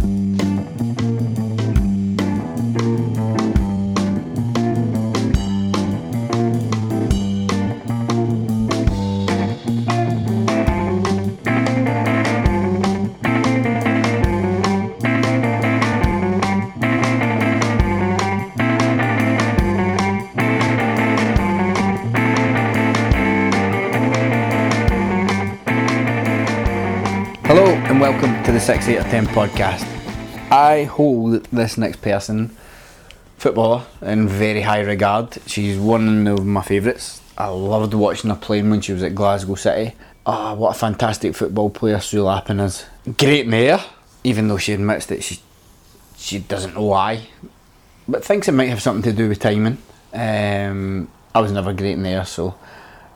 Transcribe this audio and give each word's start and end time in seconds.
Hello 0.00 0.37
the 28.58 28.64
6 28.64 28.88
8 28.88 28.98
or 28.98 29.02
10 29.04 29.26
podcast. 29.28 29.86
I 30.50 30.82
hold 30.82 31.44
this 31.44 31.78
next 31.78 32.02
person, 32.02 32.56
footballer, 33.36 33.84
in 34.02 34.26
very 34.26 34.62
high 34.62 34.80
regard. 34.80 35.38
She's 35.46 35.78
one 35.78 36.26
of 36.26 36.44
my 36.44 36.62
favourites. 36.62 37.22
I 37.36 37.46
loved 37.46 37.94
watching 37.94 38.30
her 38.30 38.36
playing 38.36 38.68
when 38.68 38.80
she 38.80 38.92
was 38.92 39.04
at 39.04 39.14
Glasgow 39.14 39.54
City. 39.54 39.94
Ah, 40.26 40.54
what 40.54 40.74
a 40.74 40.78
fantastic 40.78 41.36
football 41.36 41.70
player 41.70 42.00
Sue 42.00 42.24
Lappin 42.24 42.58
is. 42.58 42.84
Great 43.16 43.46
mayor, 43.46 43.78
even 44.24 44.48
though 44.48 44.58
she 44.58 44.72
admits 44.72 45.06
that 45.06 45.22
she 45.22 45.38
she 46.16 46.40
doesn't 46.40 46.74
know 46.74 46.86
why, 46.86 47.28
but 48.08 48.24
thinks 48.24 48.48
it 48.48 48.52
might 48.52 48.70
have 48.70 48.82
something 48.82 49.08
to 49.08 49.16
do 49.16 49.28
with 49.28 49.38
timing. 49.38 49.78
Um, 50.12 51.08
I 51.32 51.40
was 51.40 51.52
never 51.52 51.72
great 51.72 51.92
in 51.92 52.02
there, 52.02 52.24
so 52.24 52.56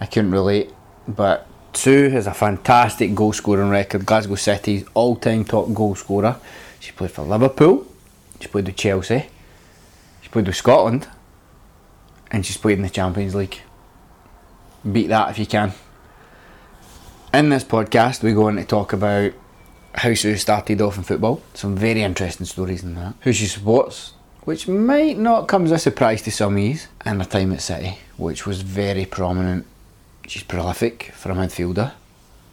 I 0.01 0.07
couldn't 0.07 0.31
relate. 0.31 0.71
But 1.09 1.49
Sue 1.75 2.11
has 2.11 2.27
a 2.27 2.35
fantastic 2.35 3.15
goal 3.15 3.33
scoring 3.33 3.71
record. 3.71 4.07
Glasgow 4.07 4.35
City's 4.35 4.85
all 4.95 5.17
time 5.17 5.45
top 5.45 5.73
goal 5.73 5.95
scorer. 5.95 6.37
She 6.81 6.93
played 6.93 7.11
for 7.11 7.23
Liverpool, 7.23 7.87
she 8.41 8.49
played 8.49 8.67
with 8.67 8.77
Chelsea, 8.77 9.29
she 10.21 10.29
played 10.29 10.47
with 10.47 10.57
Scotland, 10.57 11.09
and 12.31 12.45
she's 12.45 12.57
played 12.57 12.79
in 12.79 12.83
the 12.83 12.91
Champions 12.91 13.35
League. 13.35 13.61
Beat 14.91 15.07
that 15.07 15.31
if 15.31 15.39
you 15.39 15.47
can. 15.47 15.73
In 17.33 17.49
this 17.49 17.65
podcast, 17.65 18.23
we're 18.23 18.35
going 18.35 18.57
to 18.57 18.65
talk 18.65 18.93
about 18.93 19.33
how 19.95 20.13
Sue 20.15 20.37
started 20.37 20.81
off 20.81 20.97
in 20.97 21.03
football. 21.05 21.41
Some 21.55 21.77
very 21.77 22.03
interesting 22.03 22.47
stories 22.47 22.83
in 22.83 22.95
that. 22.97 23.15
Who 23.21 23.33
she 23.33 23.47
supports, 23.47 24.15
which 24.43 24.67
might 24.67 25.19
not 25.19 25.49
come 25.49 25.65
as 25.65 25.73
a 25.73 25.79
surprise 25.79 26.23
to 26.23 26.31
some 26.31 26.57
of 26.57 26.63
you, 26.63 26.79
and 27.05 27.23
her 27.23 27.29
time 27.29 27.53
at 27.53 27.63
City, 27.63 27.99
which 28.17 28.45
was 28.45 28.63
very 28.63 29.07
prominent. 29.07 29.67
She's 30.27 30.43
prolific 30.43 31.13
for 31.15 31.33
a 31.33 31.35
midfielder, 31.35 31.93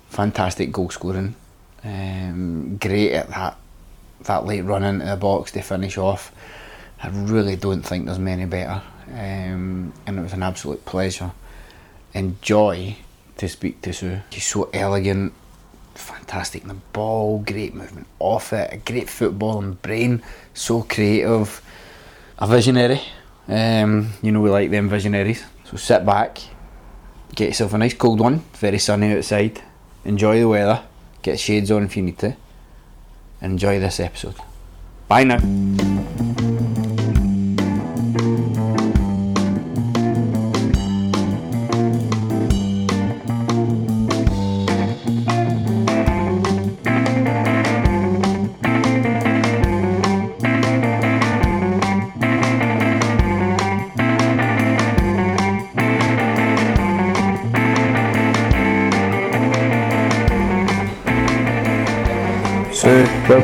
fantastic 0.10 0.72
goal 0.72 0.90
scoring, 0.90 1.36
um, 1.84 2.78
great 2.78 3.14
at 3.14 3.30
that 3.30 3.58
that 4.26 4.46
late 4.46 4.62
run 4.62 4.84
into 4.84 5.06
the 5.06 5.16
box 5.16 5.52
to 5.54 5.62
finish 5.62 5.98
off. 5.98 6.34
I 7.02 7.08
really 7.10 7.56
don't 7.56 7.84
think 7.84 8.06
there's 8.06 8.20
many 8.20 8.46
better, 8.46 8.82
um, 9.08 9.94
and 10.06 10.20
it 10.20 10.22
was 10.22 10.34
an 10.34 10.44
absolute 10.44 10.84
pleasure 10.84 11.32
and 12.14 12.42
joy 12.42 12.98
to 13.38 13.48
speak 13.48 13.82
to 13.84 13.94
Sue. 13.94 14.20
She's 14.32 14.46
so 14.46 14.70
elegant, 14.74 15.34
fantastic 15.96 16.64
in 16.64 16.68
the 16.68 16.74
ball, 16.74 17.40
great 17.40 17.74
movement 17.74 18.08
off 18.20 18.52
it, 18.52 18.74
a 18.74 18.78
great 18.78 19.08
footballing 19.08 19.82
brain, 19.82 20.22
so 20.54 20.82
creative, 20.82 21.62
a 22.38 22.48
visionary. 22.48 23.02
Um, 23.48 24.12
you 24.22 24.32
know 24.32 24.42
we 24.42 24.50
like 24.50 24.70
them 24.70 24.90
visionaries. 24.90 25.44
So 25.66 25.78
sit 25.78 26.06
back, 26.06 26.40
get 27.36 27.50
yourself 27.50 27.74
a 27.74 27.78
nice 27.78 27.94
cold 27.94 28.20
one, 28.20 28.40
very 28.54 28.80
sunny 28.80 29.16
outside, 29.16 29.62
enjoy 30.06 30.40
the 30.40 30.48
weather, 30.48 30.84
get 31.22 31.40
shades 31.40 31.72
on 31.72 31.84
if 31.84 31.98
you 31.98 32.04
need 32.04 32.18
to, 32.20 32.36
enjoy 33.42 33.80
this 33.80 34.00
episode. 34.00 34.36
Bye 35.08 35.24
now. 35.24 36.49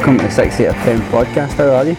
Welcome 0.06 0.20
to 0.20 0.28
the 0.28 0.32
6 0.32 0.60
8 0.60 0.72
10 0.72 1.00
podcast. 1.10 1.54
How 1.54 1.70
are 1.78 1.84
you? 1.84 1.94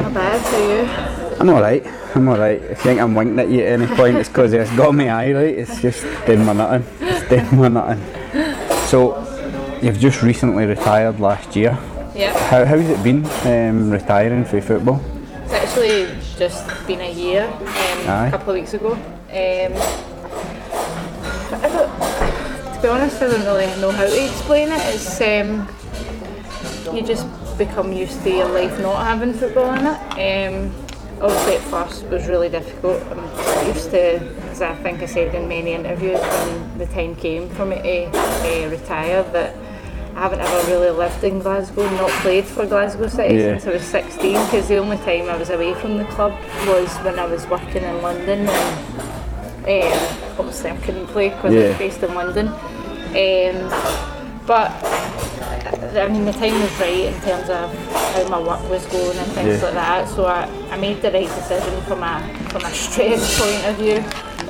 Not 0.00 0.14
bad, 0.14 0.40
how 0.40 0.56
are 0.56 1.30
you? 1.30 1.40
I'm 1.40 1.50
alright. 1.50 1.86
I'm 2.14 2.26
alright. 2.26 2.62
If 2.62 2.70
you 2.70 2.74
think 2.76 3.00
I'm 3.00 3.14
winking 3.14 3.38
at 3.38 3.50
you 3.50 3.60
at 3.60 3.78
any 3.78 3.86
point, 3.96 4.16
it's 4.16 4.30
because 4.30 4.54
it's 4.54 4.74
got 4.74 4.94
me 4.94 5.10
eye, 5.10 5.30
right? 5.32 5.58
It's 5.58 5.78
just 5.82 6.00
doing 6.24 6.42
my 6.46 6.54
nothing. 6.54 6.86
It's 7.06 7.28
doing 7.28 7.60
my 7.60 7.68
nothing. 7.68 8.02
So, 8.86 9.78
you've 9.82 9.98
just 9.98 10.22
recently 10.22 10.64
retired 10.64 11.20
last 11.20 11.54
year. 11.54 11.78
Yeah, 12.14 12.32
How, 12.48 12.64
how's 12.64 12.88
it 12.88 13.02
been 13.04 13.26
um, 13.44 13.90
retiring 13.90 14.46
from 14.46 14.62
football? 14.62 15.02
it's 15.44 15.52
actually 15.52 16.08
just 16.38 16.86
been 16.86 17.02
a 17.02 17.12
year, 17.12 17.44
um, 17.44 17.68
Aye. 17.68 18.28
a 18.28 18.30
couple 18.30 18.54
of 18.54 18.54
weeks 18.54 18.72
ago. 18.72 18.92
Um, 18.92 19.72
I 21.52 21.68
don't, 21.68 22.74
to 22.74 22.80
be 22.80 22.88
honest, 22.88 23.20
I 23.20 23.28
don't 23.28 23.44
really 23.44 23.66
know 23.82 23.90
how 23.90 24.04
to 24.06 24.24
explain 24.24 24.68
it. 24.72 24.80
It's 24.94 25.20
um, 25.20 25.68
you 26.94 27.02
just 27.02 27.26
become 27.60 27.92
used 27.92 28.22
to 28.22 28.30
your 28.30 28.48
life 28.48 28.80
not 28.80 29.04
having 29.04 29.34
football 29.34 29.74
in 29.74 29.86
it. 29.86 30.48
Um, 30.48 30.72
obviously, 31.20 31.56
at 31.56 31.62
first 31.64 32.04
was 32.06 32.26
really 32.26 32.48
difficult. 32.48 33.02
I'm 33.12 33.66
used 33.66 33.90
to, 33.90 34.16
as 34.50 34.62
I 34.62 34.74
think 34.76 35.02
I 35.02 35.06
said 35.06 35.34
in 35.34 35.46
many 35.46 35.72
interviews, 35.74 36.18
when 36.20 36.78
the 36.78 36.86
time 36.86 37.14
came 37.16 37.50
for 37.50 37.66
me 37.66 37.76
to 37.76 38.64
uh, 38.66 38.70
retire, 38.70 39.22
that 39.34 39.54
I 40.16 40.20
haven't 40.22 40.40
ever 40.40 40.70
really 40.70 40.88
lived 40.90 41.22
in 41.22 41.38
Glasgow, 41.40 41.86
not 41.90 42.10
played 42.22 42.46
for 42.46 42.64
Glasgow 42.66 43.08
City 43.08 43.34
Yeah. 43.34 43.58
since 43.58 43.66
I 43.66 43.72
was 43.72 43.82
16, 43.82 44.44
because 44.46 44.66
the 44.68 44.78
only 44.78 44.96
time 44.96 45.28
I 45.28 45.36
was 45.36 45.50
away 45.50 45.74
from 45.74 45.98
the 45.98 46.04
club 46.06 46.32
was 46.66 46.88
when 47.04 47.18
I 47.18 47.26
was 47.26 47.46
working 47.46 47.82
in 47.82 48.00
London. 48.00 48.48
And, 48.48 49.92
um, 49.92 50.38
obviously, 50.38 50.70
I 50.70 50.76
couldn't 50.78 51.08
play 51.08 51.28
because 51.28 51.52
I 51.52 51.58
Yeah. 51.58 51.68
was 51.68 51.78
based 51.78 52.02
in 52.02 52.14
London. 52.14 52.48
Um, 52.48 53.58
but 54.46 54.70
I 55.96 56.08
mean, 56.08 56.24
the 56.24 56.32
time 56.32 56.60
was 56.60 56.80
right 56.80 57.06
in 57.12 57.20
terms 57.22 57.48
of 57.48 57.74
how 58.14 58.28
my 58.28 58.40
work 58.40 58.62
was 58.70 58.84
going 58.86 59.16
and 59.18 59.32
things 59.32 59.58
Yeah. 59.60 59.64
like 59.64 59.74
that. 59.74 60.08
So 60.08 60.26
I, 60.26 60.44
I 60.70 60.76
made 60.76 61.02
the 61.02 61.10
right 61.10 61.26
decision 61.28 61.80
from 61.82 62.02
a 62.02 62.20
from 62.50 62.62
a 62.64 62.70
stress 62.70 63.38
point 63.40 63.64
of 63.66 63.76
view. 63.76 63.98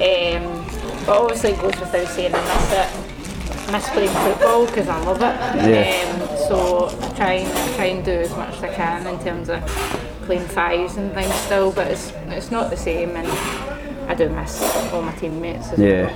Um, 0.00 0.64
but 1.06 1.20
obviously, 1.22 1.50
it 1.50 1.60
goes 1.60 1.78
without 1.80 2.08
saying 2.08 2.34
I 2.34 2.40
miss 2.40 2.72
it. 2.72 3.72
Miss 3.72 3.88
playing 3.90 4.10
football 4.24 4.66
because 4.66 4.88
I 4.88 4.98
love 5.04 5.16
it. 5.18 5.36
Yeah. 5.70 6.10
Um, 6.10 6.48
so 6.48 6.88
I 6.88 7.14
try 7.14 7.32
and 7.34 7.74
try 7.76 7.84
and 7.86 8.04
do 8.04 8.12
as 8.12 8.30
much 8.36 8.54
as 8.56 8.62
I 8.64 8.74
can 8.74 9.06
in 9.06 9.18
terms 9.22 9.48
of 9.48 9.64
playing 10.26 10.46
fives 10.48 10.96
and 10.96 11.12
things 11.12 11.32
still, 11.34 11.70
but 11.72 11.86
it's 11.88 12.12
it's 12.28 12.50
not 12.50 12.70
the 12.70 12.76
same, 12.76 13.10
and 13.16 13.28
I 14.10 14.14
do 14.14 14.28
miss 14.28 14.60
all 14.92 15.02
my 15.02 15.12
teammates 15.12 15.68
as 15.72 15.78
well. 15.78 16.10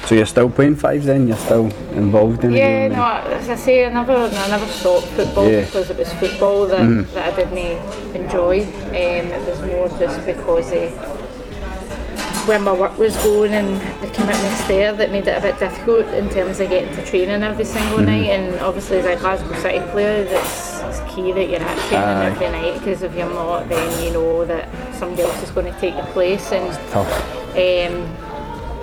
Yeah. 0.00 0.06
So 0.06 0.14
you're 0.14 0.26
still 0.26 0.50
playing 0.50 0.76
fives 0.76 1.06
then? 1.06 1.28
You're 1.28 1.36
still 1.36 1.66
involved 1.92 2.44
in 2.44 2.52
the 2.52 2.58
Yeah, 2.58 2.88
game? 2.88 2.96
no, 2.96 3.04
as 3.04 3.48
I 3.48 3.56
say, 3.56 3.84
I 3.86 3.90
never, 3.90 4.14
I 4.14 4.48
never 4.48 4.66
stopped 4.66 5.06
football 5.08 5.50
Yeah. 5.50 5.64
because 5.64 5.90
it 5.90 5.98
was 5.98 6.12
football 6.14 6.66
that, 6.66 7.14
that 7.14 7.32
I 7.32 7.36
didn't 7.36 8.16
enjoy. 8.16 8.62
Um, 8.64 8.92
it 8.94 9.48
was 9.48 9.60
more 9.62 9.88
just 9.98 10.24
because 10.24 10.72
of 10.72 11.28
when 12.48 12.62
my 12.62 12.72
work 12.72 12.96
was 12.96 13.14
going 13.18 13.52
and 13.52 13.76
the 14.02 14.06
commitments 14.14 14.66
there 14.66 14.94
that 14.94 15.10
made 15.10 15.26
it 15.28 15.36
a 15.36 15.40
bit 15.42 15.58
difficult 15.58 16.06
in 16.14 16.30
terms 16.30 16.58
of 16.60 16.70
getting 16.70 16.94
to 16.96 17.04
training 17.04 17.42
every 17.42 17.64
single 17.66 17.98
night. 17.98 18.30
And 18.30 18.58
obviously, 18.60 18.98
as 18.98 19.04
a 19.04 19.16
Glasgow 19.16 19.52
City 19.60 19.80
player, 19.90 20.24
it's, 20.26 20.80
it's 20.80 21.14
key 21.14 21.32
that 21.32 21.50
you're 21.50 21.60
at 21.60 21.78
training 21.88 22.08
Aye. 22.08 22.26
every 22.30 22.48
night 22.48 22.78
because 22.78 23.02
if 23.02 23.14
you're 23.14 23.28
not, 23.28 23.68
then 23.68 24.02
you 24.02 24.12
know 24.12 24.46
that 24.46 24.66
somebody 24.94 25.22
else 25.24 25.42
is 25.42 25.50
going 25.50 25.70
to 25.72 25.78
take 25.78 25.94
your 25.94 26.06
place. 26.06 26.50
And 26.50 26.72
um, 27.50 28.27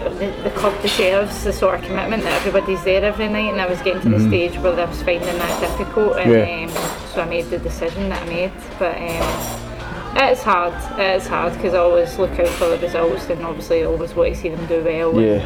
the, 0.10 0.28
the 0.44 0.50
club 0.52 0.80
deserves 0.82 1.44
the 1.44 1.52
sort 1.54 1.76
of 1.80 1.82
commitment 1.86 2.24
that 2.24 2.34
everybody's 2.46 2.84
there 2.84 3.04
every 3.04 3.28
night 3.28 3.52
and 3.52 3.60
I 3.62 3.68
was 3.68 3.82
getting 3.82 4.02
to 4.04 4.10
the 4.10 4.20
stage 4.28 4.58
where 4.60 4.80
I 4.80 4.86
was 4.86 5.02
finding 5.04 5.26
that 5.38 5.60
difficult 5.60 6.18
and 6.18 6.32
Yeah. 6.32 6.66
um, 6.66 7.08
so 7.14 7.22
I 7.22 7.26
made 7.26 7.46
the 7.46 7.58
decision 7.60 8.10
that 8.10 8.22
I 8.24 8.26
made 8.26 8.52
but 8.80 8.96
um, 8.98 10.18
it's 10.18 10.44
hard 10.44 10.74
it's 11.00 11.28
hard 11.28 11.54
because 11.54 11.74
I 11.74 11.80
always 11.80 12.18
look 12.18 12.32
out 12.40 12.48
for 12.50 12.70
the 12.70 12.78
results 12.78 13.30
and 13.30 13.44
obviously 13.46 13.84
I 13.84 13.86
always 13.86 14.14
want 14.14 14.34
to 14.34 14.40
see 14.40 14.50
them 14.50 14.66
do 14.68 14.84
well 14.84 15.20
Yeah. 15.20 15.44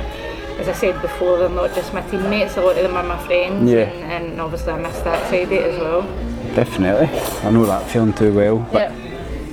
as 0.60 0.68
I 0.68 0.74
said 0.74 1.02
before 1.02 1.38
they're 1.40 1.50
not 1.50 1.74
just 1.74 1.94
my 1.94 2.02
teammates 2.10 2.58
a 2.58 2.62
lot 2.62 2.78
of 2.78 2.84
them 2.84 2.96
are 2.96 3.04
my 3.04 3.18
friends 3.26 3.70
Yeah. 3.72 3.80
and, 3.90 4.30
and 4.30 4.42
obviously 4.42 4.74
I 4.74 4.78
miss 4.80 4.98
that 5.00 5.30
side 5.30 5.44
of 5.44 5.52
it 5.52 5.64
as 5.74 5.80
well 5.80 6.02
Definitely. 6.56 7.08
I 7.48 7.52
know 7.52 7.66
that 7.68 7.88
feeling 7.92 8.12
too 8.12 8.34
well. 8.34 8.58
But 8.72 8.90
yeah. 8.92 8.96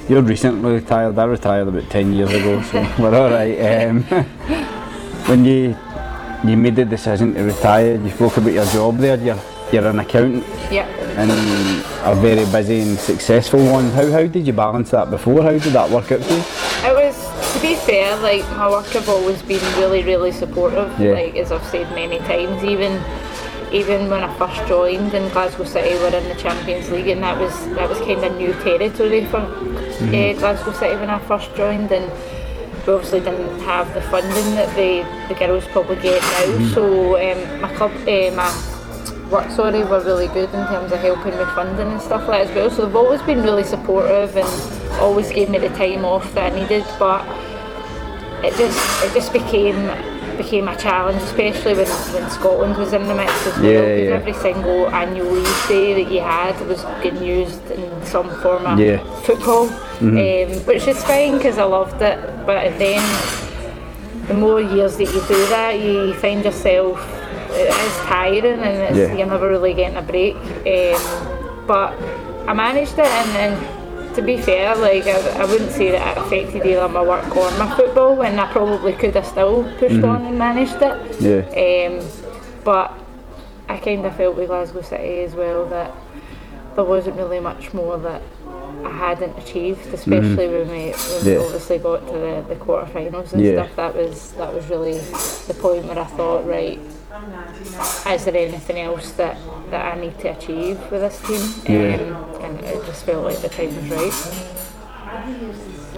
You're 0.08 0.22
recently 0.22 0.72
retired. 0.72 1.18
I 1.18 1.24
retired 1.24 1.68
about 1.68 1.90
ten 1.90 2.12
years 2.14 2.32
ago, 2.32 2.62
so 2.62 2.80
we're 2.98 3.14
all 3.14 3.28
right. 3.30 3.84
Um, 3.84 4.02
when 5.28 5.44
you 5.44 5.76
you 6.44 6.56
made 6.56 6.76
the 6.76 6.84
decision 6.84 7.34
to 7.34 7.42
retire, 7.42 7.96
you 7.96 8.10
spoke 8.10 8.36
about 8.36 8.52
your 8.52 8.66
job 8.66 8.98
there. 8.98 9.16
You're 9.18 9.38
you're 9.72 9.86
an 9.88 9.98
accountant 9.98 10.44
Yeah. 10.70 10.86
and 11.18 11.30
a 12.04 12.14
very 12.20 12.44
busy 12.52 12.80
and 12.82 12.98
successful 12.98 13.64
one. 13.66 13.90
How 13.90 14.06
how 14.10 14.26
did 14.26 14.46
you 14.46 14.52
balance 14.52 14.90
that 14.90 15.10
before? 15.10 15.42
How 15.42 15.50
did 15.58 15.72
that 15.72 15.90
work 15.90 16.12
out 16.12 16.20
for 16.20 16.32
you? 16.34 16.44
It 16.88 16.94
was, 16.94 17.16
to 17.54 17.60
be 17.60 17.74
fair, 17.74 18.16
like 18.18 18.44
my 18.56 18.68
work 18.70 18.86
have 18.86 19.08
always 19.08 19.42
been 19.42 19.62
really, 19.78 20.02
really 20.04 20.30
supportive. 20.30 20.92
Yeah. 21.00 21.12
Like 21.12 21.34
as 21.36 21.50
I've 21.50 21.64
said 21.66 21.90
many 21.94 22.18
times, 22.20 22.62
even 22.62 23.02
even 23.72 24.08
when 24.08 24.22
I 24.22 24.32
first 24.38 24.64
joined 24.68 25.12
in 25.14 25.28
Glasgow 25.32 25.64
City, 25.64 25.96
we're 25.96 26.14
in 26.14 26.28
the 26.28 26.36
Champions 26.36 26.88
League, 26.90 27.08
and 27.08 27.22
that 27.24 27.36
was 27.40 27.52
that 27.74 27.88
was 27.88 27.98
kind 27.98 28.22
of 28.22 28.36
new 28.36 28.52
territory 28.62 29.24
for 29.24 29.38
uh, 29.42 30.32
Glasgow 30.38 30.72
City 30.72 30.94
when 30.96 31.10
I 31.10 31.18
first 31.18 31.52
joined, 31.56 31.90
and 31.90 32.06
we 32.86 32.92
obviously 32.92 33.20
didn't 33.20 33.60
have 33.60 33.92
the 33.94 34.00
funding 34.02 34.54
that 34.54 34.74
the 34.76 35.02
the 35.28 35.38
girls 35.38 35.66
probably 35.66 35.96
get 35.96 36.22
now. 36.22 36.74
So 36.74 37.16
um, 37.16 37.60
my 37.60 37.72
club, 37.74 37.92
uh, 38.06 38.30
my 38.34 39.30
work 39.30 39.50
sorry 39.50 39.82
were 39.82 40.00
really 40.00 40.28
good 40.28 40.48
in 40.54 40.66
terms 40.66 40.92
of 40.92 41.00
helping 41.00 41.36
with 41.36 41.48
funding 41.50 41.88
and 41.88 42.00
stuff 42.00 42.28
like 42.28 42.44
that 42.44 42.50
as 42.50 42.56
well. 42.56 42.70
So 42.70 42.86
they've 42.86 42.96
always 42.96 43.22
been 43.22 43.42
really 43.42 43.64
supportive 43.64 44.36
and 44.36 44.48
always 45.00 45.30
gave 45.32 45.50
me 45.50 45.58
the 45.58 45.68
time 45.70 46.04
off 46.04 46.32
that 46.34 46.52
I 46.52 46.60
needed. 46.60 46.84
But 46.98 47.26
it 48.44 48.54
just 48.56 49.04
it 49.04 49.12
just 49.14 49.32
became 49.32 50.15
became 50.36 50.68
a 50.68 50.76
challenge, 50.76 51.20
especially 51.22 51.74
when, 51.74 51.86
when 51.86 52.30
Scotland 52.30 52.76
was 52.76 52.92
in 52.92 53.06
the 53.06 53.14
mix 53.14 53.32
as 53.46 53.58
well. 53.58 53.64
Yeah, 53.64 53.80
because 53.80 54.08
yeah. 54.08 54.14
every 54.14 54.32
single 54.34 54.88
annual 54.88 55.30
leave 55.30 55.68
day 55.68 56.02
that 56.02 56.12
you 56.12 56.20
had 56.20 56.58
was 56.66 56.82
getting 57.02 57.22
used 57.22 57.70
in 57.70 58.04
some 58.04 58.28
form 58.40 58.66
of 58.66 58.78
Yeah. 58.78 58.98
football, 59.22 59.68
um, 60.00 60.50
which 60.66 60.86
is 60.86 61.02
fine 61.04 61.36
because 61.36 61.58
I 61.58 61.64
loved 61.64 62.00
it. 62.02 62.18
But 62.46 62.78
then 62.78 63.02
the 64.28 64.34
more 64.34 64.60
years 64.60 64.96
that 64.96 65.06
you 65.14 65.20
do 65.28 65.46
that, 65.48 65.78
you 65.80 66.14
find 66.14 66.44
yourself 66.44 66.98
it 67.50 67.68
is 67.68 67.96
tiring 68.04 68.60
and 68.60 68.82
it's, 68.82 68.98
Yeah. 68.98 69.14
you're 69.16 69.26
never 69.26 69.48
really 69.48 69.72
getting 69.72 69.96
a 69.96 70.02
break. 70.02 70.36
Um, 70.36 71.66
but 71.66 71.94
I 72.46 72.52
managed 72.52 72.98
it, 72.98 73.06
and, 73.06 73.30
and 73.36 73.75
to 74.16 74.22
be 74.22 74.36
fair, 74.38 74.74
like 74.76 75.06
I, 75.06 75.18
I 75.42 75.44
wouldn't 75.44 75.70
say 75.70 75.90
that 75.92 76.16
it 76.16 76.20
affected 76.20 76.66
either 76.66 76.88
my 76.88 77.02
work 77.02 77.36
or 77.36 77.50
my 77.58 77.74
football, 77.76 78.22
and 78.22 78.40
I 78.40 78.50
probably 78.50 78.92
could 78.94 79.14
have 79.14 79.26
still 79.26 79.62
pushed 79.78 80.02
on 80.02 80.24
and 80.26 80.38
managed 80.38 80.76
it. 80.80 81.20
Yeah. 81.20 81.44
Um, 82.00 82.08
but 82.64 82.92
I 83.68 83.76
kind 83.78 84.04
of 84.06 84.16
felt 84.16 84.36
with 84.36 84.48
Glasgow 84.48 84.82
City 84.82 85.20
as 85.20 85.34
well 85.34 85.66
that 85.68 85.92
there 86.74 86.84
wasn't 86.84 87.16
really 87.16 87.40
much 87.40 87.72
more 87.72 87.98
that 87.98 88.22
I 88.84 88.90
hadn't 88.90 89.36
achieved, 89.38 89.86
especially 89.94 90.48
when 90.48 90.48
we, 90.48 90.64
when 90.66 90.68
we 90.68 90.92
Mm-hmm. 90.92 91.28
Yeah. 91.28 91.38
obviously 91.38 91.78
got 91.78 92.06
to 92.08 92.12
the, 92.12 92.44
the 92.48 92.56
quarterfinals 92.56 93.32
and 93.32 93.42
Yeah. 93.42 93.64
stuff. 93.64 93.76
That 93.76 93.94
was 93.96 94.32
that 94.32 94.52
was 94.54 94.66
really 94.68 94.98
the 94.98 95.54
point 95.60 95.84
where 95.86 95.98
I 95.98 96.04
thought, 96.04 96.46
right, 96.46 96.78
is 98.08 98.24
there 98.24 98.36
anything 98.36 98.78
else 98.80 99.12
that, 99.12 99.36
that 99.70 99.96
I 99.96 100.00
need 100.00 100.18
to 100.20 100.28
achieve 100.28 100.78
with 100.90 101.00
this 101.00 101.20
team? 101.26 101.42
Yeah. 101.74 101.96
Um, 101.96 102.42
and 102.44 102.60
it 102.60 102.84
just 102.86 103.04
felt 103.04 103.24
like 103.24 103.38
the 103.38 103.48
time 103.48 103.74
was 103.76 103.88
right. 103.90 104.12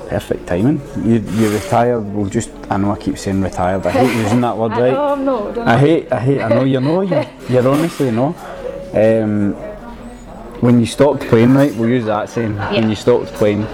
Perfect 0.08 0.46
timing. 0.46 0.80
You 1.04 1.18
you 1.20 1.52
retired. 1.52 2.00
Well, 2.14 2.26
just 2.26 2.50
I 2.70 2.76
know 2.78 2.92
I 2.92 2.98
keep 2.98 3.18
saying 3.18 3.42
retired. 3.42 3.86
I 3.86 3.90
hate 3.90 4.16
using 4.16 4.40
that 4.40 4.56
word, 4.56 4.72
I, 4.78 4.80
right? 4.80 4.94
oh 4.94 5.14
no, 5.16 5.52
don't 5.52 5.68
I 5.68 5.76
hate, 5.76 6.10
I 6.12 6.20
hate, 6.20 6.40
I 6.40 6.48
know 6.48 6.64
you 6.64 6.80
know, 6.80 7.02
you, 7.02 7.24
you're 7.48 7.68
honestly 7.68 8.10
know. 8.10 8.34
Um, 8.94 9.52
when 10.60 10.80
you 10.80 10.86
stopped 10.86 11.20
playing, 11.28 11.54
right, 11.54 11.74
we'll 11.74 11.90
use 11.90 12.06
that 12.06 12.28
saying, 12.30 12.56
when 12.56 12.88
you 12.88 12.96
stopped 12.96 13.26
playing, 13.34 13.66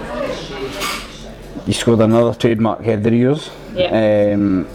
you 1.65 1.73
scored 1.73 1.99
another 2.01 2.33
trademark 2.37 2.81
header 2.81 3.07
of 3.09 3.13
yours. 3.15 3.49
Yeah. 3.73 4.33
Um, 4.33 4.67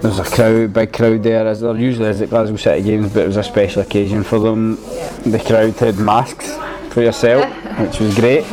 there's 0.00 0.18
a 0.18 0.24
crowd, 0.24 0.72
big 0.72 0.92
crowd 0.92 1.22
there, 1.22 1.46
as 1.46 1.60
there 1.60 1.76
usually 1.76 2.08
is 2.08 2.20
at 2.20 2.30
Glasgow 2.30 2.56
City 2.56 2.82
Games, 2.82 3.12
but 3.12 3.24
it 3.24 3.26
was 3.26 3.36
a 3.36 3.42
special 3.42 3.82
occasion 3.82 4.22
for 4.22 4.38
them. 4.38 4.76
The 4.76 5.42
crowd 5.44 5.74
had 5.74 5.98
masks 5.98 6.50
for 6.92 7.02
yourself, 7.02 7.44
which 7.80 8.00
was 8.00 8.14
great. 8.14 8.44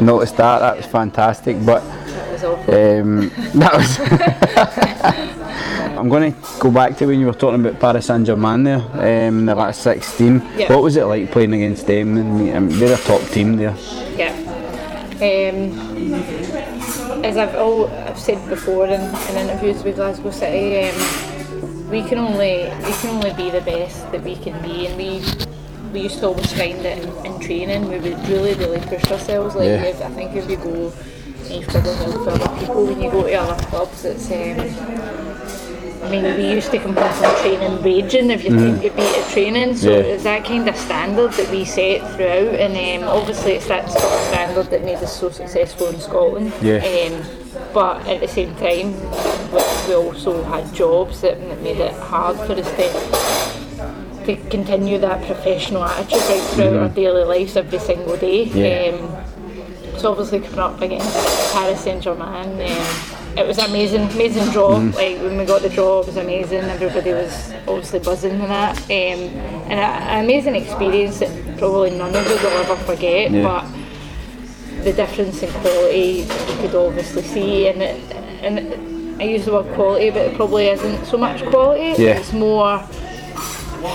Noticed 0.00 0.36
that, 0.36 0.58
that 0.60 0.76
was 0.76 0.86
fantastic, 0.86 1.56
but 1.64 1.80
that 1.84 2.32
was 2.32 2.44
awful. 2.44 2.74
um, 2.74 3.28
that 3.54 3.74
was. 3.74 5.28
I'm 6.02 6.08
going 6.08 6.32
to 6.32 6.38
go 6.58 6.70
back 6.70 6.96
to 6.96 7.06
when 7.06 7.20
you 7.20 7.26
were 7.26 7.32
talking 7.32 7.64
about 7.64 7.78
Paris 7.78 8.06
Saint 8.06 8.26
Germain 8.26 8.64
there, 8.64 8.80
um, 8.94 9.38
in 9.40 9.46
the 9.46 9.54
last 9.54 9.82
16. 9.82 10.42
Yeah. 10.56 10.72
What 10.72 10.82
was 10.82 10.96
it 10.96 11.04
like 11.04 11.30
playing 11.30 11.52
against 11.52 11.86
them? 11.86 12.16
And, 12.16 12.56
um, 12.56 12.70
they're 12.70 12.94
a 12.94 13.00
top 13.02 13.22
team 13.28 13.56
there. 13.56 13.76
Yeah. 14.16 14.32
Um, 15.20 16.51
as 17.22 17.36
I've 17.36 17.54
all 17.54 17.88
I've 17.88 18.18
said 18.18 18.46
before 18.48 18.86
in, 18.86 19.00
in 19.00 19.36
interviews 19.36 19.82
with 19.82 19.96
Glasgow 19.96 20.30
City, 20.30 20.88
um, 20.88 21.88
we 21.90 22.02
can 22.02 22.18
only 22.18 22.64
we 22.84 22.92
can 23.00 23.10
only 23.10 23.32
be 23.34 23.50
the 23.50 23.60
best 23.60 24.10
that 24.12 24.22
we 24.22 24.36
can 24.36 24.60
be, 24.62 24.86
and 24.86 24.96
we 24.96 25.22
we 25.92 26.00
used 26.02 26.20
to 26.20 26.26
always 26.28 26.52
find 26.52 26.80
that 26.84 26.98
in, 26.98 27.26
in 27.26 27.40
training 27.40 27.88
we 27.88 27.98
would 27.98 28.28
really 28.28 28.54
really 28.54 28.80
push 28.86 29.04
ourselves. 29.10 29.54
Like 29.54 29.66
Yeah. 29.68 29.82
if, 29.84 30.00
I 30.02 30.10
think 30.10 30.34
if 30.34 30.48
you 30.50 30.56
go, 30.56 30.92
and 31.50 31.64
probably 31.68 32.12
for 32.24 32.30
other 32.30 32.58
people 32.60 32.86
when 32.86 33.00
you 33.00 33.10
go 33.10 33.22
to 33.24 33.34
other 33.34 33.62
clubs, 33.66 34.04
it's. 34.04 34.30
Um, 34.30 35.51
I 36.02 36.10
mean, 36.10 36.24
we 36.36 36.50
used 36.50 36.70
to 36.72 36.78
come 36.78 36.94
from 36.94 37.36
training 37.42 37.82
raging 37.82 38.30
if 38.30 38.44
you 38.44 38.50
think 38.58 38.82
you 38.82 38.90
beat 38.90 39.16
at 39.16 39.30
training, 39.30 39.76
so 39.76 39.88
Mm. 39.88 39.92
Yeah. 39.92 40.12
it's 40.14 40.24
that 40.24 40.44
kind 40.44 40.68
of 40.68 40.76
standard 40.76 41.32
that 41.32 41.50
we 41.50 41.64
set 41.64 42.00
throughout, 42.14 42.54
and 42.54 43.02
um, 43.02 43.08
obviously 43.08 43.52
it's 43.52 43.68
that 43.68 43.88
sort 43.90 44.04
of 44.04 44.20
standard 44.28 44.66
that 44.70 44.84
made 44.84 44.96
us 44.96 45.18
so 45.18 45.30
successful 45.30 45.86
in 45.88 46.00
Scotland. 46.00 46.52
Yeah. 46.60 46.78
Um, 46.84 47.22
but 47.72 48.06
at 48.08 48.20
the 48.20 48.28
same 48.28 48.54
time, 48.56 48.94
we, 49.88 49.94
also 49.94 50.42
had 50.44 50.72
jobs 50.74 51.20
that 51.20 51.38
made 51.62 51.78
it 51.78 51.92
hard 51.94 52.36
for 52.36 52.52
us 52.54 52.70
to 52.76 53.52
to 54.24 54.36
continue 54.50 54.98
that 54.98 55.20
professional 55.26 55.82
attitude 55.84 56.20
right 56.28 56.42
throughout 56.54 56.76
our 56.76 56.88
daily 56.90 57.24
lives 57.24 57.56
every 57.56 57.78
single 57.78 58.16
day. 58.16 58.46
Mm-hmm. 58.46 58.58
Yeah. 58.58 59.94
Um, 59.94 59.98
so 59.98 60.10
obviously 60.12 60.40
coming 60.40 60.58
up 60.60 60.80
against 60.80 61.12
Paris 61.52 61.80
Saint 61.82 62.02
Germain, 62.04 62.48
um, 62.50 62.86
it 63.36 63.46
was 63.46 63.58
amazing, 63.58 64.02
amazing 64.10 64.50
draw. 64.52 64.74
Mm-hmm. 64.76 64.94
Like 64.96 65.18
when 65.18 65.38
we 65.38 65.44
got 65.44 65.62
the 65.62 65.68
draw, 65.70 66.00
it 66.00 66.06
was 66.06 66.16
amazing. 66.16 66.60
Everybody 66.64 67.12
was 67.12 67.52
obviously 67.66 67.98
buzzing 68.00 68.38
with 68.38 68.48
that, 68.48 68.76
um, 68.78 68.90
and 68.90 69.72
a, 69.80 69.82
an 70.12 70.24
amazing 70.24 70.54
experience 70.56 71.18
that 71.20 71.58
probably 71.58 71.90
none 71.90 72.10
of 72.14 72.26
us 72.26 72.42
will 72.42 72.50
ever 72.50 72.76
forget. 72.84 73.30
Yeah. 73.30 73.42
But 73.42 74.84
the 74.84 74.92
difference 74.92 75.42
in 75.42 75.50
quality 75.60 76.26
you 76.26 76.56
could 76.60 76.74
obviously 76.74 77.22
see, 77.22 77.68
and 77.68 77.82
it, 77.82 78.12
and 78.42 79.20
I 79.22 79.24
use 79.26 79.44
the 79.44 79.52
word 79.52 79.72
quality, 79.74 80.10
but 80.10 80.22
it 80.22 80.34
probably 80.36 80.68
isn't 80.68 81.04
so 81.06 81.16
much 81.16 81.42
quality. 81.44 82.02
Yeah. 82.02 82.18
It's 82.18 82.32
more 82.32 82.80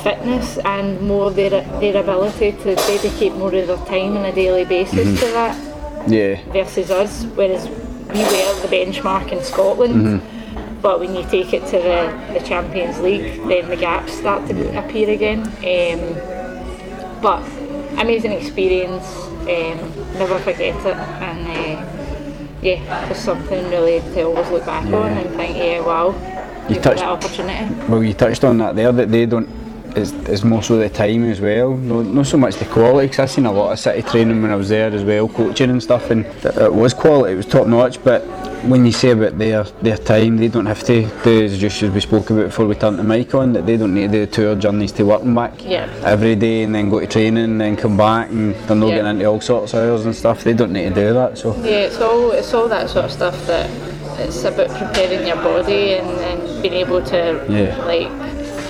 fitness 0.04 0.58
and 0.66 1.00
more 1.02 1.32
their 1.32 1.50
their 1.80 1.98
ability 2.02 2.52
to 2.52 2.76
dedicate 2.76 3.34
more 3.36 3.54
of 3.54 3.68
their 3.68 3.78
time 3.86 4.18
on 4.18 4.26
a 4.26 4.34
daily 4.34 4.66
basis 4.66 5.08
Mm-hmm. 5.08 5.16
to 5.16 5.26
that 5.34 6.10
Yeah. 6.10 6.42
versus 6.52 6.90
us, 6.92 7.24
whereas 7.36 7.68
we 8.10 8.20
were 8.24 8.62
the 8.62 8.68
benchmark 8.70 9.32
in 9.32 9.44
Scotland. 9.44 9.96
Mm-hmm. 9.96 10.82
But 10.82 11.00
when 11.00 11.16
you 11.16 11.24
take 11.24 11.54
it 11.54 11.66
to 11.68 11.78
the, 11.78 12.34
the 12.40 12.46
Champions 12.46 13.00
League, 13.00 13.48
then 13.48 13.68
the 13.68 13.76
gaps 13.76 14.14
start 14.14 14.48
to 14.48 14.78
appear 14.78 15.10
again. 15.10 15.42
Um, 15.42 17.22
but 17.22 17.42
amazing 18.00 18.32
experience, 18.32 19.06
um, 19.42 19.78
never 20.14 20.38
forget 20.40 20.76
it, 20.76 20.96
and 20.96 21.48
uh, 21.48 22.58
yeah, 22.62 23.08
just 23.08 23.26
something 23.26 23.70
really 23.70 24.00
to 24.14 24.22
always 24.24 24.50
look 24.50 24.66
back 24.66 24.86
on 24.86 25.18
and 25.18 25.36
think, 25.36 25.58
yeah, 25.58 25.82
wow, 25.82 26.10
You 26.70 26.76
touched- 26.76 27.00
that 27.00 27.10
opportunity. 27.10 27.74
Well, 27.88 28.04
you 28.04 28.14
touched 28.14 28.44
on 28.44 28.58
that 28.60 28.76
there, 28.76 28.92
that 28.92 29.10
they 29.12 29.26
don't. 29.26 29.50
It's, 29.98 30.12
it's 30.30 30.44
more 30.44 30.62
so 30.62 30.78
the 30.78 30.90
time 30.90 31.24
as 31.24 31.42
well, 31.42 31.76
no, 31.76 32.04
not 32.04 32.28
so 32.28 32.38
much 32.38 32.56
the 32.58 32.66
quality. 32.66 33.08
Because 33.08 33.32
I 33.32 33.34
seen 33.36 33.48
a 33.48 33.52
lot 33.52 33.72
of 33.72 33.80
City 33.80 34.04
training 34.04 34.42
when 34.44 34.52
I 34.52 34.56
was 34.56 34.70
there 34.70 34.90
as 34.92 35.04
well, 35.04 35.28
coaching 35.28 35.72
and 35.72 35.82
stuff, 35.82 36.12
and 36.12 36.24
it 36.46 36.72
was 36.74 36.94
quality, 36.94 37.34
it 37.34 37.38
was 37.38 37.48
top 37.48 37.66
notch. 37.66 38.04
But 38.04 38.22
when 38.66 38.86
you 38.86 38.92
say 38.92 39.10
about 39.12 39.40
their 39.40 39.64
their 39.82 39.98
time, 39.98 40.38
they 40.38 40.50
don't 40.50 40.68
have 40.68 40.84
to 40.84 41.10
do 41.24 41.44
as 41.46 41.58
just 41.58 41.82
as 41.82 41.90
we 41.90 42.00
spoke 42.00 42.30
about 42.30 42.46
before 42.46 42.68
we 42.68 42.76
turned 42.76 43.00
the 43.00 43.04
mic 43.04 43.34
on, 43.34 43.54
that 43.54 43.66
they 43.66 43.76
don't 43.76 43.96
need 43.96 44.12
to 44.12 44.26
do 44.26 44.32
tour 44.32 44.56
journeys 44.56 44.92
to 44.94 45.04
work 45.04 45.24
and 45.24 45.34
back 45.34 45.54
Yeah. 45.66 45.90
every 46.04 46.36
day, 46.36 46.62
and 46.62 46.76
then 46.76 46.92
go 46.92 47.00
to 47.00 47.08
training, 47.08 47.44
and 47.44 47.60
then 47.60 47.76
come 47.76 47.98
back, 47.98 48.30
and 48.30 48.54
they're 48.68 48.76
not 48.78 48.90
Yeah. 48.90 48.96
getting 48.98 49.12
into 49.12 49.26
all 49.26 49.42
sorts 49.42 49.74
of 49.74 49.80
hours 49.84 50.06
and 50.06 50.16
stuff. 50.16 50.44
They 50.44 50.54
don't 50.54 50.74
need 50.74 50.90
to 50.94 51.02
do 51.08 51.14
that. 51.14 51.40
So 51.40 51.56
Yeah, 51.64 51.88
it's 51.90 52.00
all 52.00 52.30
it's 52.32 52.54
all 52.54 52.68
that 52.68 52.88
sort 52.92 53.06
of 53.06 53.12
stuff 53.12 53.48
that 53.48 53.68
it's 54.20 54.44
about 54.44 54.70
preparing 54.70 55.26
your 55.26 55.38
body 55.38 55.94
and, 55.94 56.08
and 56.10 56.62
being 56.62 56.76
able 56.76 57.02
to 57.02 57.44
Yeah. 57.50 57.84
like 57.86 58.12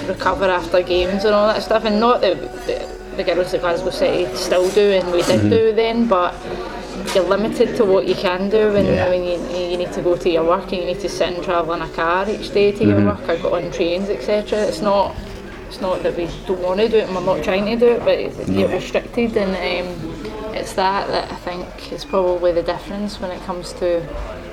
recover 0.08 0.46
after 0.46 0.82
games 0.82 1.24
and 1.26 1.34
all 1.34 1.48
that 1.48 1.62
stuff. 1.64 1.86
And 1.86 2.00
not 2.00 2.22
that 2.22 2.40
the, 2.66 3.16
the 3.18 3.24
girls 3.24 3.54
at 3.54 3.62
Glasgow 3.62 3.90
City 3.92 4.34
still 4.36 4.70
do 4.72 4.92
and 4.92 5.12
we 5.12 5.22
Mm-hmm. 5.22 5.50
did 5.50 5.58
do 5.58 5.74
then, 5.74 6.08
but 6.08 6.34
you're 7.16 7.24
limited 7.24 7.76
to 7.78 7.86
what 7.86 8.08
you 8.08 8.16
can 8.16 8.50
do 8.50 8.72
when, 8.74 8.86
Yeah. 8.86 9.12
you, 9.14 9.72
you 9.72 9.78
need 9.78 9.92
to 9.94 10.02
go 10.02 10.16
to 10.18 10.30
your 10.30 10.44
work 10.44 10.64
and 10.72 10.82
you 10.82 10.86
need 10.86 11.00
to 11.02 11.10
sit 11.10 11.34
and 11.34 11.44
travel 11.44 11.74
in 11.74 11.82
a 11.82 11.90
car 11.90 12.30
each 12.30 12.52
day 12.54 12.72
to 12.72 12.78
Mm-hmm. 12.80 12.90
your 12.90 13.16
work 13.16 13.30
or 13.30 13.38
go 13.42 13.56
on 13.56 13.72
trains, 13.72 14.10
etc. 14.10 14.60
It's 14.64 14.82
not 14.82 15.16
it's 15.68 15.82
not 15.82 16.02
that 16.04 16.16
we 16.16 16.30
don't 16.46 16.62
want 16.62 16.80
to 16.80 16.88
do 16.88 16.98
it 16.98 17.08
and 17.08 17.16
we're 17.16 17.26
not 17.36 17.44
trying 17.44 17.66
to 17.66 17.76
do 17.76 17.88
it, 17.96 18.00
but 18.00 18.18
it's, 18.18 18.50
you're 18.50 18.70
restricted 18.70 19.36
and 19.36 19.52
um, 19.52 20.56
it's 20.56 20.74
that 20.74 21.08
that 21.10 21.30
I 21.30 21.36
think 21.36 21.92
is 21.92 22.06
probably 22.06 22.54
the 22.54 22.64
difference 22.64 23.20
when 23.20 23.32
it 23.32 23.42
comes 23.42 23.74
to 23.74 24.02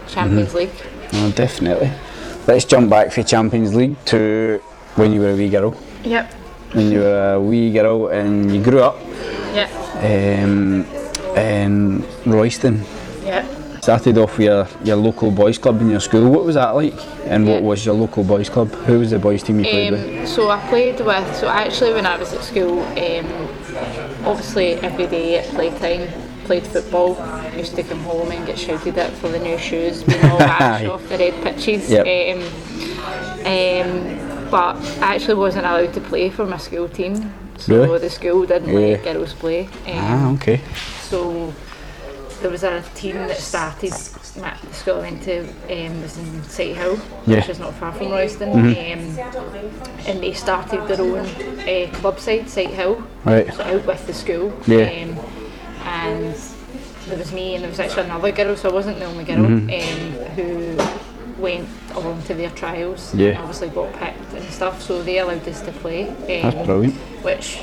Champions 0.08 0.52
Mm-hmm. 0.52 0.56
League. 0.58 1.12
no, 1.12 1.30
definitely. 1.30 1.90
Let's 2.49 2.64
jump 2.64 2.90
back 2.90 3.12
for 3.12 3.23
Champions 3.23 3.75
League 3.76 3.96
to 4.06 4.61
when 4.96 5.12
you 5.12 5.20
were 5.20 5.30
a 5.30 5.34
wee 5.36 5.48
girl. 5.48 5.74
Yep. 6.04 6.32
when 6.72 6.90
you 6.90 7.00
were 7.00 7.34
a 7.34 7.40
wee 7.40 7.72
girl 7.72 8.08
and 8.08 8.52
you 8.54 8.62
grew 8.62 8.80
up 8.80 8.96
Yeah. 9.54 9.68
um, 10.02 10.84
in 11.36 12.04
Royston. 12.26 12.82
Yeah. 13.24 13.44
Started 13.80 14.18
off 14.18 14.36
with 14.38 14.46
your, 14.46 14.66
your 14.82 14.96
local 14.96 15.30
boys 15.30 15.56
club 15.58 15.80
in 15.80 15.90
your 15.90 16.00
school. 16.00 16.28
What 16.30 16.44
was 16.44 16.54
that 16.56 16.70
like? 16.74 16.94
And 17.26 17.46
what 17.46 17.60
Yeah. 17.62 17.68
was 17.68 17.86
your 17.86 17.94
local 17.94 18.24
boys 18.24 18.48
club? 18.48 18.72
Who 18.86 18.98
was 19.00 19.10
the 19.10 19.18
boys 19.18 19.42
team 19.42 19.60
you 19.60 19.64
played 19.66 19.92
with? 19.92 20.18
Um, 20.20 20.26
so 20.26 20.50
I 20.50 20.58
played 20.68 21.00
with. 21.00 21.36
So 21.36 21.48
actually, 21.48 21.92
when 21.92 22.06
I 22.06 22.16
was 22.16 22.32
at 22.32 22.42
school, 22.42 22.80
um, 22.82 23.26
obviously 24.24 24.74
every 24.88 25.06
day 25.06 25.38
at 25.38 25.44
playtime, 25.54 26.08
played 26.44 26.66
football. 26.66 27.16
Used 27.56 27.76
to 27.76 27.82
come 27.82 28.00
home 28.00 28.30
and 28.32 28.44
get 28.46 28.58
shouted 28.58 28.98
at 28.98 29.12
for 29.12 29.28
the 29.28 29.38
new 29.38 29.58
shoes, 29.58 30.02
being 30.02 30.24
all 30.24 30.42
off 30.92 31.08
the 31.08 31.18
red 31.18 31.34
pitches. 31.42 31.88
Yep. 31.90 32.06
Um, 32.36 32.42
um, 33.46 34.24
but 34.50 34.76
I 35.00 35.14
actually 35.16 35.34
wasn't 35.34 35.66
allowed 35.66 35.92
to 35.94 36.00
play 36.00 36.30
for 36.30 36.46
my 36.46 36.58
school 36.58 36.88
team. 36.88 37.32
So 37.58 37.74
Really? 37.82 37.98
the 38.00 38.10
school 38.10 38.44
didn't 38.46 38.68
Yeah. 38.72 38.78
let 38.96 39.04
girls 39.04 39.32
play. 39.34 39.68
Um, 39.86 39.94
Ah, 39.96 40.32
okay. 40.32 40.60
so 41.08 41.52
there 42.42 42.50
was 42.50 42.62
a 42.64 42.82
team 42.94 43.14
that 43.28 43.38
started 43.38 43.90
the 43.92 44.74
school 44.74 44.96
I 44.96 45.00
went 45.00 45.22
to 45.22 45.40
um, 45.70 46.02
was 46.02 46.18
in 46.18 46.26
Sighthill, 46.42 46.98
Yeah. 47.26 47.36
which 47.36 47.48
is 47.50 47.58
not 47.60 47.72
far 47.74 47.92
from 47.92 48.10
Royston, 48.10 48.50
um, 48.52 49.18
and 50.06 50.20
they 50.20 50.32
started 50.32 50.86
their 50.88 51.00
own 51.00 51.26
uh, 51.26 51.88
club 52.00 52.18
side, 52.18 52.46
Sighthill, 52.46 53.02
Right. 53.24 53.46
so 53.54 53.62
out 53.62 53.86
with 53.86 54.06
the 54.06 54.12
school. 54.12 54.52
Yeah. 54.66 54.90
Um, 54.90 55.16
and 55.86 56.34
there 57.08 57.18
was 57.18 57.32
me 57.32 57.54
and 57.54 57.62
there 57.62 57.70
was 57.70 57.78
actually 57.78 58.04
another 58.06 58.32
girl, 58.32 58.56
so 58.56 58.68
I 58.68 58.72
wasn't 58.72 58.98
the 58.98 59.04
only 59.04 59.24
girl 59.24 59.36
Mm-hmm. 59.36 59.70
um, 59.70 60.26
who 60.34 60.76
went 61.44 61.68
along 61.94 62.22
to 62.24 62.34
their 62.34 62.50
trials. 62.50 63.14
Yeah. 63.14 63.28
and 63.30 63.38
Obviously 63.38 63.68
got 63.68 63.92
picked 63.94 64.32
and 64.32 64.44
stuff, 64.50 64.82
so 64.82 65.02
they 65.02 65.18
allowed 65.18 65.46
us 65.46 65.60
to 65.62 65.72
play. 65.82 66.08
Um, 66.08 66.16
That's 66.26 66.66
brilliant. 66.66 66.94
which 67.28 67.58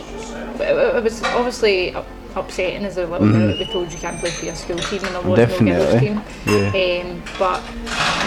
it, 0.59 0.95
it 0.97 1.03
was 1.03 1.21
obviously 1.23 1.95
upsetting 2.35 2.85
as 2.85 2.95
a 2.97 3.05
little 3.05 3.27
girl 3.29 3.47
that 3.47 3.59
we 3.59 3.65
told 3.65 3.91
you 3.91 3.97
can't 3.99 4.17
play 4.21 4.29
for 4.31 4.45
your 4.45 4.55
school 4.55 4.77
team 4.77 5.03
and 5.03 5.15
there 5.15 5.21
was 5.21 5.37
no 5.39 5.45
Mm-hmm. 5.45 5.65
Definitely, 5.65 5.73
girls 5.75 5.99
team. 5.99 6.17
yeah. 6.47 7.01
Um, 7.11 7.23
but 7.37 7.61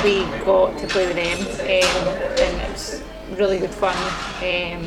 we 0.05 0.15
got 0.45 0.79
to 0.81 0.87
play 0.89 1.07
with 1.07 1.17
them 1.17 1.39
um, 1.75 2.09
and 2.45 2.61
it 2.61 2.71
was 2.73 3.03
really 3.39 3.59
good 3.59 3.71
fun. 3.73 3.97
Um, 4.45 4.83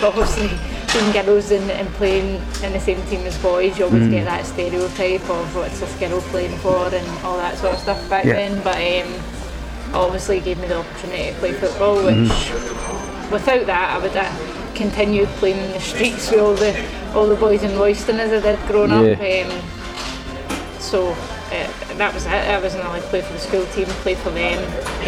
but 0.00 0.08
obviously 0.08 0.48
being 0.92 1.12
girls 1.12 1.50
and, 1.52 1.70
and 1.70 1.88
playing 1.94 2.40
in 2.64 2.72
the 2.72 2.80
same 2.80 3.00
team 3.06 3.20
as 3.26 3.36
boys, 3.38 3.78
you 3.78 3.84
Mm. 3.84 3.92
always 3.92 4.08
get 4.10 4.24
that 4.24 4.44
stereotype 4.46 5.28
of 5.30 5.54
what's 5.56 5.78
this 5.80 5.94
girl 6.00 6.20
playing 6.32 6.56
for 6.58 6.86
and 6.98 7.06
all 7.24 7.36
that 7.36 7.58
sort 7.58 7.74
of 7.74 7.78
stuff 7.80 8.00
back 8.10 8.24
Yeah. 8.24 8.34
then. 8.34 8.62
But 8.64 8.76
um, 8.76 9.12
obviously 9.94 10.40
gave 10.40 10.58
me 10.58 10.66
the 10.68 10.78
opportunity 10.78 11.32
to 11.32 11.38
play 11.38 11.52
football, 11.52 11.96
which 12.04 12.14
Mm-hmm. 12.16 13.32
without 13.32 13.66
that 13.66 13.96
I 13.96 13.98
would 14.02 14.12
have 14.12 14.74
continued 14.74 15.28
playing 15.40 15.58
in 15.58 15.72
the 15.72 15.80
streets 15.80 16.30
with 16.30 16.40
all 16.40 16.54
the 16.54 16.72
all 17.14 17.26
the 17.26 17.34
boys 17.36 17.62
in 17.62 17.76
Royston 17.78 18.20
as 18.20 18.32
I 18.32 18.40
did 18.52 18.66
growing 18.68 18.92
up. 18.92 19.18
Um, 19.20 20.80
so 20.80 21.08
uh, 21.10 21.94
that 21.96 22.12
was 22.14 22.26
it. 22.26 22.30
I 22.32 22.60
wasn't 22.60 22.84
allowed 22.84 23.00
to 23.00 23.08
play 23.08 23.22
for 23.22 23.32
the 23.32 23.38
school 23.38 23.66
team, 23.66 23.86
played 24.04 24.18
for 24.18 24.30
them. 24.30 24.58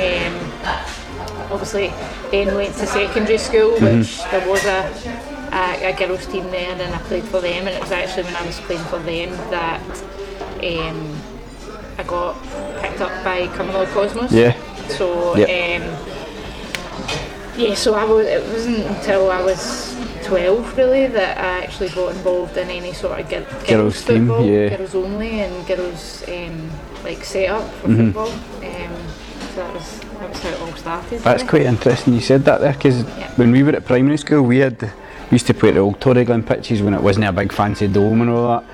Um, 0.01 0.35
obviously, 1.53 1.89
then 2.31 2.55
went 2.55 2.75
to 2.77 2.87
secondary 2.87 3.39
school, 3.39 3.73
which 3.73 4.19
there 4.31 4.49
was 4.49 4.65
a, 4.65 4.91
a, 5.53 5.93
a 5.93 5.97
girls' 5.97 6.27
team 6.27 6.45
there, 6.51 6.71
and 6.73 6.95
I 6.95 6.99
played 7.03 7.25
for 7.25 7.41
them. 7.41 7.67
And 7.67 7.77
it 7.77 7.81
was 7.81 7.93
actually 7.93 8.25
when 8.25 8.37
I 8.37 8.47
was 8.47 8.59
playing 8.61 8.85
for 8.85 8.99
them 8.99 9.31
that 9.51 9.81
um, 10.65 11.17
I 11.99 12.03
got 12.07 12.35
picked 12.83 13.01
up 13.01 13.25
by 13.25 13.47
Cumbernauld 13.49 13.89
Cosmos. 13.93 14.33
Yeah. 14.33 14.57
So 14.97 15.37
Yep. 15.37 15.49
um, 15.82 15.82
yeah, 17.56 17.75
so 17.75 17.94
I 17.94 18.04
was. 18.04 18.26
It 18.26 18.42
wasn't 18.52 18.87
until 18.87 19.30
I 19.30 19.42
was 19.42 19.94
twelve 20.25 20.76
really 20.76 21.06
that 21.09 21.38
I 21.38 21.64
actually 21.64 21.88
got 21.90 22.14
involved 22.14 22.56
in 22.56 22.68
any 22.70 22.92
sort 22.92 23.20
of 23.20 23.28
gir- 23.28 23.40
girls, 23.44 23.66
Girls' 23.68 24.04
team, 24.04 24.26
football, 24.28 24.47
yeah. 24.47 24.76
girls 24.76 24.94
only, 24.94 25.40
and 25.40 25.66
girls 25.66 26.25
um, 26.28 26.70
like 27.04 27.25
set 27.25 27.50
up 27.50 27.68
for 27.75 27.88
Mm-hmm. 27.88 28.12
football. 28.12 28.28
Um, 28.30 28.97
so 29.54 29.56
that 29.56 29.75
was 29.75 29.99
that 30.00 30.28
was 30.28 30.42
how 30.42 30.49
it 30.50 30.61
all 30.61 30.73
started. 30.76 31.20
That's 31.23 31.42
really. 31.42 31.50
quite 31.50 31.66
interesting 31.66 32.14
you 32.14 32.20
said 32.20 32.44
that 32.44 32.61
there 32.61 32.73
because 32.73 33.02
when 33.37 33.50
we 33.52 33.62
were 33.62 33.73
at 33.73 33.85
primary 33.85 34.16
school 34.16 34.42
we 34.42 34.59
had 34.59 34.80
we 34.80 34.90
used 35.32 35.47
to 35.49 35.54
play 35.54 35.70
at 35.70 35.75
the 35.75 35.80
old 35.80 35.99
Toryglen 36.00 36.47
pitches 36.47 36.82
when 36.82 36.94
it 36.94 37.02
wasn't 37.02 37.25
a 37.26 37.32
big 37.32 37.52
fancy 37.52 37.88
dome 37.88 38.20
and 38.23 38.30
all 38.30 38.49
that 38.49 38.64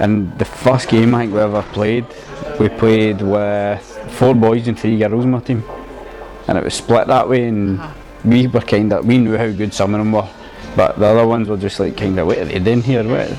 and 0.00 0.36
the 0.38 0.44
first 0.44 0.88
game 0.88 1.14
I 1.14 1.20
think 1.20 1.34
we 1.34 1.40
ever 1.40 1.62
played 1.62 2.06
we 2.58 2.68
played 2.68 3.22
with 3.22 3.80
four 4.12 4.34
boys 4.34 4.68
and 4.68 4.78
three 4.78 4.98
girls 4.98 5.24
in 5.24 5.30
my 5.30 5.40
team 5.40 5.62
and 6.48 6.58
it 6.58 6.64
was 6.64 6.74
split 6.74 7.06
that 7.06 7.28
way 7.28 7.48
and 7.48 7.80
uh-huh. 7.80 7.94
we 8.24 8.46
were 8.46 8.60
kind 8.60 8.92
of 8.92 9.04
we 9.06 9.18
knew 9.18 9.36
how 9.36 9.50
good 9.50 9.72
some 9.72 9.94
of 9.94 9.98
them 9.98 10.12
were 10.12 10.28
but 10.76 10.98
the 10.98 11.06
other 11.06 11.26
ones 11.26 11.48
were 11.48 11.56
just 11.56 11.78
like 11.80 11.96
kind 11.96 12.18
of 12.18 12.26
what 12.26 12.38
are 12.38 12.44
they 12.44 12.58
doing 12.58 12.82
here? 12.82 13.04
What? 13.04 13.36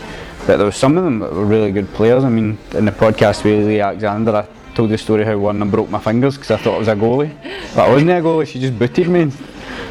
but 0.47 0.57
there 0.57 0.65
was 0.65 0.75
some 0.75 0.97
of 0.97 1.03
them 1.03 1.19
that 1.19 1.33
were 1.33 1.45
really 1.45 1.71
good 1.71 1.91
players. 1.93 2.23
I 2.23 2.29
mean 2.29 2.57
in 2.73 2.85
the 2.85 2.91
podcast 2.91 3.43
with 3.43 3.65
Lee 3.65 3.81
Alexander 3.81 4.35
I 4.35 4.47
told 4.75 4.89
the 4.89 4.97
story 4.97 5.25
how 5.25 5.37
one 5.37 5.55
of 5.55 5.59
them 5.59 5.71
broke 5.71 5.89
my 5.89 5.99
fingers 5.99 6.35
because 6.35 6.51
I 6.51 6.57
thought 6.57 6.75
it 6.75 6.79
was 6.79 6.87
a 6.87 6.95
goalie. 6.95 7.33
But 7.75 7.89
it 7.89 7.91
wasn't 7.91 8.11
a 8.11 8.13
goalie 8.13 8.47
she 8.47 8.59
just 8.59 8.77
booted 8.77 9.07
me 9.07 9.31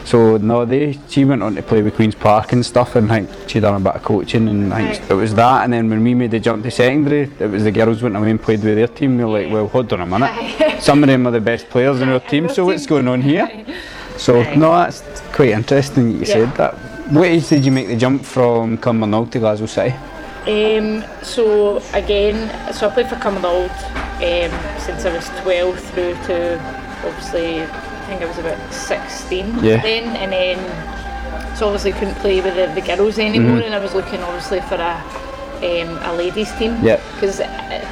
so 0.04 0.36
no 0.36 0.64
they 0.64 0.98
she 1.08 1.24
went 1.24 1.42
on 1.42 1.54
to 1.54 1.62
play 1.62 1.80
with 1.82 1.94
Queen's 1.96 2.14
Park 2.14 2.52
and 2.52 2.64
stuff 2.64 2.94
and 2.96 3.10
I 3.10 3.24
think 3.24 3.48
she 3.48 3.60
done 3.60 3.74
a 3.80 3.80
bit 3.80 3.94
of 3.96 4.02
coaching 4.02 4.48
and 4.48 4.72
I 4.74 4.78
think 4.92 5.00
Right. 5.02 5.10
it 5.10 5.14
was 5.14 5.34
that 5.34 5.64
and 5.64 5.72
then 5.72 5.88
when 5.88 6.02
we 6.04 6.14
made 6.14 6.30
the 6.30 6.40
jump 6.40 6.62
to 6.64 6.70
secondary 6.70 7.22
it 7.40 7.46
was 7.50 7.64
the 7.64 7.70
girls 7.72 8.02
went 8.02 8.16
away 8.16 8.30
and 8.30 8.40
played 8.40 8.62
with 8.62 8.76
their 8.76 8.86
team. 8.88 9.16
We 9.16 9.24
were 9.24 9.40
like 9.42 9.52
well 9.52 9.68
hold 9.68 9.92
on 9.92 10.00
a 10.02 10.06
minute. 10.06 10.82
Some 10.82 11.02
of 11.02 11.08
them 11.08 11.26
are 11.26 11.30
the 11.30 11.40
best 11.40 11.68
players 11.70 12.00
in 12.02 12.08
our 12.10 12.20
team 12.20 12.48
so 12.48 12.64
what's 12.66 12.86
going 12.86 13.08
on 13.08 13.22
here? 13.22 13.48
so 14.16 14.42
no 14.54 14.70
that's 14.72 15.02
quite 15.32 15.50
interesting 15.50 16.04
that 16.06 16.14
you 16.14 16.20
Yeah. 16.20 16.46
said 16.46 16.56
that. 16.56 16.74
What 17.12 17.24
age 17.28 17.48
did 17.48 17.64
you 17.64 17.72
make 17.72 17.88
the 17.88 17.96
jump 17.96 18.24
from 18.24 18.78
Cumbernauld 18.78 19.30
to 19.32 19.38
Glasgow 19.38 19.66
City? 19.66 19.94
Um, 20.46 21.02
so 21.22 21.82
again, 21.94 22.36
so 22.74 22.88
I 22.88 22.92
played 22.94 23.08
for 23.08 23.16
Cumbernauld 23.16 23.70
um, 23.70 24.52
since 24.80 25.04
I 25.06 25.12
was 25.14 25.28
12 25.42 25.80
through 25.80 26.14
to 26.28 26.58
obviously 27.06 27.60
I 28.04 28.06
think 28.06 28.22
I 28.22 28.26
was 28.26 28.36
about 28.38 28.72
16 28.72 29.64
Yeah. 29.64 29.80
then, 29.80 30.14
and 30.16 30.30
then 30.32 31.56
so 31.56 31.66
obviously 31.66 31.92
couldn't 31.92 32.16
play 32.16 32.40
with 32.42 32.54
the, 32.54 32.66
the 32.78 32.86
girls 32.86 33.18
anymore, 33.18 33.60
and 33.60 33.74
I 33.74 33.78
was 33.78 33.94
looking 33.94 34.20
obviously 34.22 34.60
for 34.62 34.74
a 34.74 35.00
um, 35.64 35.96
a 36.02 36.12
ladies 36.12 36.52
team 36.58 36.74
Because 36.82 36.84
Yep. 36.84 37.00
because 37.14 37.40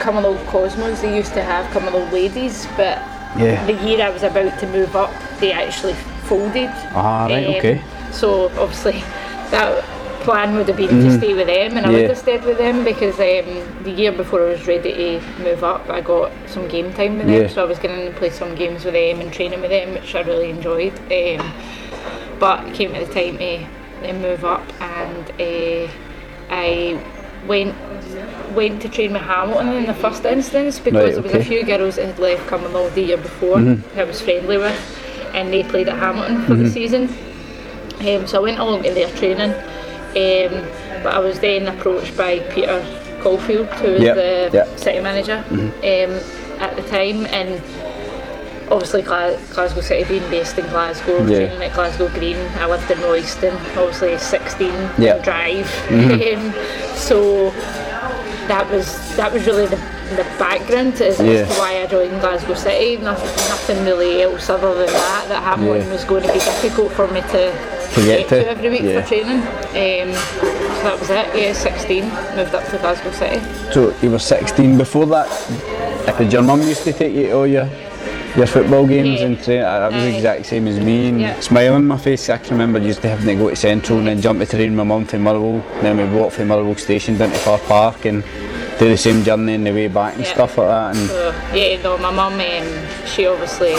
Cumbernauld 0.03 0.45
Cosmos 0.49 1.01
they 1.01 1.17
used 1.17 1.33
to 1.33 1.43
have 1.43 1.65
Cumbernauld 1.73 2.13
ladies, 2.13 2.67
but 2.77 2.99
Yeah. 3.39 3.65
the 3.65 3.73
year 3.87 4.05
I 4.05 4.11
was 4.11 4.23
about 4.23 4.59
to 4.61 4.67
move 4.67 4.95
up, 4.95 5.11
they 5.41 5.53
actually 5.53 5.95
folded. 6.29 6.69
Ah, 6.95 7.27
right, 7.27 7.47
Um, 7.47 7.55
okay. 7.55 7.81
So 8.13 8.51
obviously 8.61 9.03
that 9.51 9.83
plan 10.25 10.55
would 10.57 10.69
have 10.69 10.77
been 10.77 10.89
to 10.89 11.19
stay 11.19 11.35
with 11.35 11.47
them, 11.47 11.77
and 11.77 11.87
I 11.87 11.89
Mm-hmm. 11.89 11.93
Yeah. 11.93 12.01
would 12.01 12.09
have 12.11 12.19
stayed 12.19 12.45
with 12.45 12.59
them 12.59 12.85
because 12.85 13.15
um, 13.21 13.83
the 13.85 13.91
year 13.91 14.13
before 14.13 14.41
I 14.47 14.51
was 14.51 14.67
ready 14.67 14.93
to 15.21 15.21
move 15.43 15.63
up, 15.65 15.89
I 15.91 16.01
got 16.01 16.33
some 16.47 16.69
game 16.69 16.93
time 16.95 17.19
with 17.19 17.27
them, 17.27 17.43
Yeah. 17.43 17.49
so 17.49 17.63
I 17.65 17.69
was 17.69 17.79
going 17.79 18.07
to 18.13 18.19
play 18.19 18.31
some 18.31 18.55
games 18.55 18.85
with 18.85 18.95
them 18.95 19.21
and 19.21 19.33
training 19.33 19.61
with 19.61 19.71
them, 19.71 19.95
which 19.95 20.15
I 20.15 20.21
really 20.23 20.51
enjoyed. 20.51 20.95
Um, 21.13 21.53
but 22.39 22.67
it 22.67 22.75
came 22.75 22.93
to 22.95 23.05
the 23.07 23.13
time 23.13 23.39
to, 23.39 23.67
to 24.07 24.13
move 24.15 24.45
up, 24.45 24.63
and 24.81 25.31
uh, 25.41 25.89
I 26.51 27.01
went 27.47 27.75
went 28.55 28.83
to 28.83 28.89
train 28.89 29.13
with 29.15 29.23
Hamilton 29.23 29.69
in 29.73 29.87
the 29.87 29.95
first 29.95 30.25
instance 30.25 30.79
because 30.79 31.03
Right, 31.05 31.13
there 31.15 31.23
was 31.23 31.33
a 31.35 31.45
few 31.45 31.65
girls 31.65 31.97
that 31.97 32.07
had 32.07 32.19
left 32.19 32.47
Cumbernauld 32.49 32.95
the 32.95 33.03
year 33.03 33.17
before 33.17 33.57
Mm-hmm. 33.57 33.83
who 33.95 34.01
I 34.01 34.05
was 34.05 34.21
friendly 34.21 34.59
with, 34.59 34.79
and 35.35 35.53
they 35.53 35.63
played 35.63 35.89
at 35.89 35.99
Hamilton 35.99 36.43
for 36.45 36.55
the 36.55 36.69
season. 36.69 37.09
Um, 38.01 38.27
so 38.27 38.39
I 38.39 38.43
went 38.43 38.59
along 38.59 38.83
to 38.83 38.93
their 38.93 39.09
training, 39.17 39.53
um, 40.17 41.03
but 41.03 41.15
I 41.15 41.19
was 41.19 41.39
then 41.41 41.69
approached 41.69 42.17
by 42.17 42.41
Peter 42.55 42.81
Caulfield, 43.23 43.69
who 43.81 43.93
was 43.93 44.03
Yep, 44.03 44.15
the 44.17 44.51
yep. 44.53 44.67
Mm-hmm. 44.67 44.77
city 44.79 45.01
manager 45.01 45.45
um, 45.49 46.61
at 46.61 46.77
the 46.77 46.83
time, 46.89 47.27
and 47.27 47.63
obviously 48.71 49.03
Gla- 49.03 49.39
Glasgow 49.53 49.81
City 49.81 50.05
being 50.05 50.31
based 50.31 50.59
in 50.59 50.67
Glasgow, 50.69 51.19
Yeah. 51.27 51.47
training 51.47 51.63
at 51.63 51.75
Glasgow 51.75 52.09
Green. 52.09 52.37
I 52.59 52.67
lived 52.67 52.91
in 52.91 53.01
Royston, 53.01 53.55
obviously 53.77 54.17
16 54.19 54.73
Yep. 54.99 55.23
drive, 55.25 55.67
Mm-hmm. 55.89 56.47
um, 56.47 56.97
so 56.97 57.51
that 58.49 58.69
was 58.71 58.87
that 59.17 59.33
was 59.33 59.47
really 59.47 59.67
the, 59.67 59.77
the 60.17 60.25
background 60.39 60.95
as, 61.01 61.19
Yeah. 61.21 61.33
as 61.33 61.49
to 61.49 61.55
why 61.61 61.83
I 61.83 61.87
joined 61.87 62.21
Glasgow 62.21 62.55
City. 62.55 62.97
Nothing, 62.97 63.27
nothing 63.49 63.85
really 63.85 64.23
else 64.23 64.49
other 64.51 64.75
than 64.75 64.87
that. 64.87 65.25
That 65.29 65.43
Hamilton 65.43 65.87
Yeah. 65.87 65.93
was 65.93 66.05
going 66.05 66.23
to 66.23 66.33
be 66.33 66.39
difficult 66.41 66.93
for 66.93 67.07
me 67.09 67.21
to, 67.21 67.53
To 67.95 68.01
get 68.05 68.29
to, 68.31 68.49
every 68.49 68.71
week 68.71 68.83
yeah. 68.83 69.03
for 69.03 69.09
training. 69.09 69.41
Um, 69.43 70.15
so 70.15 70.83
that 70.85 70.97
was 70.99 71.11
it. 71.11 71.27
Yeah, 71.37 71.53
16, 71.53 72.05
moved 72.37 72.55
up 72.55 72.65
to 72.71 72.79
Glasgow 72.79 73.11
City. 73.13 73.41
So 73.73 73.95
you 74.01 74.11
were 74.11 74.19
16 74.19 74.79
before 74.79 75.05
that. 75.07 75.29
Did 76.19 76.33
your 76.33 76.43
mum 76.43 76.63
used 76.63 76.85
to 76.85 76.93
take 76.93 77.15
you 77.15 77.27
to 77.27 77.33
all 77.33 77.47
your 77.47 77.69
your 78.35 78.47
football 78.47 78.87
games 78.87 79.21
Yeah. 79.21 79.27
and 79.27 79.43
train? 79.45 79.61
That 79.61 79.93
was 79.93 80.03
the 80.05 80.17
exact 80.17 80.47
same 80.47 80.67
as 80.69 80.81
me. 80.81 81.09
And 81.11 81.21
Yeah. 81.21 81.39
smile 81.41 81.75
on 81.75 81.87
my 81.87 81.99
face. 81.99 82.31
I 82.31 82.39
can 82.39 82.53
remember 82.53 82.79
used 82.79 83.03
to 83.03 83.09
having 83.11 83.27
to 83.27 83.35
go 83.35 83.51
to 83.51 83.57
Central 83.57 83.99
and 83.99 84.09
then 84.09 84.23
jump 84.23 84.39
the 84.39 84.47
train 84.47 84.71
with 84.71 84.79
my 84.79 84.85
mum 84.85 85.05
to 85.09 85.19
Motherwell. 85.19 85.63
Then 85.83 85.99
we 85.99 86.05
walk 86.19 86.33
from 86.33 86.49
Motherwell 86.49 86.77
station 86.77 87.19
down 87.19 87.31
to 87.31 87.39
Fir 87.39 87.59
Park 87.69 88.07
and 88.07 88.25
do 88.79 88.89
the 88.89 88.97
same 88.97 89.23
journey 89.23 89.55
on 89.55 89.65
the 89.65 89.73
way 89.73 89.89
back 89.89 90.15
and 90.17 90.25
Yeah. 90.25 90.33
stuff 90.33 90.57
like 90.57 90.69
that. 90.69 90.97
And 90.97 91.09
So 91.11 91.35
yeah, 91.55 91.83
no, 91.83 91.99
my 91.99 92.11
mum, 92.11 92.35
um, 92.41 92.67
she 93.07 93.27
obviously 93.27 93.75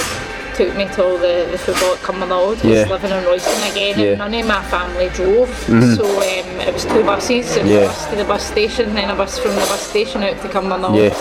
took 0.56 0.76
me 0.76 0.86
to 0.86 1.04
all 1.04 1.18
the, 1.18 1.48
the 1.52 1.58
football 1.58 1.94
at 1.94 2.00
Cumbernauld. 2.00 2.64
I 2.64 2.68
Yeah. 2.68 2.82
was 2.82 2.90
living 3.02 3.12
in 3.18 3.24
Royston 3.26 3.72
again, 3.72 4.00
Yeah. 4.00 4.06
and 4.12 4.18
none 4.20 4.34
of 4.36 4.48
my 4.48 4.64
family 4.64 5.10
drove. 5.10 5.50
So 5.98 6.06
um, 6.06 6.60
it 6.62 6.74
was 6.74 6.86
two 6.86 7.04
buses. 7.04 7.56
It 7.58 7.64
was 7.64 7.72
Yeah. 7.72 7.80
a 7.80 7.88
bus 7.88 8.06
to 8.10 8.16
the 8.16 8.24
bus 8.26 8.44
station, 8.52 8.94
then 8.94 9.10
a 9.10 9.16
bus 9.16 9.40
from 9.40 9.52
the 9.52 9.62
bus 9.62 9.82
station 9.90 10.24
out 10.24 10.42
to 10.42 10.48
Cumbernauld. 10.50 10.96
Yeah. 10.96 11.14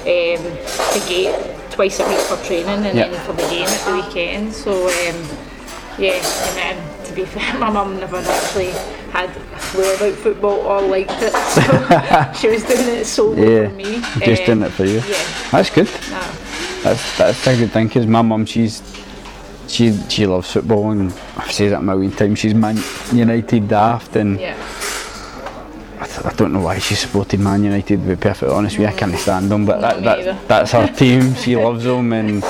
Um, 0.00 0.42
the 0.94 1.04
gate 1.08 1.34
twice 1.70 2.00
a 2.00 2.08
week 2.08 2.18
for 2.18 2.36
training, 2.46 2.84
and 2.86 2.96
then 2.98 3.12
for 3.26 3.32
the 3.32 3.42
game 3.48 3.66
at 3.68 3.84
the 3.86 3.92
weekend. 3.94 4.52
So 4.52 4.86
um, 4.88 5.16
yeah, 5.98 6.14
and 6.14 6.56
then 6.56 7.04
to 7.06 7.12
be 7.12 7.24
fair, 7.34 7.58
my 7.58 7.70
mum 7.70 7.98
never 8.00 8.16
actually 8.16 8.72
had 9.12 9.28
a 9.30 9.58
clue 9.58 9.94
about 9.94 10.14
football 10.14 10.58
or 10.60 10.80
liked 10.82 11.10
it. 11.20 11.32
So 11.32 11.60
she 12.40 12.48
was 12.48 12.62
doing 12.64 12.88
it 13.00 13.04
solely 13.04 13.42
Yeah, 13.54 13.68
for 13.68 13.74
me. 13.74 14.00
just 14.24 14.42
Um, 14.42 14.46
doing 14.46 14.62
it 14.62 14.72
for 14.72 14.84
you. 14.84 15.00
Yeah. 15.06 15.22
That's 15.52 15.70
good. 15.70 15.88
No. 16.10 16.20
That's 16.82 17.18
that's 17.18 17.46
a 17.46 17.56
good 17.56 17.70
thing 17.72 17.88
because 17.88 18.06
my 18.06 18.22
mum, 18.22 18.46
she's 18.46 18.82
she 19.68 19.92
she 20.08 20.26
loves 20.26 20.50
football 20.52 20.90
and 20.90 21.12
I've 21.36 21.52
said 21.52 21.72
it 21.72 21.74
a 21.74 21.80
million 21.82 22.10
times. 22.12 22.38
She's 22.38 22.54
Man 22.54 22.78
United 23.12 23.68
daft 23.68 24.16
and 24.16 24.40
Yeah. 24.40 24.56
I, 26.00 26.06
th- 26.06 26.24
I 26.24 26.32
don't 26.34 26.52
know 26.54 26.60
why 26.62 26.78
she 26.78 26.94
supported 26.94 27.38
Man 27.40 27.62
United. 27.62 28.00
To 28.00 28.08
be 28.08 28.16
perfectly 28.16 28.54
honest 28.54 28.78
with 28.78 28.88
you, 28.88 28.94
I 28.94 28.98
can't 28.98 29.14
stand 29.18 29.50
them, 29.50 29.66
but 29.66 29.80
that, 29.82 29.98
me 29.98 30.24
that 30.24 30.48
that's 30.48 30.72
her 30.72 30.86
team. 30.88 31.34
She 31.34 31.54
loves 31.56 31.84
them 31.84 32.12
and 32.14 32.42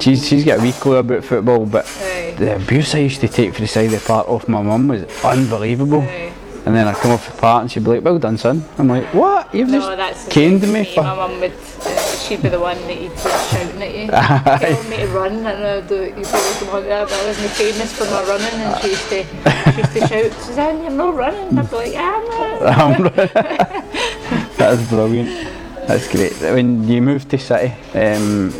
she's 0.00 0.26
she's 0.28 0.44
got 0.44 0.60
a 0.60 0.62
wee 0.62 0.72
clue 0.72 0.96
about 0.96 1.24
football. 1.24 1.66
But 1.66 1.84
Aye. 2.00 2.34
the 2.38 2.54
abuse 2.56 2.94
I 2.94 2.98
used 2.98 3.20
to 3.22 3.28
take 3.28 3.54
for 3.54 3.60
the 3.62 3.66
side 3.66 3.86
of 3.86 4.00
the 4.00 4.00
park 4.06 4.28
off 4.28 4.46
my 4.46 4.62
mum 4.62 4.86
was 4.86 5.02
unbelievable. 5.24 6.02
Aye. 6.02 6.32
And 6.66 6.76
then 6.76 6.86
I 6.86 6.92
come 6.92 7.10
off 7.12 7.26
the 7.34 7.40
park 7.40 7.62
and 7.62 7.72
she'd 7.72 7.82
be 7.82 7.90
like, 7.90 8.04
"Well 8.04 8.18
done, 8.18 8.36
son." 8.38 8.64
I'm 8.78 8.88
like, 8.88 9.12
"What? 9.14 9.52
You've 9.54 9.70
No, 9.70 9.80
just 9.96 10.30
caned 10.30 10.62
me 10.72 10.84
for 10.84 10.94
for." 10.96 11.02
My 11.02 11.14
mum 11.16 11.40
would, 11.40 11.52
uh, 11.52 12.07
she'd 12.28 12.42
be 12.42 12.48
the 12.50 12.60
one 12.60 12.76
that 12.82 13.00
you'd 13.00 13.10
be 13.10 13.16
shouting 13.16 13.82
at 13.82 13.94
you, 13.94 14.06
telling 14.10 14.90
me 14.90 14.96
to 14.98 15.06
run, 15.08 15.32
and 15.46 15.64
I'd 15.64 15.88
do, 15.88 16.04
you 16.04 16.24
probably 16.24 16.60
don't 16.60 16.72
want 16.72 16.86
that, 16.86 17.08
but 17.08 17.14
I 17.14 17.26
wasn't 17.26 17.50
famous 17.52 17.92
for 17.92 18.04
my 18.04 18.22
running, 18.24 18.60
and 18.60 18.82
she 18.82 18.88
used 18.88 19.08
to, 19.08 19.24
she 19.72 19.78
used 19.80 19.92
to 19.94 20.00
shout, 20.08 20.32
Suzanne, 20.42 20.82
you're 20.82 20.90
not 20.90 21.14
running. 21.14 21.58
I'd 21.58 21.70
be 21.70 21.76
like, 21.76 21.94
I'm 21.96 23.02
running. 23.02 23.14
That's 24.58 24.88
brilliant. 24.90 25.48
That's 25.86 26.08
great. 26.12 26.34
When 26.52 26.86
you 26.86 27.00
moved 27.00 27.30
to 27.30 27.38
City, 27.38 27.72
um, 27.94 28.52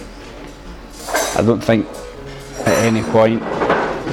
I 1.37 1.43
don't 1.43 1.61
think 1.61 1.87
at 2.61 2.79
any 2.85 3.03
point 3.03 3.43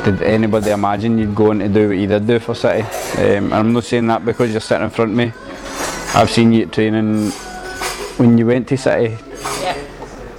did 0.04 0.22
anybody 0.22 0.72
imagine 0.72 1.18
you'd 1.18 1.34
go 1.34 1.52
on 1.52 1.60
to 1.60 1.70
do 1.70 1.88
what 1.88 1.98
you 1.98 2.08
did 2.08 2.28
do 2.28 2.40
for 2.40 2.56
City. 2.56 2.82
Um, 2.82 3.46
and 3.46 3.54
I'm 3.54 3.72
not 3.72 3.86
saying 3.86 4.08
that 4.08 4.26
because 4.26 4.52
you're 4.52 4.60
sitting 4.60 4.84
in 4.84 4.90
front 4.90 5.12
of 5.12 5.18
me. 5.18 5.32
I've 6.14 6.30
seen 6.30 6.52
you 6.52 6.64
at 6.64 6.74
training 6.74 7.32
when 8.18 8.38
you 8.38 8.48
went 8.48 8.68
to 8.68 8.78
City. 8.78 9.18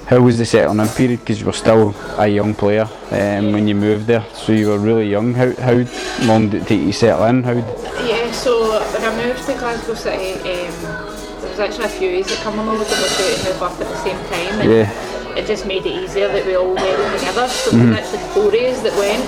How 0.07 0.21
was 0.21 0.39
the 0.39 0.47
settling 0.47 0.79
in 0.79 0.89
period? 0.89 1.19
Because 1.21 1.41
you 1.41 1.47
were 1.47 1.53
still 1.53 1.93
a 2.17 2.29
young 2.29 2.55
player 2.55 2.89
um, 3.11 3.51
when 3.51 3.67
you 3.67 3.75
moved 3.75 4.07
there, 4.07 4.25
so 4.35 4.53
you 4.53 4.69
were 4.69 4.79
really 4.79 5.11
young. 5.11 5.35
How, 5.35 5.53
how 5.57 5.85
long 6.27 6.49
did 6.49 6.63
it 6.63 6.69
take 6.69 6.81
you 6.81 6.93
to 6.93 6.93
settle 6.93 7.25
in? 7.25 7.43
How, 7.43 7.55
Yeah, 8.07 8.31
so 8.31 8.79
when 8.93 9.03
I 9.03 9.27
moved 9.27 9.45
to 9.47 9.55
Glasgow 9.55 9.95
City, 9.95 10.35
um, 10.35 10.83
there 11.41 11.51
was 11.51 11.59
actually 11.59 11.87
a 11.87 11.89
few 11.89 12.09
years 12.09 12.29
that 12.29 12.39
come 12.45 12.57
along 12.57 12.79
with 12.79 12.89
due 12.89 12.95
to 12.95 13.53
move 13.53 13.63
up 13.63 13.73
at 13.73 13.79
the 13.81 13.97
same 14.05 14.17
time, 14.31 14.61
and 14.61 14.71
Yeah. 14.71 15.35
it 15.35 15.45
just 15.45 15.67
made 15.67 15.85
it 15.85 16.05
easier 16.05 16.29
that 16.29 16.47
we 16.47 16.55
all 16.55 16.73
went 16.73 17.19
together. 17.19 17.49
So 17.49 17.71
there 17.73 17.89
was 17.89 17.99
actually 17.99 18.23
four 18.33 18.53
days 18.53 18.83
that 18.83 18.95
went. 18.95 19.25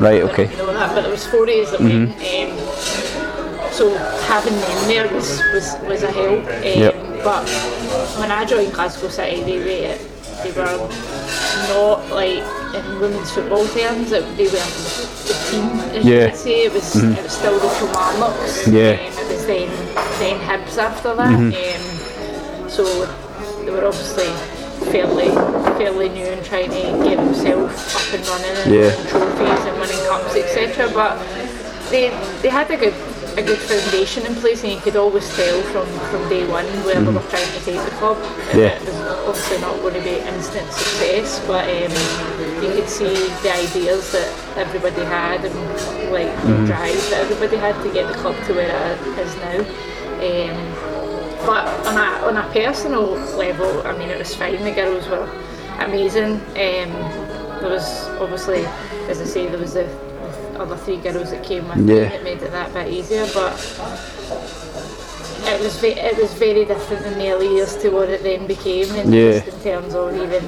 right, 0.00 0.14
I 0.14 0.18
don't 0.18 0.26
know 0.26 0.32
okay. 0.34 0.50
you 0.52 0.56
know 0.58 0.72
that, 0.72 0.94
but 0.94 1.02
there 1.02 1.10
was 1.10 1.26
four 1.26 1.46
days 1.46 1.72
that 1.72 1.80
went. 1.80 2.10
Um, 2.12 3.72
so 3.72 3.92
having 4.30 4.54
them 4.54 4.86
there 4.88 5.12
was, 5.12 5.42
was, 5.52 5.76
was 5.82 6.02
a 6.04 6.12
help. 6.12 6.46
Um, 6.46 6.62
Yep. 6.62 6.94
But 7.26 7.42
when 8.20 8.30
I 8.30 8.44
joined 8.44 8.72
Glasgow 8.72 9.08
City, 9.08 9.42
they 9.42 9.58
were 9.58 9.98
they 10.44 10.52
were 10.52 10.78
not 11.74 12.08
like 12.10 12.38
in 12.72 13.00
women's 13.00 13.32
football 13.32 13.66
terms. 13.66 14.10
That 14.10 14.22
they 14.36 14.44
were 14.44 14.68
the 15.26 15.34
team, 15.50 15.66
as 15.90 16.04
you 16.06 16.14
Yeah. 16.14 16.30
could 16.30 16.38
say. 16.38 16.64
It 16.66 16.72
was 16.72 16.94
it 16.94 17.22
was 17.24 17.32
still 17.32 17.58
the 17.58 17.66
Kilmarnocks. 17.78 18.68
Yeah. 18.68 18.90
Um, 18.92 19.18
it 19.18 19.28
was 19.32 19.44
then 19.46 19.68
then 20.20 20.38
Hibs 20.38 20.78
after 20.78 21.16
that. 21.16 21.34
Um, 21.34 22.68
so 22.68 22.84
they 23.64 23.72
were 23.72 23.84
obviously 23.86 24.30
fairly 24.92 25.30
fairly 25.82 26.08
new 26.10 26.26
and 26.26 26.44
trying 26.46 26.70
to 26.70 26.82
get 27.08 27.16
themselves 27.16 27.74
up 27.96 28.14
and 28.14 28.22
running 28.28 28.56
and 28.62 28.70
Yeah. 28.72 28.90
trophies 29.10 29.64
and 29.66 29.80
winning 29.80 30.02
cups, 30.06 30.36
etc. 30.36 30.88
But 30.94 31.18
they 31.90 32.10
they 32.42 32.50
had 32.50 32.70
a 32.70 32.76
good 32.76 32.94
a 33.36 33.42
good 33.42 33.58
foundation 33.58 34.24
in 34.26 34.34
place, 34.36 34.62
and 34.64 34.72
you 34.72 34.80
could 34.80 34.96
always 34.96 35.28
tell 35.36 35.60
from, 35.72 35.86
from 36.10 36.28
day 36.28 36.46
one 36.48 36.64
where 36.84 37.00
they 37.00 37.12
were 37.12 37.20
trying 37.28 37.52
to 37.52 37.60
take 37.64 37.82
the 37.84 37.90
club. 37.98 38.16
Yeah. 38.54 38.76
It 38.80 38.84
was 38.86 38.96
obviously 39.28 39.60
not 39.60 39.76
going 39.82 39.94
to 39.94 40.00
be 40.00 40.16
instant 40.20 40.70
success, 40.72 41.44
but 41.46 41.64
um, 41.68 41.92
you 42.64 42.70
could 42.72 42.88
see 42.88 43.12
the 43.42 43.52
ideas 43.52 44.10
that 44.12 44.56
everybody 44.56 45.04
had 45.04 45.44
and 45.44 45.54
like 46.12 46.26
Mm-hmm. 46.36 46.60
the 46.62 46.66
drive 46.66 47.10
that 47.10 47.20
everybody 47.30 47.56
had 47.56 47.80
to 47.82 47.92
get 47.92 48.06
the 48.12 48.18
club 48.20 48.36
to 48.46 48.54
where 48.54 48.68
it 48.68 49.18
is 49.18 49.34
now. 49.36 49.58
Um, 50.22 50.56
but 51.44 51.66
on 51.86 51.96
a, 51.96 52.26
on 52.26 52.36
a 52.36 52.52
personal 52.52 53.10
level, 53.36 53.86
I 53.86 53.96
mean, 53.98 54.08
it 54.08 54.18
was 54.18 54.34
fine. 54.34 54.62
The 54.62 54.72
girls 54.72 55.06
were 55.08 55.28
amazing. 55.80 56.34
Um, 56.34 56.90
there 57.60 57.70
was 57.70 58.06
obviously, 58.20 58.64
as 59.08 59.20
I 59.20 59.24
say, 59.24 59.46
there 59.46 59.58
was 59.58 59.74
the 59.74 59.84
other 60.60 60.76
three 60.76 60.96
girls 60.98 61.30
that 61.30 61.42
came 61.44 61.68
with 61.68 61.78
me 61.78 61.94
Yeah. 62.00 62.08
that 62.08 62.24
made 62.24 62.42
it 62.42 62.50
that 62.52 62.72
bit 62.74 62.88
easier. 62.88 63.26
But 63.34 63.52
it 65.46 65.60
was 65.60 65.76
ve- 65.78 65.88
it 66.10 66.16
was 66.20 66.32
very 66.34 66.64
different 66.64 67.06
in 67.06 67.18
the 67.18 67.30
early 67.30 67.48
years 67.54 67.76
to 67.76 67.90
what 67.90 68.08
it 68.08 68.22
then 68.22 68.46
became, 68.46 68.92
and 68.94 69.14
Yeah. 69.14 69.40
just 69.40 69.48
in 69.48 69.60
terms 69.62 69.94
of 69.94 70.14
even 70.16 70.44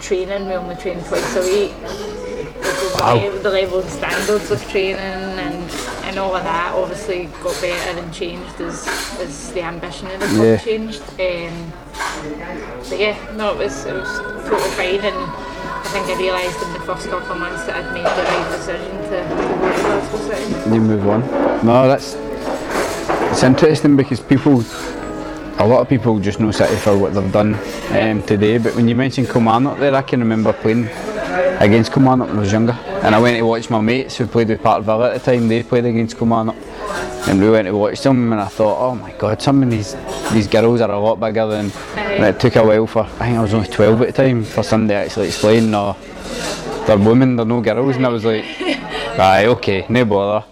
training. 0.00 0.46
We 0.48 0.54
only 0.54 0.74
trained 0.76 1.04
twice 1.06 1.36
a 1.36 1.40
week. 1.42 1.72
The, 1.82 2.98
Wow. 3.00 3.30
the 3.42 3.50
level 3.50 3.80
and 3.80 3.90
standards 3.90 4.50
of 4.50 4.62
training 4.68 4.96
and, 4.96 5.70
and 6.04 6.18
all 6.18 6.36
of 6.36 6.44
that 6.44 6.74
obviously 6.74 7.28
got 7.42 7.58
better 7.60 7.98
and 7.98 8.12
changed 8.12 8.60
as, 8.60 8.86
as 9.20 9.52
the 9.52 9.62
ambition 9.62 10.06
of 10.08 10.20
the 10.20 10.26
club 10.26 10.44
Yeah. 10.44 10.56
changed. 10.58 11.02
Um, 11.18 11.72
but 12.88 12.98
yeah, 12.98 13.16
no, 13.36 13.52
it 13.52 13.58
was 13.58 13.84
it 13.86 13.94
was 13.94 14.08
totally 14.48 14.70
fine, 14.76 15.00
and 15.00 15.32
I 15.82 15.88
think 15.94 16.06
I 16.06 16.18
realised 16.18 16.62
in 16.62 16.72
the 16.72 16.80
first 16.80 17.08
couple 17.08 17.32
of 17.32 17.38
months 17.38 17.64
that 17.64 17.76
I'd 17.76 17.92
made 17.92 18.04
the 18.04 18.22
right 18.22 18.56
decision 18.56 18.96
to, 19.10 19.22
to 19.22 19.34
go 19.34 19.76
to 19.76 19.82
Glasgow 19.82 20.18
City. 20.28 20.74
you 20.74 20.80
move 20.80 21.08
on. 21.08 21.20
No, 21.66 21.88
that's 21.88 22.14
it's 23.32 23.42
interesting 23.42 23.96
because 23.96 24.20
people, 24.20 24.62
a 25.58 25.66
lot 25.66 25.80
of 25.80 25.88
people 25.88 26.18
just 26.20 26.38
know 26.38 26.50
City 26.50 26.76
for 26.76 26.96
what 26.96 27.14
they've 27.14 27.32
done 27.32 27.54
um, 27.90 28.22
today. 28.22 28.58
But 28.58 28.74
when 28.76 28.88
you 28.88 28.94
mentioned 28.94 29.28
Kilmarnock 29.28 29.78
there, 29.78 29.94
I 29.94 30.02
can 30.02 30.20
remember 30.20 30.52
playing 30.52 30.84
against 31.60 31.92
Kilmarnock 31.92 32.28
when 32.28 32.38
I 32.38 32.40
was 32.40 32.52
younger, 32.52 32.72
and 32.72 33.14
I 33.14 33.20
went 33.20 33.36
to 33.38 33.46
watch 33.46 33.70
my 33.70 33.80
mates 33.80 34.16
who 34.16 34.26
played 34.26 34.48
with 34.48 34.62
Park 34.62 34.84
Villa 34.84 35.12
at 35.14 35.22
the 35.22 35.32
time. 35.32 35.48
They 35.48 35.62
played 35.62 35.84
against 35.84 36.16
Kilmarnock, 36.18 36.56
and 37.28 37.40
we 37.40 37.50
went 37.50 37.66
to 37.66 37.76
watch 37.76 38.00
them, 38.02 38.32
and 38.32 38.40
I 38.40 38.46
thought, 38.48 38.78
oh 38.80 38.94
my 38.94 39.12
God, 39.12 39.40
some 39.40 39.62
of 39.62 39.70
these 39.70 39.96
these 40.32 40.48
girls 40.48 40.80
are 40.80 40.90
a 40.90 40.98
lot 40.98 41.16
bigger 41.20 41.46
than. 41.46 41.70
And 41.96 42.24
it 42.24 42.40
took 42.40 42.56
a 42.56 42.64
while 42.64 42.86
for 42.86 43.04
I 43.04 43.08
think 43.26 43.38
I 43.38 43.42
was 43.42 43.54
only 43.54 43.68
12 43.68 44.02
at 44.02 44.06
the 44.08 44.12
time 44.12 44.44
for 44.44 44.62
somebody 44.62 44.94
to 44.98 45.04
actually 45.06 45.28
explain, 45.28 45.70
no, 45.70 45.96
they're 46.86 46.98
women, 46.98 47.36
they're 47.36 47.46
no 47.46 47.60
girls, 47.60 47.96
and 47.96 48.04
I 48.06 48.08
was 48.10 48.24
like, 48.24 48.44
right, 49.18 49.46
okay, 49.46 49.86
no 49.88 50.04
bother. 50.04 50.46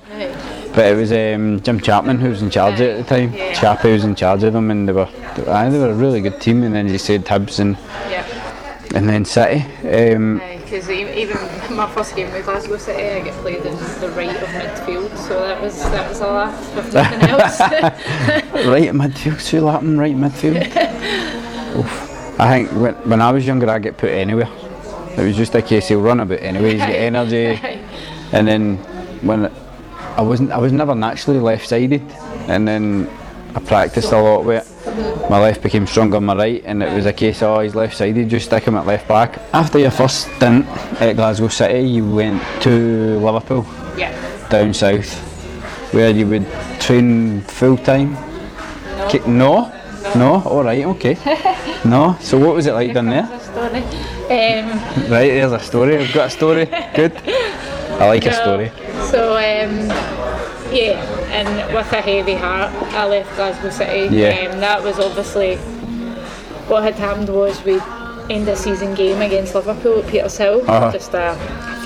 But 0.72 0.86
it 0.92 0.94
was 0.96 1.10
um, 1.10 1.60
Jim 1.62 1.80
Chapman 1.80 2.18
who 2.20 2.28
was 2.30 2.42
in 2.42 2.50
charge 2.50 2.80
at 2.80 2.96
the 2.98 3.02
time. 3.02 3.34
Yeah. 3.34 3.52
Chappie 3.54 3.92
was 3.92 4.04
in 4.04 4.14
charge 4.14 4.44
of 4.44 4.52
them, 4.52 4.70
and 4.70 4.88
they 4.88 4.92
were, 4.92 5.08
they 5.34 5.42
were, 5.42 5.50
aye, 5.50 5.68
they 5.68 5.78
were 5.80 5.90
a 5.90 5.94
really 5.94 6.20
good 6.20 6.40
team. 6.40 6.62
And 6.62 6.72
then 6.72 6.86
he 6.86 6.96
said 6.96 7.24
Hibs 7.24 7.58
and 7.58 7.76
Yeah. 8.08 8.24
and 8.94 9.08
then 9.08 9.24
City. 9.24 9.64
Um, 10.14 10.40
Because 10.70 10.88
even 10.88 11.36
my 11.74 11.90
first 11.90 12.14
game 12.14 12.30
with 12.30 12.44
Glasgow 12.44 12.76
City, 12.76 13.02
I 13.02 13.24
get 13.24 13.34
played 13.42 13.66
in 13.66 13.76
the 14.00 14.12
right 14.14 14.28
of 14.28 14.48
midfield, 14.50 15.16
so 15.16 15.40
that 15.40 15.60
was 15.60 15.76
that 15.82 16.08
was 16.08 16.20
a 16.20 16.26
laugh, 16.28 16.76
if 16.76 16.94
nothing 16.94 17.28
else. 17.28 17.60
right 18.68 18.92
midfield, 18.92 19.40
Sue 19.40 19.62
Lappin, 19.62 19.98
right 19.98 20.14
midfield. 20.14 20.64
Oof. 21.76 22.38
I 22.38 22.48
think 22.48 22.70
when, 22.80 22.94
when 23.10 23.20
I 23.20 23.32
was 23.32 23.44
younger, 23.44 23.68
I 23.68 23.80
get 23.80 23.96
put 23.96 24.10
anywhere. 24.10 24.48
It 25.18 25.24
was 25.24 25.36
just 25.36 25.56
a 25.56 25.60
case 25.60 25.88
he'll 25.88 26.02
run 26.02 26.20
about 26.20 26.40
anyway. 26.40 26.74
He's 26.74 26.78
got 26.78 26.90
energy, 26.90 27.58
and 28.32 28.46
then 28.46 28.76
when 29.22 29.52
I 30.16 30.22
wasn't, 30.22 30.52
I 30.52 30.58
was 30.58 30.70
never 30.70 30.94
naturally 30.94 31.40
left-sided, 31.40 32.02
and 32.46 32.68
then 32.68 33.10
I 33.56 33.60
practiced 33.60 34.12
a 34.12 34.20
lot 34.20 34.44
with 34.44 34.64
it. 34.64 34.69
My 35.28 35.38
left 35.38 35.62
became 35.62 35.86
stronger 35.86 36.16
than 36.16 36.24
my 36.24 36.34
right, 36.34 36.62
and 36.64 36.82
it 36.82 36.92
was 36.94 37.06
a 37.06 37.12
case 37.12 37.42
of 37.42 37.58
oh, 37.58 37.60
he's 37.60 37.74
left-sided, 37.74 38.28
just 38.28 38.46
stick 38.46 38.64
him 38.64 38.76
at 38.76 38.86
left 38.86 39.06
back. 39.06 39.38
After 39.52 39.78
your 39.78 39.90
first 39.90 40.28
stint 40.36 40.66
at 41.00 41.16
Glasgow 41.16 41.48
City, 41.48 41.86
you 41.86 42.10
went 42.10 42.42
to 42.62 43.18
Liverpool 43.20 43.66
yeah. 43.96 44.48
down 44.48 44.72
south, 44.72 45.12
where 45.92 46.10
you 46.10 46.26
would 46.26 46.46
train 46.80 47.42
full 47.42 47.76
time. 47.76 48.14
No. 48.14 49.20
No, 49.26 49.72
no. 50.16 50.42
All 50.42 50.64
right, 50.64 50.84
okay. 50.84 51.14
no. 51.84 52.16
So 52.20 52.38
what 52.38 52.54
was 52.54 52.66
it 52.66 52.72
like 52.72 52.94
down 52.94 53.06
there? 53.06 53.22
That's 53.22 53.48
a 53.48 53.52
story. 53.52 53.82
Um, 54.30 55.10
Right, 55.10 55.28
there's 55.28 55.52
a 55.52 55.60
story. 55.60 55.98
I've 55.98 56.12
got 56.14 56.28
a 56.28 56.30
story. 56.30 56.66
Good. 56.94 57.12
I 57.26 58.06
like 58.06 58.24
a 58.24 58.32
story. 58.42 58.72
So 59.10 59.34
um, 59.36 59.88
yeah, 60.72 61.04
and 61.30 61.74
with 61.74 61.92
a 61.92 62.00
heavy 62.00 62.34
heart, 62.34 62.72
I 62.94 63.06
left 63.06 63.34
Glasgow 63.36 63.70
City. 63.70 64.14
Yeah. 64.14 64.50
Um, 64.50 64.60
that 64.60 64.82
was 64.82 64.98
obviously 64.98 65.56
what 66.68 66.82
had 66.82 66.94
happened 66.94 67.28
was 67.28 67.62
we 67.64 67.80
end 68.30 68.48
of 68.48 68.56
season 68.56 68.94
game 68.94 69.20
against 69.20 69.54
Liverpool 69.54 70.00
at 70.00 70.04
Petershill. 70.06 70.66
Uh-huh. 70.68 70.92
Just 70.92 71.12
a 71.14 71.34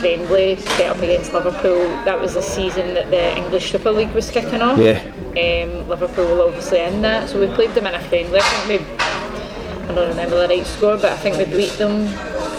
friendly 0.00 0.57
set 0.57 0.90
up 0.90 0.98
against 0.98 1.33
Liverpool. 1.33 1.78
That 2.04 2.20
was 2.20 2.35
the 2.35 2.42
season 2.42 2.94
that 2.94 3.11
the 3.11 3.37
English 3.37 3.72
Super 3.72 3.90
League 3.90 4.12
was 4.12 4.30
kicking 4.30 4.61
off. 4.61 4.78
Yeah. 4.78 5.00
Um, 5.30 5.88
Liverpool 5.88 6.37
were 6.37 6.42
obviously 6.44 6.80
in 6.80 7.00
that, 7.02 7.30
so 7.30 7.40
we 7.40 7.52
played 7.54 7.70
them 7.70 7.87
in 7.87 7.94
a 7.94 8.00
friendly. 8.00 8.38
I 8.38 8.42
think 8.42 8.80
we, 8.80 8.96
I 8.96 9.94
don't 9.94 10.09
remember 10.11 10.46
the 10.46 10.54
right 10.54 10.66
score, 10.66 10.96
but 10.96 11.12
I 11.12 11.16
think 11.16 11.38
we 11.38 11.44
beat 11.46 11.72
them 11.72 12.07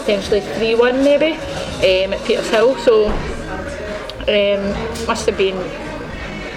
potentially 0.00 0.40
3 0.40 0.74
1 0.74 1.04
maybe 1.04 1.32
um, 1.34 2.12
at 2.12 2.20
Petershill. 2.26 2.76
So 2.84 3.06
um, 4.26 5.06
must 5.06 5.26
have 5.26 5.38
been 5.38 5.56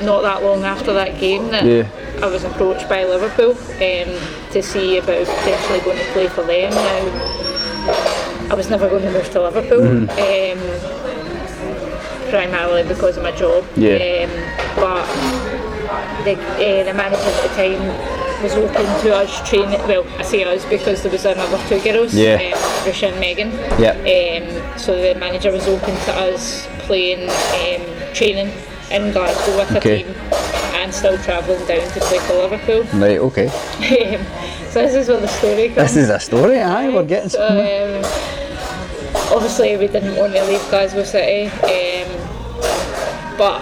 not 0.04 0.22
that 0.24 0.44
long 0.44 0.64
after 0.64 0.94
that 0.94 1.20
game 1.20 1.50
that 1.50 1.66
Yeah. 1.66 1.88
I 2.22 2.26
was 2.28 2.44
approached 2.44 2.88
by 2.90 3.06
Liverpool 3.06 3.52
um, 3.52 4.20
to 4.52 4.62
see 4.62 4.98
about 4.98 5.26
potentially 5.26 5.80
going 5.82 5.98
to 5.98 6.06
play 6.12 6.28
for 6.28 6.44
them. 6.44 6.72
Now, 6.74 8.50
I 8.52 8.54
was 8.56 8.70
never 8.70 8.90
going 8.90 9.04
to 9.04 9.12
move 9.12 9.30
to 9.32 9.42
Liverpool, 9.42 9.82
Mm-hmm. 9.82 10.10
um, 10.10 10.60
primarily 12.30 12.84
because 12.88 13.18
of 13.18 13.24
my 13.24 13.32
job. 13.32 13.66
Yeah. 13.76 14.26
Um, 14.26 14.30
but 14.76 15.06
the, 16.24 16.36
uh, 16.38 16.84
the 16.84 16.94
manager 16.94 17.24
at 17.24 17.42
the 17.44 17.50
time 17.56 17.82
was 18.44 18.54
open 18.54 18.86
to 19.04 19.16
us 19.16 19.42
training. 19.50 19.80
Well, 19.88 20.06
I 20.18 20.22
say 20.24 20.44
us 20.44 20.64
because 20.66 21.02
there 21.04 21.12
was 21.12 21.26
another 21.26 21.58
two 21.68 21.80
girls, 21.82 22.14
Yeah. 22.14 22.36
um, 22.36 22.54
Risha 22.86 23.10
and 23.12 23.20
Megan. 23.20 23.52
Yeah. 23.82 23.96
Um, 23.96 24.78
so 24.80 24.96
the 24.96 25.16
manager 25.20 25.52
was 25.52 25.68
open 25.68 25.96
to 26.06 26.14
us 26.14 26.68
playing 26.80 27.30
um, 27.30 27.82
training 28.14 28.52
in 28.92 29.12
Glasgow 29.12 29.58
with 29.58 29.76
Okay. 29.78 30.02
a 30.02 30.04
team 30.04 30.16
and 30.76 30.94
still 30.94 31.18
travelling 31.20 31.64
down 31.68 31.88
to 31.92 32.00
play 32.00 32.20
for 32.20 32.34
Liverpool. 32.34 32.84
Right, 33.00 33.20
okay. 33.20 33.48
Um, 33.48 34.26
so 34.72 34.82
this 34.86 34.96
is 34.96 35.08
where 35.08 35.20
the 35.20 35.28
story 35.28 35.68
comes. 35.68 35.94
This 35.94 35.98
is 35.98 36.10
a 36.10 36.20
story, 36.20 36.60
aye, 36.60 36.90
we're 36.90 37.04
getting 37.06 37.30
So, 37.30 37.42
um, 37.46 38.04
obviously, 39.36 39.78
we 39.78 39.88
didn't 39.88 40.16
want 40.16 40.34
to 40.34 40.44
leave 40.46 40.62
Glasgow 40.70 41.04
City, 41.04 41.48
um, 41.48 42.10
but 43.38 43.62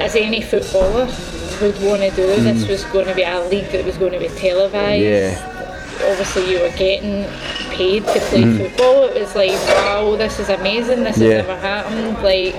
as 0.00 0.14
any 0.16 0.40
footballer 0.42 1.06
would 1.62 1.80
want 1.82 2.02
to 2.02 2.10
do, 2.14 2.26
this 2.42 2.66
was 2.68 2.84
going 2.86 3.06
to 3.06 3.14
be 3.14 3.22
a 3.22 3.40
league 3.48 3.70
that 3.72 3.84
was 3.84 3.96
going 3.96 4.12
to 4.12 4.18
be 4.18 4.28
televised. 4.28 5.02
Yeah. 5.02 5.54
Obviously, 6.10 6.50
you 6.52 6.60
were 6.60 6.70
getting 6.76 7.24
paid 7.70 8.04
to 8.06 8.20
play 8.30 8.44
football. 8.56 9.04
It 9.04 9.20
was 9.20 9.34
like, 9.34 9.50
wow, 9.50 10.14
this 10.16 10.38
is 10.38 10.48
amazing. 10.48 11.02
This 11.02 11.18
Yeah. 11.18 11.42
has 11.42 11.46
never 11.46 11.58
happened. 11.60 12.22
Like, 12.22 12.54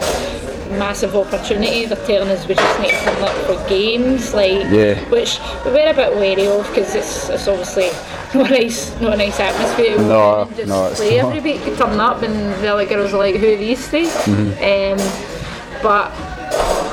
massive 0.70 1.16
opportunity. 1.16 1.86
They're 1.86 2.06
telling 2.06 2.30
us 2.30 2.48
we 2.48 2.56
just 2.56 2.80
need 2.80 2.90
to 2.92 2.98
turn 3.04 3.24
up 3.24 3.36
for 3.46 3.70
games, 3.70 4.34
like, 4.34 4.66
Yeah. 4.70 4.96
which 5.10 5.40
we're 5.66 5.90
a 5.92 5.94
bit 5.94 6.16
wary 6.16 6.48
of 6.48 6.68
because 6.70 6.96
it's, 6.96 7.30
it's 7.30 7.48
obviously 7.48 7.90
not 8.36 8.52
a 8.52 8.54
nice, 8.54 9.00
not 9.02 9.14
a 9.14 9.18
nice 9.18 9.40
atmosphere. 9.40 9.98
No, 9.98 10.50
just 10.56 10.68
no, 10.68 10.88
it's 10.88 11.00
play 11.00 11.18
not. 11.22 11.36
every 11.36 11.40
week. 11.54 11.66
You 11.66 11.76
turn 11.76 12.00
up 12.00 12.22
and 12.22 12.36
the 12.64 12.68
other 12.74 12.86
girls 12.86 13.14
are 13.14 13.18
like, 13.18 13.36
who 13.36 13.54
are 13.54 13.58
these 13.58 13.88
three? 13.88 14.06
Mm-hmm. 14.08 15.00
Um, 15.02 15.82
but 15.82 16.12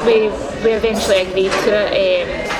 we 0.06 0.28
we 0.64 0.72
eventually 0.72 1.22
agreed 1.22 1.50
to 1.64 1.92
it. 1.92 2.22
Um, 2.28 2.56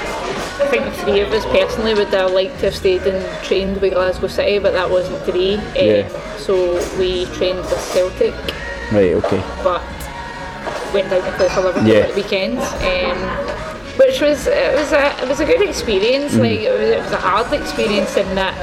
I 0.58 0.66
think 0.68 0.84
the 0.86 0.90
three 1.02 1.20
of 1.20 1.32
us 1.32 1.44
personally 1.46 1.94
would 1.94 2.08
have 2.08 2.32
liked 2.32 2.58
to 2.60 2.66
have 2.66 2.74
stayed 2.74 3.02
and 3.02 3.44
trained 3.44 3.80
with 3.80 3.92
Glasgow 3.92 4.26
City, 4.26 4.58
but 4.58 4.72
that 4.72 4.90
wasn't 4.90 5.24
to 5.26 5.32
be. 5.32 5.54
Um, 5.56 5.62
Yeah. 5.76 6.36
So 6.38 6.74
we 6.98 7.26
trained 7.36 7.58
with 7.58 7.78
Celtic, 7.92 8.34
Right, 8.92 9.12
okay. 9.14 9.42
but 9.62 9.82
went 10.96 11.10
down 11.10 11.22
to 11.24 11.36
play 11.36 11.48
for 11.48 11.60
Liverpool 11.62 11.88
Yeah. 11.88 12.00
at 12.00 12.08
the 12.10 12.14
weekends. 12.22 12.62
Um, 12.82 13.18
which 13.98 14.20
was 14.20 14.46
it 14.46 14.74
was 14.74 14.92
a 14.92 15.22
it 15.22 15.28
was 15.28 15.40
a 15.40 15.44
good 15.46 15.62
experience. 15.66 16.34
Mm. 16.34 16.40
Like 16.40 16.60
it 16.60 16.70
was, 16.72 16.88
it 16.90 17.02
was 17.02 17.12
a 17.12 17.16
hard 17.16 17.52
experience 17.52 18.16
in 18.16 18.34
that 18.34 18.54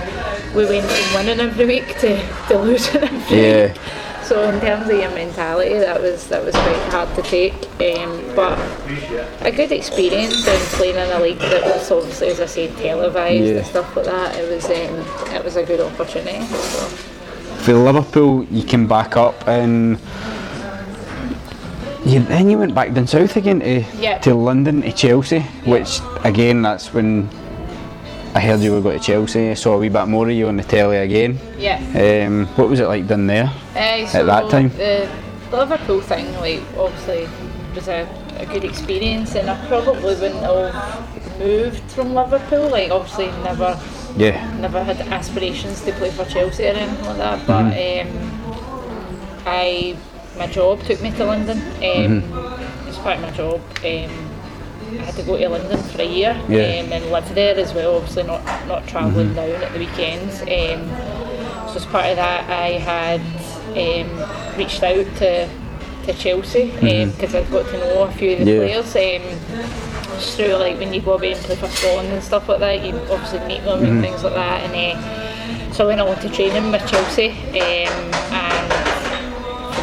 we 0.56 0.65
went 0.65 0.86
from 0.86 1.13
winning 1.15 1.39
every 1.39 1.65
week 1.65 1.88
to, 2.02 2.10
to 2.50 2.58
losing 2.60 3.04
every 3.04 3.38
Yeah. 3.41 3.67
week. 3.74 3.82
So 4.24 4.41
in 4.50 4.62
terms 4.62 4.88
of 4.89 4.98
your 4.98 5.10
mentality, 5.12 5.78
that 5.80 6.00
was 6.02 6.28
that 6.30 6.46
was 6.46 6.54
quite 6.56 6.84
hard 6.93 7.10
to 7.15 7.22
take. 7.24 7.54
Um, 7.82 8.12
but 8.36 8.58
a 9.41 9.52
good 9.52 9.72
experience 9.72 10.48
in 10.48 10.60
playing 10.78 10.96
in 10.96 11.10
a 11.12 11.19
league 11.19 11.39
that 11.39 11.63
was 11.65 11.91
obviously, 11.91 12.28
as 12.30 12.39
I 12.39 12.46
said, 12.46 12.78
televised 12.78 13.43
Yeah. 13.43 13.58
and 13.58 13.65
stuff 13.65 13.96
like 13.96 14.06
that. 14.06 14.36
It 14.39 14.50
was 14.54 14.65
um, 14.65 15.36
it 15.36 15.43
was 15.43 15.56
a 15.56 15.63
good 15.63 15.82
opportunity. 15.82 16.46
So. 16.46 16.86
For 17.65 17.74
Liverpool, 17.74 18.43
you 18.46 18.63
came 18.63 18.88
back 18.88 19.17
up 19.17 19.48
and 19.48 19.98
you, 22.05 22.19
then 22.21 22.49
you 22.49 22.57
went 22.57 22.75
back 22.75 22.93
down 22.93 23.07
south 23.07 23.35
again 23.37 23.59
to, 23.61 23.83
Yeah. 23.99 24.17
to 24.19 24.33
London, 24.35 24.81
to 24.81 24.91
Chelsea, 24.91 25.39
which 25.65 25.99
again, 26.23 26.61
that's 26.61 26.93
when 26.93 27.29
I 28.35 28.39
heard 28.39 28.61
you 28.61 28.71
were 28.73 28.81
going 28.81 28.99
to 28.99 29.03
Chelsea. 29.05 29.51
I 29.51 29.53
saw 29.53 29.73
a 29.75 29.77
wee 29.77 29.89
bit 29.89 30.07
more 30.07 30.27
of 30.27 30.33
you 30.35 30.47
on 30.47 30.57
the 30.57 30.63
telly 30.63 30.97
again. 30.97 31.39
Yeah. 31.57 31.77
Um, 32.25 32.47
what 32.55 32.67
was 32.69 32.79
it 32.79 32.87
like 32.87 33.07
down 33.07 33.27
there? 33.27 33.51
Uh, 33.75 34.05
so 34.07 34.25
that 34.25 34.49
time? 34.49 34.69
The 34.69 35.07
Liverpool 35.51 36.01
thing, 36.01 36.33
like, 36.35 36.61
obviously 36.77 37.27
was 37.75 37.87
a, 37.87 38.07
a 38.37 38.45
good 38.45 38.63
experience, 38.63 39.35
and 39.35 39.49
I 39.49 39.67
probably 39.67 40.01
wouldn't 40.15 40.41
have 40.41 41.39
moved 41.39 41.91
from 41.91 42.13
Liverpool. 42.15 42.69
Like, 42.69 42.91
obviously, 42.91 43.27
never 43.43 43.79
Yeah. 44.17 44.51
never 44.59 44.83
had 44.83 44.99
aspirations 45.01 45.81
to 45.81 45.91
play 45.93 46.09
for 46.11 46.25
Chelsea 46.25 46.65
or 46.65 46.69
anything 46.73 47.05
like 47.05 47.17
that. 47.17 47.47
But 47.47 47.65
um, 47.65 49.41
I, 49.45 49.95
my 50.38 50.48
job 50.48 50.82
took 50.84 51.02
me 51.02 51.12
to 51.12 51.26
London. 51.26 51.60
Um, 51.78 52.24
As 52.88 52.98
part 52.98 53.15
of 53.17 53.22
my 53.24 53.32
job, 53.32 53.62
um, 53.84 54.30
I 55.00 55.06
had 55.06 55.15
to 55.15 55.24
go 55.24 55.38
to 55.38 55.50
London 55.50 55.78
for 55.84 56.02
a 56.02 56.06
year 56.06 56.39
Yeah. 56.48 56.82
um, 56.84 56.93
and 56.93 57.06
live 57.12 57.34
there 57.34 57.56
as 57.58 57.74
well. 57.74 57.96
Obviously, 57.96 58.24
not 58.24 58.41
not 58.67 58.88
travelling 58.88 59.34
down 59.34 59.50
at 59.63 59.74
the 59.74 59.80
weekends. 59.80 60.41
Um, 60.41 60.89
so 61.69 61.76
as 61.78 61.86
part 61.86 62.06
of 62.08 62.15
that, 62.17 62.50
I 62.50 62.78
had 62.78 63.22
um, 63.76 64.58
reached 64.58 64.84
out 64.84 65.06
to 65.17 65.48
to 66.06 66.13
Chelsea 66.13 66.72
because 67.15 67.34
I'd 67.34 67.50
got 67.50 67.65
to 67.67 67.78
know 67.80 68.04
a 68.04 68.12
few 68.12 68.34
of 68.34 68.39
the 68.46 68.52
Yeah. 68.52 68.82
players. 68.84 68.96
Um, 68.96 69.39
through 70.19 70.56
like 70.58 70.78
when 70.78 70.93
you 70.93 71.02
go 71.02 71.13
away 71.13 71.32
and 71.34 71.41
play 71.41 71.56
for 71.56 71.67
Scotland 71.67 72.10
and 72.10 72.24
stuff 72.24 72.48
like 72.48 72.60
that, 72.60 72.86
you 72.86 72.93
obviously 73.10 73.39
meet 73.48 73.63
them 73.63 73.84
and 73.84 74.02
things 74.02 74.24
like 74.24 74.36
that. 74.36 74.62
And 74.69 74.76
uh, 74.76 75.74
so 75.74 75.86
I 75.86 75.88
went 75.88 76.02
on 76.02 76.15
to 76.19 76.30
training 76.30 76.72
with 76.72 76.86
Chelsea, 76.88 77.32
um, 77.32 78.13
and 78.32 78.72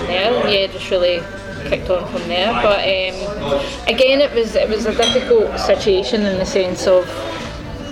there, 0.07 0.48
yeah, 0.48 0.66
just 0.66 0.90
really 0.90 1.20
kicked 1.68 1.90
on 1.90 2.07
from 2.12 2.26
there. 2.29 2.53
But 2.53 2.81
um, 2.81 3.88
again, 3.88 4.20
it 4.20 4.33
was 4.35 4.55
it 4.55 4.68
was 4.68 4.87
a 4.87 4.94
difficult 4.94 5.59
situation 5.61 6.22
in 6.22 6.38
the 6.38 6.46
sense 6.46 6.87
of 6.87 7.07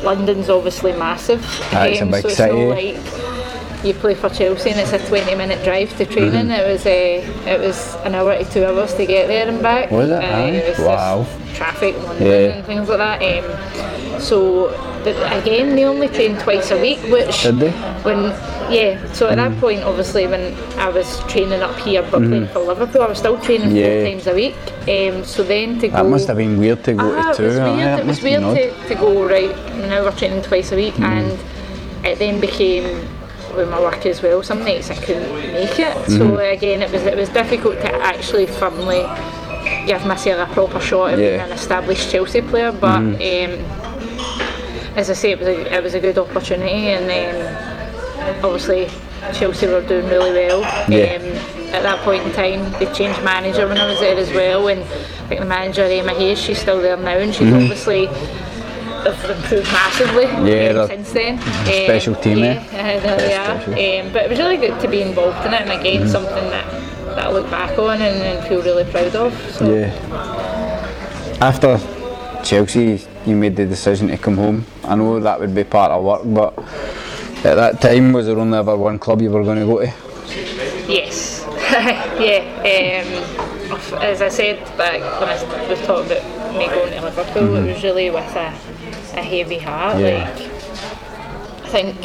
London's 0.02 0.48
obviously 0.48 0.92
massive, 0.92 1.44
Ah, 1.72 1.84
it's 1.84 2.00
a 2.00 2.04
um, 2.04 2.10
big 2.12 2.22
so 2.22 2.28
it's 2.28 2.36
city. 2.36 2.64
not 2.64 2.76
like 2.76 3.84
you 3.84 3.94
play 3.94 4.14
for 4.14 4.28
Chelsea 4.28 4.70
and 4.70 4.80
it's 4.80 4.92
a 4.92 4.98
20 5.08 5.34
minute 5.36 5.62
drive 5.64 5.96
to 5.96 6.04
training. 6.06 6.46
Mm-hmm. 6.46 6.50
It 6.50 6.72
was 6.72 6.86
uh, 6.86 7.48
it 7.50 7.60
was 7.60 7.94
an 8.04 8.14
hour 8.14 8.36
to 8.36 8.44
two 8.50 8.64
hours 8.64 8.94
to 8.94 9.06
get 9.06 9.26
there 9.28 9.48
and 9.48 9.60
back. 9.62 9.90
Was 9.90 10.08
it? 10.10 10.12
Uh, 10.14 10.18
Aye. 10.26 10.50
was 10.52 10.62
just 10.76 10.80
Wow. 10.80 11.26
Traffic, 11.54 11.96
London, 11.96 12.26
Yeah. 12.26 12.32
and 12.56 12.66
things 12.66 12.88
like 12.88 12.98
that. 12.98 13.22
Um, 13.22 14.20
so 14.20 14.68
but 15.16 15.32
again, 15.42 15.74
they 15.76 15.84
only 15.84 16.08
train 16.08 16.36
twice 16.38 16.70
a 16.70 16.80
week, 16.80 16.98
which 17.10 17.42
Did 17.42 17.58
they? 17.58 17.70
when 18.02 18.24
yeah. 18.72 19.00
So 19.12 19.28
at 19.28 19.36
that 19.36 19.58
point, 19.60 19.82
obviously, 19.82 20.26
when 20.26 20.54
I 20.78 20.88
was 20.90 21.20
training 21.24 21.62
up 21.62 21.76
here 21.78 22.02
but 22.02 22.20
playing 22.22 22.48
for 22.48 22.60
Liverpool, 22.60 23.02
I 23.02 23.06
was 23.08 23.18
still 23.18 23.38
training 23.40 23.68
Mm-hmm. 23.68 23.76
Yeah. 23.76 24.02
four 24.02 24.10
times 24.10 24.26
a 24.26 24.34
week. 24.34 24.56
Um, 24.88 25.24
so 25.24 25.42
then 25.42 25.78
to 25.80 25.88
go. 25.88 25.94
That 26.02 26.06
must 26.06 26.26
have 26.28 26.36
been 26.36 26.58
weird 26.58 26.84
to 26.84 26.92
go 26.94 27.16
Ah, 27.18 27.32
to 27.32 27.36
two. 27.36 27.44
it 27.44 27.46
was 27.48 27.56
weird. 27.58 27.78
that 27.78 27.98
It 28.00 28.06
was 28.06 28.06
must 28.06 28.20
have 28.22 28.40
been 28.40 28.52
weird 28.54 28.74
to, 28.82 28.88
to 28.88 28.94
go 28.94 29.28
right. 29.28 29.56
Now 29.88 30.02
we're 30.04 30.12
training 30.12 30.42
twice 30.42 30.72
a 30.72 30.76
week, 30.76 30.94
Mm-hmm. 30.94 31.04
and 31.04 32.06
it 32.06 32.18
then 32.18 32.40
became 32.40 32.84
with 33.56 33.68
my 33.70 33.80
work 33.80 34.04
as 34.06 34.22
well. 34.22 34.42
Some 34.42 34.60
nights 34.60 34.90
I 34.90 34.96
couldn't 34.96 35.32
make 35.52 35.78
it. 35.78 35.96
Mm-hmm. 35.96 36.16
So 36.18 36.36
again, 36.38 36.82
it 36.82 36.90
was 36.92 37.02
it 37.04 37.16
was 37.16 37.28
difficult 37.30 37.76
to 37.80 37.94
actually 38.12 38.46
firmly 38.46 39.02
give 39.86 40.04
myself 40.06 40.48
a 40.48 40.52
proper 40.52 40.80
shot 40.80 41.12
of 41.14 41.18
being 41.18 41.32
Yeah. 41.32 41.38
Mm-hmm. 41.42 41.52
an 41.52 41.58
established 41.58 42.10
Chelsea 42.10 42.42
player. 42.42 42.72
But 42.72 42.98
um, 43.00 43.52
as 44.98 45.08
I 45.10 45.12
say, 45.12 45.30
it 45.30 45.38
was 45.38 45.46
a, 45.48 45.74
it 45.76 45.82
was 45.82 45.94
a 45.94 46.00
good 46.00 46.18
opportunity, 46.18 46.88
and 46.88 47.06
um, 47.08 48.44
obviously 48.44 48.88
Chelsea 49.32 49.68
were 49.68 49.80
doing 49.86 50.08
really 50.08 50.32
well. 50.32 50.60
Yeah. 50.90 51.14
Um, 51.16 51.68
at 51.74 51.82
that 51.82 51.98
point 52.04 52.24
in 52.24 52.32
time, 52.32 52.72
they 52.80 52.92
changed 52.92 53.22
manager 53.22 53.68
when 53.68 53.78
I 53.78 53.86
was 53.88 54.00
there 54.00 54.16
as 54.16 54.30
well, 54.32 54.66
and 54.68 54.80
I 54.80 55.28
think 55.28 55.40
the 55.40 55.46
manager 55.46 55.84
Emma 55.84 56.14
Hayes, 56.14 56.40
she's 56.40 56.58
still 56.60 56.82
there 56.82 56.96
now, 56.96 57.16
and 57.18 57.32
she's 57.34 57.52
obviously 57.52 58.06
have 58.06 59.30
improved 59.30 59.70
massively 59.72 60.24
Mm-hmm. 60.24 60.46
Yeah, 60.46 60.80
um, 60.82 60.88
since 60.88 61.12
then. 61.12 61.38
special 61.84 62.16
Um, 62.16 62.22
team, 62.22 62.38
yeah, 62.38 62.64
eh? 62.72 62.96
uh, 62.98 63.16
they 63.16 63.34
are. 63.36 63.60
special. 63.60 63.72
Um, 64.06 64.12
but 64.12 64.22
it 64.24 64.30
was 64.30 64.38
really 64.40 64.56
good 64.56 64.80
to 64.80 64.88
be 64.88 65.02
involved 65.02 65.46
in 65.46 65.54
it, 65.54 65.60
and 65.62 65.70
again, 65.80 66.00
Mm-hmm. 66.02 66.10
something 66.10 66.50
that, 66.50 66.66
that 67.14 67.26
I 67.26 67.30
look 67.30 67.48
back 67.50 67.78
on 67.78 68.02
and, 68.02 68.16
and 68.22 68.48
feel 68.48 68.62
really 68.62 68.84
proud 68.90 69.14
of. 69.14 69.32
So. 69.52 69.72
Yeah. 69.72 71.38
After 71.40 71.78
Chelsea, 72.42 73.00
you 73.28 73.36
made 73.36 73.56
the 73.56 73.66
decision 73.66 74.08
to 74.08 74.16
come 74.16 74.36
home. 74.36 74.64
I 74.84 74.94
know 74.96 75.20
that 75.20 75.38
would 75.38 75.54
be 75.54 75.64
part 75.64 75.92
of 75.92 76.02
work, 76.02 76.22
but 76.24 76.58
at 77.44 77.54
that 77.54 77.80
time, 77.80 78.12
was 78.12 78.26
there 78.26 78.38
only 78.38 78.58
ever 78.58 78.76
one 78.76 78.98
club 78.98 79.22
you 79.22 79.30
were 79.30 79.44
going 79.44 79.58
to 79.58 79.66
go 79.66 79.80
to? 79.80 79.86
Yes. 80.88 81.44
yeah. 82.18 82.40
Um, 82.58 84.02
as 84.02 84.22
I 84.22 84.28
said 84.28 84.64
back 84.76 85.00
when 85.20 85.28
I 85.28 85.68
was 85.68 85.80
talking 85.80 86.10
about 86.10 86.54
me 86.58 86.66
going 86.66 86.92
to 86.92 87.02
Liverpool, 87.02 87.56
it 87.56 87.74
was 87.74 87.82
really 87.82 88.10
with 88.10 88.34
a, 88.34 88.48
a 89.16 89.22
heavy 89.22 89.58
heart. 89.58 89.98
Yeah. 90.00 90.30
Like 90.30 90.42
I 91.62 91.68
think 91.68 91.96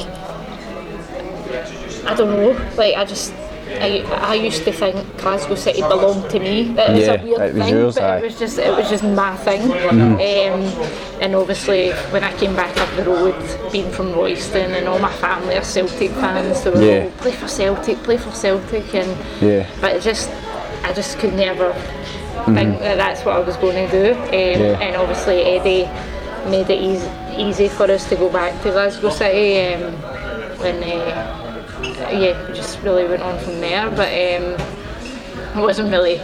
I 2.05 2.13
don't 2.15 2.29
know. 2.29 2.51
Like 2.75 2.95
I 2.95 3.05
just. 3.05 3.33
I, 3.81 4.31
I 4.31 4.33
used 4.35 4.63
to 4.65 4.71
think 4.71 4.95
Glasgow 5.17 5.55
City 5.55 5.81
belonged 5.81 6.29
to 6.31 6.39
me. 6.39 6.73
That 6.73 6.91
was 6.91 6.99
Yeah, 7.05 7.13
a 7.13 7.23
weird 7.23 7.53
was 7.53 7.63
thing, 7.63 7.73
yours, 7.75 7.95
but 7.95 8.03
aye. 8.03 8.17
it 8.17 8.23
was 8.23 8.39
just 8.39 8.57
it 8.59 8.75
was 8.77 8.89
just 8.89 9.03
my 9.03 9.35
thing. 9.37 9.61
Mm-hmm. 9.61 10.13
Um, 10.13 11.21
and 11.21 11.35
obviously, 11.35 11.91
when 12.11 12.23
I 12.23 12.35
came 12.37 12.55
back 12.55 12.75
up 12.77 12.89
the 12.95 13.03
road, 13.03 13.35
being 13.71 13.91
from 13.91 14.13
Royston, 14.13 14.71
and 14.73 14.87
all 14.87 14.99
my 14.99 15.13
family 15.13 15.55
are 15.57 15.63
Celtic 15.63 16.11
fans, 16.11 16.63
they 16.63 16.69
were 16.71 16.81
Yeah. 16.81 17.03
all 17.05 17.11
play 17.11 17.31
for 17.31 17.47
Celtic, 17.47 17.97
play 18.03 18.17
for 18.17 18.31
Celtic, 18.31 18.93
and 18.95 19.11
Yeah. 19.41 19.67
but 19.81 19.95
it 19.95 20.01
just 20.01 20.29
I 20.83 20.91
just 20.93 21.17
could 21.19 21.33
never 21.33 21.73
think 22.45 22.79
that 22.79 22.97
that's 22.97 23.23
what 23.25 23.35
I 23.37 23.39
was 23.39 23.55
going 23.57 23.89
to 23.89 23.91
do. 23.91 24.13
Um, 24.13 24.27
Mm-hmm. 24.27 24.61
Yeah. 24.63 24.79
And 24.79 24.95
obviously, 24.97 25.41
Eddie 25.41 25.87
made 26.49 26.69
it 26.69 26.81
easy, 26.81 27.09
easy 27.37 27.67
for 27.69 27.89
us 27.89 28.07
to 28.09 28.15
go 28.15 28.29
back 28.29 28.61
to 28.63 28.71
Glasgow 28.71 29.09
City. 29.09 29.73
Um, 29.75 29.93
and 30.63 30.83
uh, 30.83 31.42
yeah, 31.83 32.47
we 32.47 32.53
just 32.55 32.79
really 32.81 33.05
went 33.07 33.21
on 33.21 33.39
from 33.39 33.59
there. 33.59 33.89
But 33.89 34.07
um, 34.09 35.57
it 35.57 35.61
wasn't 35.61 35.91
really. 35.91 36.17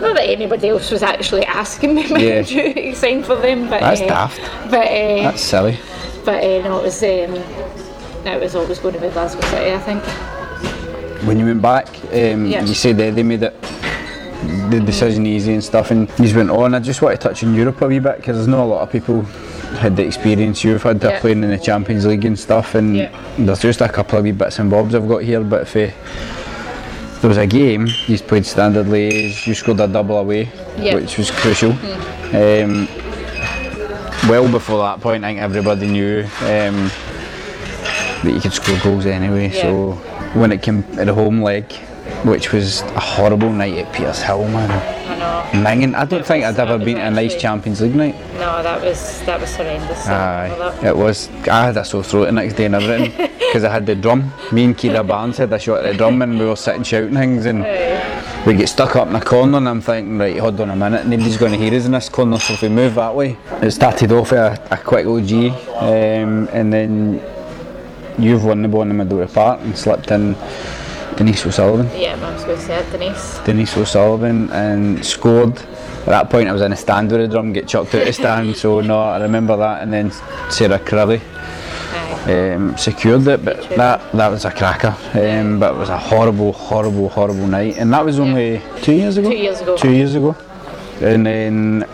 Not 0.00 0.16
that 0.16 0.28
anybody 0.28 0.68
else 0.68 0.90
was 0.90 1.02
actually 1.04 1.44
asking 1.46 1.94
me 1.94 2.02
Yeah. 2.08 2.40
you, 2.40 2.74
to 2.74 2.94
sign 2.96 3.22
for 3.22 3.36
them, 3.36 3.68
but 3.68 3.80
That's 3.80 4.00
uh, 4.00 4.06
daft. 4.06 4.40
But 4.70 4.88
uh, 4.88 5.22
That's 5.22 5.40
silly. 5.42 5.78
but 6.24 6.42
uh, 6.42 6.62
no, 6.62 6.80
it 6.80 6.84
was 6.84 7.02
um, 7.04 7.34
it 8.26 8.40
was 8.40 8.56
always 8.56 8.78
going 8.80 8.94
to 8.94 9.00
be 9.00 9.08
Glasgow 9.10 9.40
City, 9.42 9.72
I 9.72 9.78
think. 9.78 10.02
When 11.24 11.38
you 11.38 11.46
went 11.46 11.62
back, 11.62 11.86
um, 12.12 12.46
Yeah. 12.46 12.64
you 12.64 12.74
said 12.74 12.96
they 12.96 13.22
made 13.22 13.44
it 13.44 13.54
the 14.70 14.80
decision 14.84 15.24
easy 15.24 15.52
and 15.52 15.62
stuff, 15.62 15.92
and 15.92 16.10
you 16.18 16.34
went 16.36 16.50
on. 16.50 16.74
I 16.74 16.80
just 16.80 17.00
want 17.00 17.20
to 17.20 17.28
touch 17.28 17.44
on 17.44 17.54
Europe 17.54 17.80
a 17.82 17.86
wee 17.86 18.00
bit 18.00 18.16
because 18.16 18.36
there's 18.36 18.48
not 18.48 18.60
a 18.60 18.64
lot 18.64 18.82
of 18.82 18.90
people 18.90 19.24
had 19.78 19.96
the 19.96 20.04
experience 20.04 20.62
you've 20.64 20.82
had 20.82 21.02
Yeah. 21.02 21.20
playing 21.20 21.42
in 21.44 21.50
the 21.50 21.58
Champions 21.58 22.06
League 22.06 22.24
and 22.24 22.38
stuff, 22.38 22.74
and 22.74 22.96
Yeah. 22.96 23.08
there's 23.38 23.60
just 23.60 23.80
a 23.80 23.88
couple 23.88 24.18
of 24.18 24.24
wee 24.24 24.32
bits 24.32 24.58
and 24.58 24.70
bobs 24.70 24.94
I've 24.94 25.08
got 25.08 25.22
here. 25.22 25.40
But 25.40 25.62
if 25.62 25.76
uh, 25.76 25.92
there 27.20 27.28
was 27.28 27.38
a 27.38 27.46
game 27.46 27.88
you 28.06 28.18
played 28.18 28.46
Standard 28.46 28.86
Liège, 28.86 29.46
you 29.46 29.54
scored 29.54 29.80
a 29.80 29.86
double 29.88 30.18
away, 30.18 30.48
Yeah. 30.78 30.94
which 30.94 31.18
was 31.18 31.30
crucial. 31.30 31.72
Um, 32.32 32.88
well 34.28 34.48
before 34.48 34.78
that 34.84 35.00
point, 35.00 35.24
I 35.24 35.28
think 35.28 35.40
everybody 35.40 35.86
knew 35.86 36.24
um, 36.42 36.90
that 38.22 38.32
you 38.32 38.40
could 38.40 38.52
score 38.52 38.78
goals 38.82 39.06
anyway. 39.06 39.50
So 39.50 39.92
when 40.34 40.52
it 40.52 40.62
came 40.62 40.82
to 40.84 41.04
the 41.04 41.14
home 41.14 41.42
leg, 41.42 41.72
which 42.24 42.52
was 42.52 42.82
a 42.82 43.00
horrible 43.00 43.50
night 43.50 43.78
at 43.78 43.92
Petershill, 43.92 44.50
man. 44.52 44.91
I 45.22 45.52
know. 45.52 45.64
Minging. 45.64 45.94
I 45.94 46.04
don't 46.04 46.24
think 46.26 46.44
I'd 46.44 46.58
ever 46.58 46.78
been 46.78 46.96
to 46.96 47.06
a 47.06 47.10
nice 47.10 47.36
Champions 47.36 47.80
League 47.80 47.94
night. 47.94 48.14
No, 48.34 48.62
that 48.62 48.82
was 48.82 49.20
that 49.26 49.40
was 49.40 49.54
horrendous. 49.54 50.06
Aye, 50.06 50.80
it 50.86 50.96
was. 50.96 51.28
I 51.48 51.66
had 51.66 51.76
a 51.76 51.84
sore 51.84 52.02
throat 52.02 52.26
the 52.26 52.32
next 52.32 52.54
day 52.54 52.66
and 52.66 52.74
everything 52.74 53.30
because 53.38 53.64
I 53.64 53.72
had 53.72 53.86
the 53.86 53.94
drum. 53.94 54.32
Me 54.52 54.64
and 54.64 54.76
Kira 54.76 55.06
Barnes 55.06 55.38
had 55.38 55.52
a 55.52 55.58
shot 55.58 55.84
at 55.84 55.92
the 55.92 55.98
drum 55.98 56.22
and 56.22 56.38
we 56.38 56.46
were 56.46 56.56
sitting 56.56 56.82
shouting 56.82 57.14
things 57.14 57.46
and 57.46 57.64
we 58.46 58.54
get 58.54 58.68
stuck 58.68 58.96
up 58.96 59.08
in 59.08 59.14
a 59.14 59.20
corner 59.20 59.58
and 59.58 59.68
I'm 59.68 59.80
thinking, 59.80 60.18
right, 60.18 60.36
hold 60.36 60.60
on 60.60 60.70
a 60.70 60.76
minute, 60.76 61.06
nobody's 61.06 61.36
going 61.36 61.52
to 61.52 61.58
hear 61.58 61.72
us 61.74 61.86
in 61.86 61.92
this 61.92 62.08
corner, 62.08 62.38
so 62.38 62.54
if 62.54 62.62
we 62.62 62.68
move 62.68 62.96
that 62.96 63.14
way. 63.14 63.36
It 63.62 63.70
started 63.70 64.10
off 64.10 64.32
a, 64.32 64.60
a 64.70 64.78
quick 64.78 65.06
OG 65.06 65.32
um, 65.76 66.48
and 66.52 66.72
then 66.72 67.22
you've 68.18 68.44
won 68.44 68.62
the 68.62 68.68
ball 68.68 68.82
in 68.82 68.88
the 68.88 68.94
middle 68.94 69.20
of 69.20 69.28
the 69.28 69.34
park 69.34 69.60
and 69.60 69.78
slipped 69.78 70.10
in 70.10 70.34
Denise 71.16 71.46
O'Sullivan. 71.46 71.88
Yeah, 71.98 72.18
I 72.20 72.34
was 72.34 72.44
going 72.44 72.58
to 72.58 72.64
say 72.64 72.78
it, 72.78 72.90
Denise. 72.90 73.38
Denise 73.44 73.76
O'Sullivan 73.76 74.50
and 74.50 75.04
scored. 75.04 75.58
At 75.58 76.06
that 76.06 76.30
point, 76.30 76.48
I 76.48 76.52
was 76.52 76.62
in 76.62 76.72
a 76.72 76.76
stand 76.76 77.10
with 77.10 77.20
the 77.20 77.28
drum, 77.28 77.52
get 77.52 77.68
chucked 77.68 77.94
out 77.94 78.00
of 78.02 78.06
the 78.06 78.12
stand. 78.12 78.56
So 78.56 78.80
no, 78.92 79.00
I 79.00 79.20
remember 79.22 79.56
that. 79.56 79.82
And 79.82 79.92
then 79.92 80.10
Sarah 80.50 80.78
Crilly 80.78 81.20
um, 82.26 82.76
secured 82.76 83.26
it, 83.28 83.44
but 83.44 83.68
that 83.70 84.12
that 84.12 84.28
was 84.28 84.44
a 84.44 84.50
cracker. 84.50 84.96
Um, 85.14 85.58
but 85.60 85.74
it 85.74 85.78
was 85.78 85.88
a 85.88 85.98
horrible, 85.98 86.52
horrible, 86.52 87.08
horrible 87.08 87.46
night. 87.46 87.78
And 87.78 87.92
that 87.92 88.04
was 88.04 88.18
only 88.18 88.60
two 88.82 88.94
years 88.94 89.16
ago. 89.16 89.30
Two 89.30 89.36
years 89.36 89.60
ago. 89.60 89.76
Two 89.76 89.92
years 89.92 90.14
ago. 90.14 90.36
And 91.00 91.26
then 91.26 91.86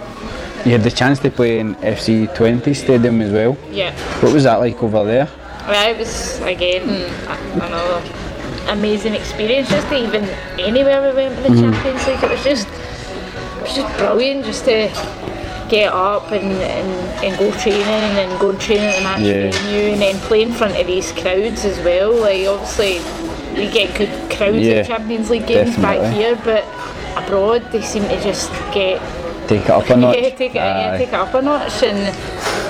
you 0.64 0.72
had 0.72 0.82
the 0.82 0.90
chance 0.90 1.18
to 1.20 1.30
play 1.30 1.60
in 1.60 1.74
FC 1.76 2.28
Twente 2.34 2.74
Stadium 2.74 3.20
as 3.22 3.32
well. 3.32 3.56
Yeah. 3.70 3.92
What 4.20 4.32
was 4.32 4.44
that 4.44 4.56
like 4.56 4.82
over 4.82 5.04
there? 5.04 5.28
Well, 5.66 5.90
it 5.94 5.98
was 5.98 6.40
again 6.40 6.88
a- 7.28 7.64
another 7.64 8.00
amazing 8.68 9.14
experience. 9.14 9.68
Just 9.68 9.88
to 9.88 9.96
even 9.96 10.24
anywhere 10.58 11.00
we 11.08 11.14
went 11.14 11.34
in 11.38 11.42
the 11.42 11.48
Mm-hmm. 11.48 11.72
Champions 11.72 12.06
League, 12.06 12.22
it 12.22 12.30
was 12.30 12.44
just 12.44 12.68
it 12.68 13.62
was 13.62 13.74
just 13.74 13.98
brilliant. 13.98 14.44
Just 14.44 14.64
to 14.66 14.88
get 15.68 15.92
up 15.92 16.30
and, 16.32 16.46
and, 16.50 17.24
and 17.24 17.38
go 17.38 17.50
training 17.60 17.82
and 17.82 18.16
then 18.16 18.38
go 18.40 18.50
and 18.50 18.60
train 18.60 18.80
at 18.80 18.96
the 18.96 19.02
match 19.02 19.20
Yeah. 19.20 19.50
venue 19.50 19.92
and 19.92 20.00
then 20.00 20.16
play 20.20 20.40
in 20.42 20.52
front 20.52 20.76
of 20.80 20.86
these 20.86 21.12
crowds 21.12 21.64
as 21.66 21.78
well. 21.80 22.12
Like 22.14 22.46
obviously 22.46 23.00
we 23.54 23.70
get 23.70 23.94
good 23.96 24.08
crowds 24.30 24.56
Yeah, 24.58 24.76
at 24.76 24.86
Champions 24.86 25.28
League 25.28 25.46
games 25.46 25.76
back 25.76 26.14
here, 26.14 26.36
but 26.44 26.64
abroad 27.22 27.70
they 27.70 27.82
seem 27.82 28.02
to 28.04 28.18
just 28.22 28.50
get 28.72 28.98
Take 29.48 29.62
it 29.62 29.70
up 29.70 29.88
a 29.88 29.96
notch. 29.96 30.16
yeah, 30.16 30.22
take 30.30 30.50
it, 30.50 30.54
yeah, 30.56 30.98
take 30.98 31.08
it 31.08 31.14
up 31.14 31.32
a 31.32 31.40
notch, 31.40 31.82
and 31.82 32.14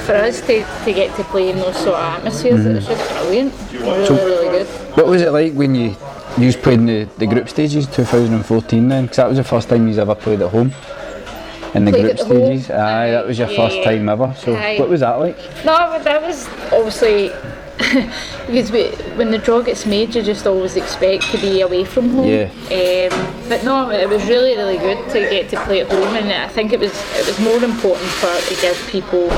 for 0.07 0.15
us 0.15 0.41
to, 0.43 0.65
to 0.85 0.93
get 0.93 1.15
to 1.17 1.25
play 1.25 1.51
in 1.51 1.57
those 1.57 1.77
sort 1.77 1.97
of 1.97 2.05
atmospheres, 2.19 2.61
mm-hmm. 2.61 2.69
it 2.69 2.75
was 2.77 2.87
just 2.87 3.11
brilliant. 3.15 3.53
Really, 3.73 4.25
really 4.25 4.59
good. 4.59 4.67
What 4.97 5.07
was 5.07 5.23
it 5.23 5.33
like 5.33 5.53
when 5.55 5.75
you 5.75 5.97
you 6.39 6.53
played 6.53 6.79
in 6.79 6.87
the, 6.87 7.05
the 7.19 7.27
group 7.27 7.49
stages 7.49 7.87
2014 7.89 8.89
then? 8.89 9.03
Because 9.05 9.17
that 9.17 9.29
was 9.29 9.39
the 9.39 9.45
first 9.45 9.69
time 9.69 9.89
you've 9.89 9.99
ever 9.99 10.15
played 10.15 10.41
at 10.41 10.51
home. 10.51 10.73
In 11.75 11.85
the 11.85 11.91
Played 11.91 12.03
group 12.03 12.13
at 12.21 12.27
home? 12.27 12.37
stages, 12.37 12.71
aye, 12.71 13.11
that 13.11 13.27
was 13.27 13.39
your 13.39 13.49
Aye, 13.49 13.57
first 13.57 13.77
yeah. 13.77 13.85
time 13.85 14.09
ever. 14.09 14.35
So, 14.39 14.55
Aye. 14.55 14.79
what 14.79 14.89
was 14.89 15.01
that 15.01 15.17
like? 15.17 15.37
No, 15.67 16.01
that 16.03 16.23
was 16.23 16.49
obviously 16.73 17.29
because 18.47 18.73
we, 18.73 18.89
when 19.17 19.31
the 19.31 19.39
draw 19.39 19.63
gets 19.63 19.87
made, 19.87 20.13
you 20.15 20.23
just 20.23 20.47
always 20.47 20.75
expect 20.75 21.31
to 21.31 21.39
be 21.39 21.61
away 21.61 21.85
from 21.85 22.11
home. 22.11 22.27
Yeah. 22.27 22.51
Um, 22.75 23.49
but 23.49 23.63
no, 23.63 23.91
it 23.91 24.09
was 24.09 24.27
really, 24.29 24.57
really 24.57 24.79
good 24.79 25.09
to 25.11 25.21
get 25.21 25.49
to 25.51 25.61
play 25.65 25.81
at 25.83 25.91
home, 25.91 26.17
and 26.17 26.33
I 26.33 26.49
think 26.49 26.73
it 26.73 26.81
was 26.81 26.93
it 27.15 27.27
was 27.27 27.39
more 27.39 27.63
important 27.63 28.09
for 28.09 28.35
to 28.37 28.61
give 28.61 28.77
people 28.89 29.29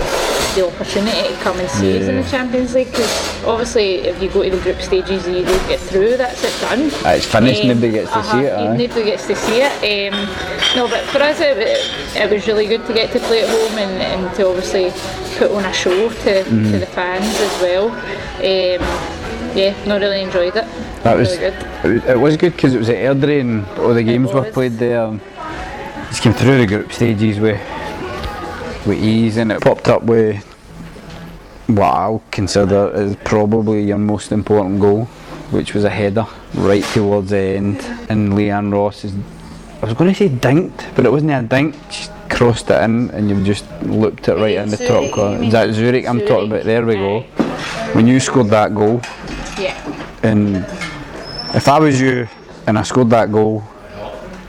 the 0.55 0.67
opportunity 0.67 1.29
to 1.29 1.35
come 1.43 1.59
and 1.59 1.69
see 1.71 1.99
us 1.99 2.07
in 2.09 2.17
the 2.17 2.29
Champions 2.29 2.75
League. 2.75 2.91
Because 2.91 3.45
obviously, 3.45 3.95
if 4.07 4.23
you 4.23 4.29
go 4.31 4.43
to 4.43 4.51
the 4.51 4.61
group 4.63 4.81
stages 4.81 5.27
and 5.27 5.37
you 5.37 5.45
don't 5.45 5.69
get 5.69 5.81
through, 5.81 6.17
that's 6.17 6.43
it 6.45 6.55
done. 6.61 6.91
Aye, 7.07 7.15
it's 7.17 7.27
finished, 7.27 7.63
Um, 7.63 7.69
nobody 7.69 7.93
gets 7.93 8.13
to 8.13 8.23
see 8.25 8.39
it, 8.41 8.53
uh-huh, 8.53 8.71
aye. 8.73 8.77
Nobody 8.77 9.05
gets 9.05 9.27
to 9.27 9.37
see 9.37 9.61
it. 9.63 10.13
Um, 10.13 10.29
no, 10.77 10.89
but 10.89 11.05
for 11.07 11.19
us, 11.23 11.41
it, 11.41 11.59
it, 11.59 12.17
it 12.17 12.31
was 12.31 12.47
really 12.47 12.67
good 12.67 12.87
to 12.87 12.93
get 12.95 13.13
to 13.13 13.19
play 13.21 13.43
at 13.43 13.49
home 13.49 13.79
and, 13.79 14.03
and 14.03 14.37
to 14.37 14.49
obviously 14.49 14.91
put 15.39 15.51
on 15.53 15.65
a 15.65 15.73
show 15.73 16.09
to, 16.09 16.15
Mm-hmm. 16.15 16.71
to 16.73 16.79
the 16.79 16.87
fans 16.87 17.27
as 17.41 17.63
well. 17.63 17.91
Um, 17.91 19.57
yeah, 19.57 19.75
no, 19.87 19.99
really 19.99 20.23
enjoyed 20.23 20.55
it. 20.57 20.65
That 21.03 21.17
was 21.17 21.37
really 21.39 21.51
good. 21.85 22.05
it 22.09 22.19
was, 22.19 22.37
good 22.37 22.53
because 22.53 22.75
it 22.75 22.79
was 22.79 22.89
at 22.89 22.97
Airdrie 22.97 23.41
and 23.41 23.67
all 23.79 23.95
the 23.95 24.03
games 24.03 24.33
were 24.33 24.51
played 24.53 24.73
there. 24.73 25.19
Just 26.09 26.23
came 26.23 26.33
through 26.33 26.59
the 26.59 26.67
group 26.67 26.93
stages 26.93 27.39
with 27.41 27.59
with 28.87 29.03
ease, 29.03 29.37
and 29.37 29.53
it 29.53 29.61
popped 29.61 29.89
up 29.89 30.03
with 30.05 30.43
what 31.67 31.85
I'll 31.95 32.23
consider 32.31 32.91
is 32.95 33.17
probably 33.25 33.83
your 33.85 33.99
most 33.99 34.33
important 34.33 34.81
goal, 34.81 35.05
which 35.51 35.75
was 35.75 35.85
a 35.85 35.91
header 35.91 36.27
right 36.55 36.85
towards 36.85 37.31
the 37.31 37.39
end, 37.39 37.77
and 38.09 38.33
Leanne 38.33 38.73
Ross 38.73 39.05
is. 39.05 39.15
I 39.83 39.87
was 39.87 39.95
going 39.95 40.13
to 40.13 40.17
say 40.17 40.29
dinked, 40.29 40.95
but 40.95 41.07
it 41.07 41.13
wasn't 41.13 41.31
a 41.31 41.43
dink. 41.43 41.75
She 41.91 42.09
crossed 42.29 42.69
it 42.71 42.83
in, 42.83 43.11
and 43.11 43.31
you've 43.31 43.45
just 43.47 43.65
looped 43.83 44.29
it 44.29 44.35
right 44.35 44.57
in 44.57 44.69
the 44.69 44.77
Zurich, 44.77 45.11
top 45.11 45.15
corner. 45.15 45.43
Is 45.43 45.53
that 45.53 45.73
Zurich? 45.73 46.07
I'm 46.07 46.21
talking 46.21 46.51
about. 46.51 46.65
There 46.65 46.85
we 46.85 46.95
go. 46.95 47.21
When 47.95 48.07
you 48.07 48.21
scored 48.21 48.49
that 48.49 48.75
goal, 48.75 49.01
Yeah. 49.59 49.75
and 50.23 50.57
if 51.55 51.67
I 51.67 51.79
was 51.79 52.01
you 52.01 52.29
and 52.67 52.79
I 52.79 52.83
scored 52.83 53.11
that 53.11 53.33
goal, 53.33 53.63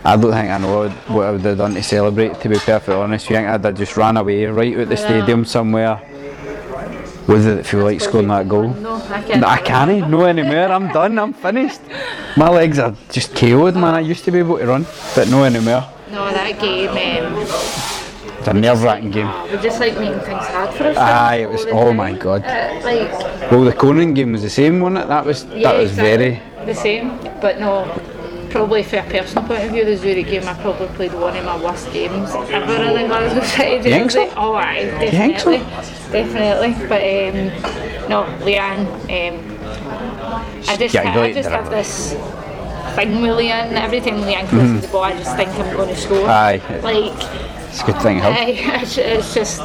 I 0.04 0.18
don't 0.18 0.32
think 0.32 0.50
I 0.50 0.58
know 0.58 0.90
what, 1.08 1.26
I 1.26 1.32
would 1.32 1.42
have 1.42 1.58
done 1.58 1.76
to 1.76 1.84
celebrate. 1.84 2.40
To 2.42 2.50
be 2.50 2.56
perfectly 2.56 2.96
honest, 2.96 3.30
you 3.30 3.36
think 3.36 3.48
I'd 3.48 3.64
have 3.64 3.76
just 3.76 3.96
ran 3.98 4.18
away 4.18 4.46
right 4.46 4.78
out 4.78 4.90
the 4.90 4.98
stadium 4.98 5.46
somewhere? 5.46 5.98
What 7.28 7.38
did 7.38 7.60
it 7.60 7.66
feel 7.68 7.84
like 7.84 8.02
scoring 8.02 8.28
that 8.30 8.50
goal? 8.50 8.70
No, 8.74 8.96
I 8.96 9.22
can't. 9.22 9.42
No, 9.42 9.48
I 9.48 9.58
can't, 9.62 10.10
no 10.10 10.26
anymore. 10.26 10.72
I'm 10.72 10.88
done. 10.92 11.20
I'm 11.20 11.34
finished. 11.34 11.80
My 12.36 12.50
legs 12.50 12.80
are 12.80 12.96
just 13.12 13.36
KO'd, 13.36 13.76
man. 13.76 13.94
I 13.94 14.00
used 14.00 14.26
to 14.26 14.32
be 14.32 14.40
able 14.40 14.58
to 14.58 14.66
run, 14.66 14.88
but 15.16 15.30
no 15.30 15.44
anymore. 15.44 15.88
No, 16.12 16.32
that 16.32 16.60
game. 16.60 16.90
Um, 16.90 17.48
It's 18.40 18.48
a 18.48 18.54
nerve-wracking 18.54 19.12
game. 19.12 19.30
we 19.52 19.58
just 19.60 19.80
like 19.80 19.94
making 20.00 20.20
things 20.22 20.46
hard 20.48 20.74
for 20.74 20.86
us. 20.86 20.98
Aye, 20.98 21.36
it 21.44 21.50
was. 21.52 21.66
Oh 21.68 21.94
my 21.94 22.12
god. 22.14 22.44
Uh, 22.44 22.82
like 22.84 23.52
Well, 23.52 23.64
the 23.66 23.72
Conan 23.74 24.16
game 24.16 24.32
was 24.32 24.42
the 24.42 24.50
same, 24.50 24.80
wasn't 24.80 25.04
it? 25.04 25.08
That 25.08 25.24
was 25.24 25.46
that 25.46 25.76
was 25.78 25.92
exactly. 25.92 26.42
very. 26.58 26.66
the 26.66 26.74
same, 26.74 27.20
but 27.40 27.60
no. 27.60 27.86
Probably 28.52 28.84
from 28.84 29.00
a 29.00 29.10
personal 29.10 29.48
point 29.48 29.64
of 29.64 29.72
view, 29.72 29.86
the 29.86 29.96
Zurich 29.96 30.28
game 30.28 30.48
I 30.48 30.54
probably 30.56 30.88
played 30.88 31.14
one 31.14 31.36
of 31.38 31.46
my 31.46 31.62
worst 31.64 31.92
games 31.94 32.30
ever 32.32 32.84
in 32.84 33.02
the 33.02 33.08
Glasgow 33.08 33.64
You 33.64 33.84
think 33.84 34.12
so? 34.12 34.30
Oh, 34.36 34.56
aye, 34.56 34.84
definitely, 35.00 35.60
definitely. 36.12 36.88
But 36.88 37.02
um, 37.02 38.10
no, 38.10 38.24
Leanne. 38.46 38.88
Um, 39.10 39.58
I 40.68 40.78
just, 40.78 40.94
Yeah, 40.94 41.14
go 41.14 41.24
I 41.24 41.34
just 41.34 41.50
have 41.50 41.70
this 41.70 42.14
thing 42.96 43.22
with 43.22 43.38
Leanne. 43.38 43.72
Every 43.74 44.02
time 44.02 44.22
Leanne 44.22 44.48
crosses 44.50 44.82
the 44.82 44.88
ball, 44.90 45.04
I 45.04 45.12
just 45.14 45.36
think 45.36 45.50
I'm 45.52 45.76
going 45.76 45.90
to 45.90 45.96
score. 45.96 46.28
Aye. 46.28 46.62
Like. 46.84 47.52
It's 47.70 47.82
a 47.84 47.86
good 47.86 48.02
thing, 48.02 48.20
huh? 48.20 48.34
It's, 48.82 48.98
it's 48.98 49.34
just 49.34 49.62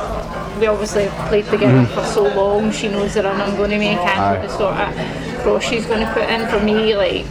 we 0.61 0.67
obviously 0.69 1.09
played 1.29 1.45
together 1.47 1.85
for 1.87 2.05
so 2.05 2.23
long. 2.35 2.71
She 2.71 2.89
knows 2.89 3.15
the 3.15 3.25
run 3.25 3.41
I'm 3.41 3.57
going 3.57 3.71
to 3.71 3.79
make. 3.79 3.99
And 3.99 4.45
the 4.45 4.49
sort 4.49 4.75
of 4.75 5.36
she's 5.61 5.87
going 5.87 6.01
to 6.07 6.13
put 6.13 6.25
in. 6.29 6.47
For 6.49 6.61
me, 6.61 6.95
like 6.97 7.27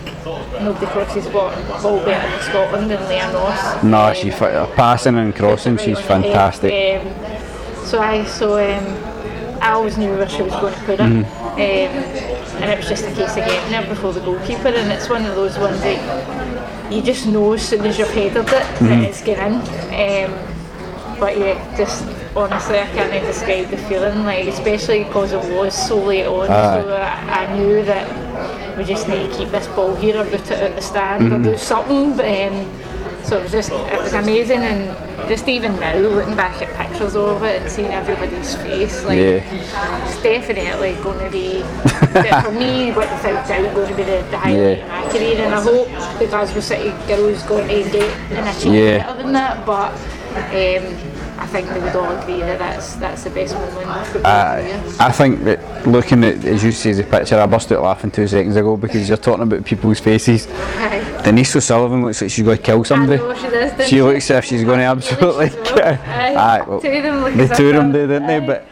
nobody 0.61 0.85
crosses 0.87 1.25
what 1.27 1.53
ball 1.81 1.99
better 2.05 2.27
in 2.35 2.41
Scotland 2.43 2.89
than 2.91 3.01
Leah 3.09 3.31
Ross. 3.33 3.83
No, 3.83 3.99
Um, 4.07 4.15
she's 4.15 4.35
fa- 4.37 4.71
passing 4.75 5.17
and 5.17 5.35
crossing. 5.35 5.77
She's 5.77 5.99
fantastic. 5.99 6.71
um, 7.01 7.85
so 7.85 7.99
I 8.01 8.23
so 8.25 8.47
um, 8.57 8.85
I 9.61 9.71
always 9.71 9.97
knew 9.97 10.11
where 10.17 10.27
she 10.29 10.41
was 10.41 10.53
going 10.53 10.73
to 10.73 10.79
put 10.81 10.99
it, 10.99 11.09
Mm-hmm. 11.11 11.23
um, 11.51 12.61
and 12.61 12.71
it 12.71 12.77
was 12.77 12.87
just 12.87 13.03
a 13.03 13.11
case 13.13 13.31
of 13.31 13.43
getting 13.49 13.69
there 13.71 13.85
before 13.87 14.13
the 14.13 14.21
goalkeeper. 14.21 14.69
And 14.69 14.91
it's 14.91 15.09
one 15.09 15.25
of 15.25 15.35
those 15.35 15.57
ones 15.59 15.79
that 15.81 16.91
you 16.91 17.01
just 17.01 17.27
know 17.27 17.53
as 17.53 17.61
soon 17.67 17.85
as 17.85 17.97
you've 17.99 18.09
headed 18.11 18.37
it 18.37 18.45
Mm-hmm. 18.47 18.85
that 18.87 19.03
it's 19.09 19.21
getting 19.21 19.53
in. 19.91 20.29
Um, 20.31 21.19
but 21.19 21.37
yeah, 21.37 21.55
just 21.77 22.03
honestly, 22.35 22.79
I 22.79 22.85
can't 22.87 23.13
even 23.13 23.25
describe 23.25 23.69
the 23.69 23.77
feeling. 23.77 24.23
Like 24.25 24.47
especially 24.47 25.03
because 25.03 25.31
it 25.33 25.43
was 25.53 25.73
so 25.87 25.97
late 26.03 26.25
on, 26.25 26.49
Aye. 26.49 26.81
so 26.81 26.93
I, 26.93 27.45
I 27.45 27.57
knew 27.57 27.83
that 27.83 28.77
we 28.77 28.83
just 28.83 29.07
need 29.07 29.29
to 29.31 29.37
keep 29.37 29.49
this 29.49 29.67
ball 29.69 29.95
here 29.95 30.17
or 30.19 30.23
boot 30.25 30.49
it 30.51 30.61
out 30.63 30.75
the 30.75 30.81
stand 30.81 31.27
or 31.31 31.35
Mm-hmm. 31.37 31.43
do 31.43 31.57
something. 31.57 32.15
But 32.17 32.25
um, 32.27 32.71
so 33.23 33.37
it 33.39 33.43
was 33.43 33.51
just 33.51 33.71
it 33.71 34.01
was 34.01 34.13
amazing 34.13 34.59
and 34.61 35.27
just 35.27 35.47
even 35.47 35.75
now 35.79 35.95
looking 35.97 36.35
back 36.35 36.61
at 36.61 36.69
pictures 36.77 37.15
of 37.15 37.41
it 37.43 37.61
and 37.63 37.71
seeing 37.71 37.87
everybody's 37.91 38.53
face 38.57 39.03
like 39.05 39.17
Yeah. 39.17 40.05
it's 40.05 40.21
definitely 40.21 40.93
going 41.01 41.17
to 41.25 41.31
be 41.31 41.61
for 42.43 42.51
me 42.51 42.91
without 42.91 43.47
doubt 43.47 43.73
going 43.73 43.89
to 43.89 43.95
be 43.95 44.03
the, 44.03 44.21
the 44.29 44.37
highlight 44.37 44.77
Yeah. 44.77 44.99
of 44.99 45.05
my 45.05 45.11
career 45.11 45.37
and 45.43 45.55
I 45.55 45.61
hope 45.63 45.87
the 46.19 46.27
Glasgow 46.27 46.59
City 46.59 46.89
girls 47.07 47.41
going 47.43 47.67
to 47.67 47.89
get 47.89 48.11
and 48.31 48.47
achieve 48.55 48.73
Yeah. 48.75 48.97
better 49.07 49.23
than 49.23 49.31
that 49.33 49.65
but 49.65 49.91
um, 50.53 51.14
I 51.45 51.47
think 51.47 51.71
we 51.71 51.79
would 51.79 51.95
all 51.95 52.11
agree 52.17 52.39
that 52.39 52.57
that's 52.57 52.95
that's 52.95 53.23
the 53.23 53.29
best 53.29 53.53
moment 53.53 54.07
football 54.07 54.31
Aye. 54.31 54.81
I 54.99 55.11
think 55.11 55.43
that 55.43 55.85
looking 55.87 56.23
at, 56.23 56.43
as 56.43 56.63
you 56.63 56.71
see 56.71 56.91
the 56.91 57.03
picture, 57.03 57.37
I 57.39 57.45
burst 57.45 57.71
out 57.71 57.83
laughing 57.83 58.09
two 58.09 58.27
seconds 58.27 58.55
ago 58.55 58.75
because 58.75 59.07
you're 59.07 59.15
talking 59.17 59.43
about 59.43 59.63
people's 59.63 59.99
faces. 59.99 60.47
Aye. 60.49 61.21
Denise 61.23 61.55
O'Sullivan 61.55 62.01
looks 62.03 62.19
like 62.23 62.31
she's 62.31 62.43
going 62.43 62.57
to 62.57 62.63
kill 62.63 62.83
somebody. 62.83 63.17
she 63.39 63.47
does, 63.49 63.87
She 63.89 64.01
looks 64.01 64.31
as 64.31 64.37
if 64.39 64.45
she's 64.45 64.63
going 64.63 64.79
to 64.85 64.85
absolutely. 64.85 65.49
kill. 65.65 65.79
Aye. 65.83 66.63
well, 66.67 66.81
Two 66.81 66.87
of 66.89 67.03
them 67.03 67.21
look 67.23 67.35
the 67.35 67.55
two 67.55 67.67
of 67.69 67.75
them 67.75 67.91
did, 67.91 68.07
didn't 68.07 68.25
they? 68.27 68.39
But 68.39 68.65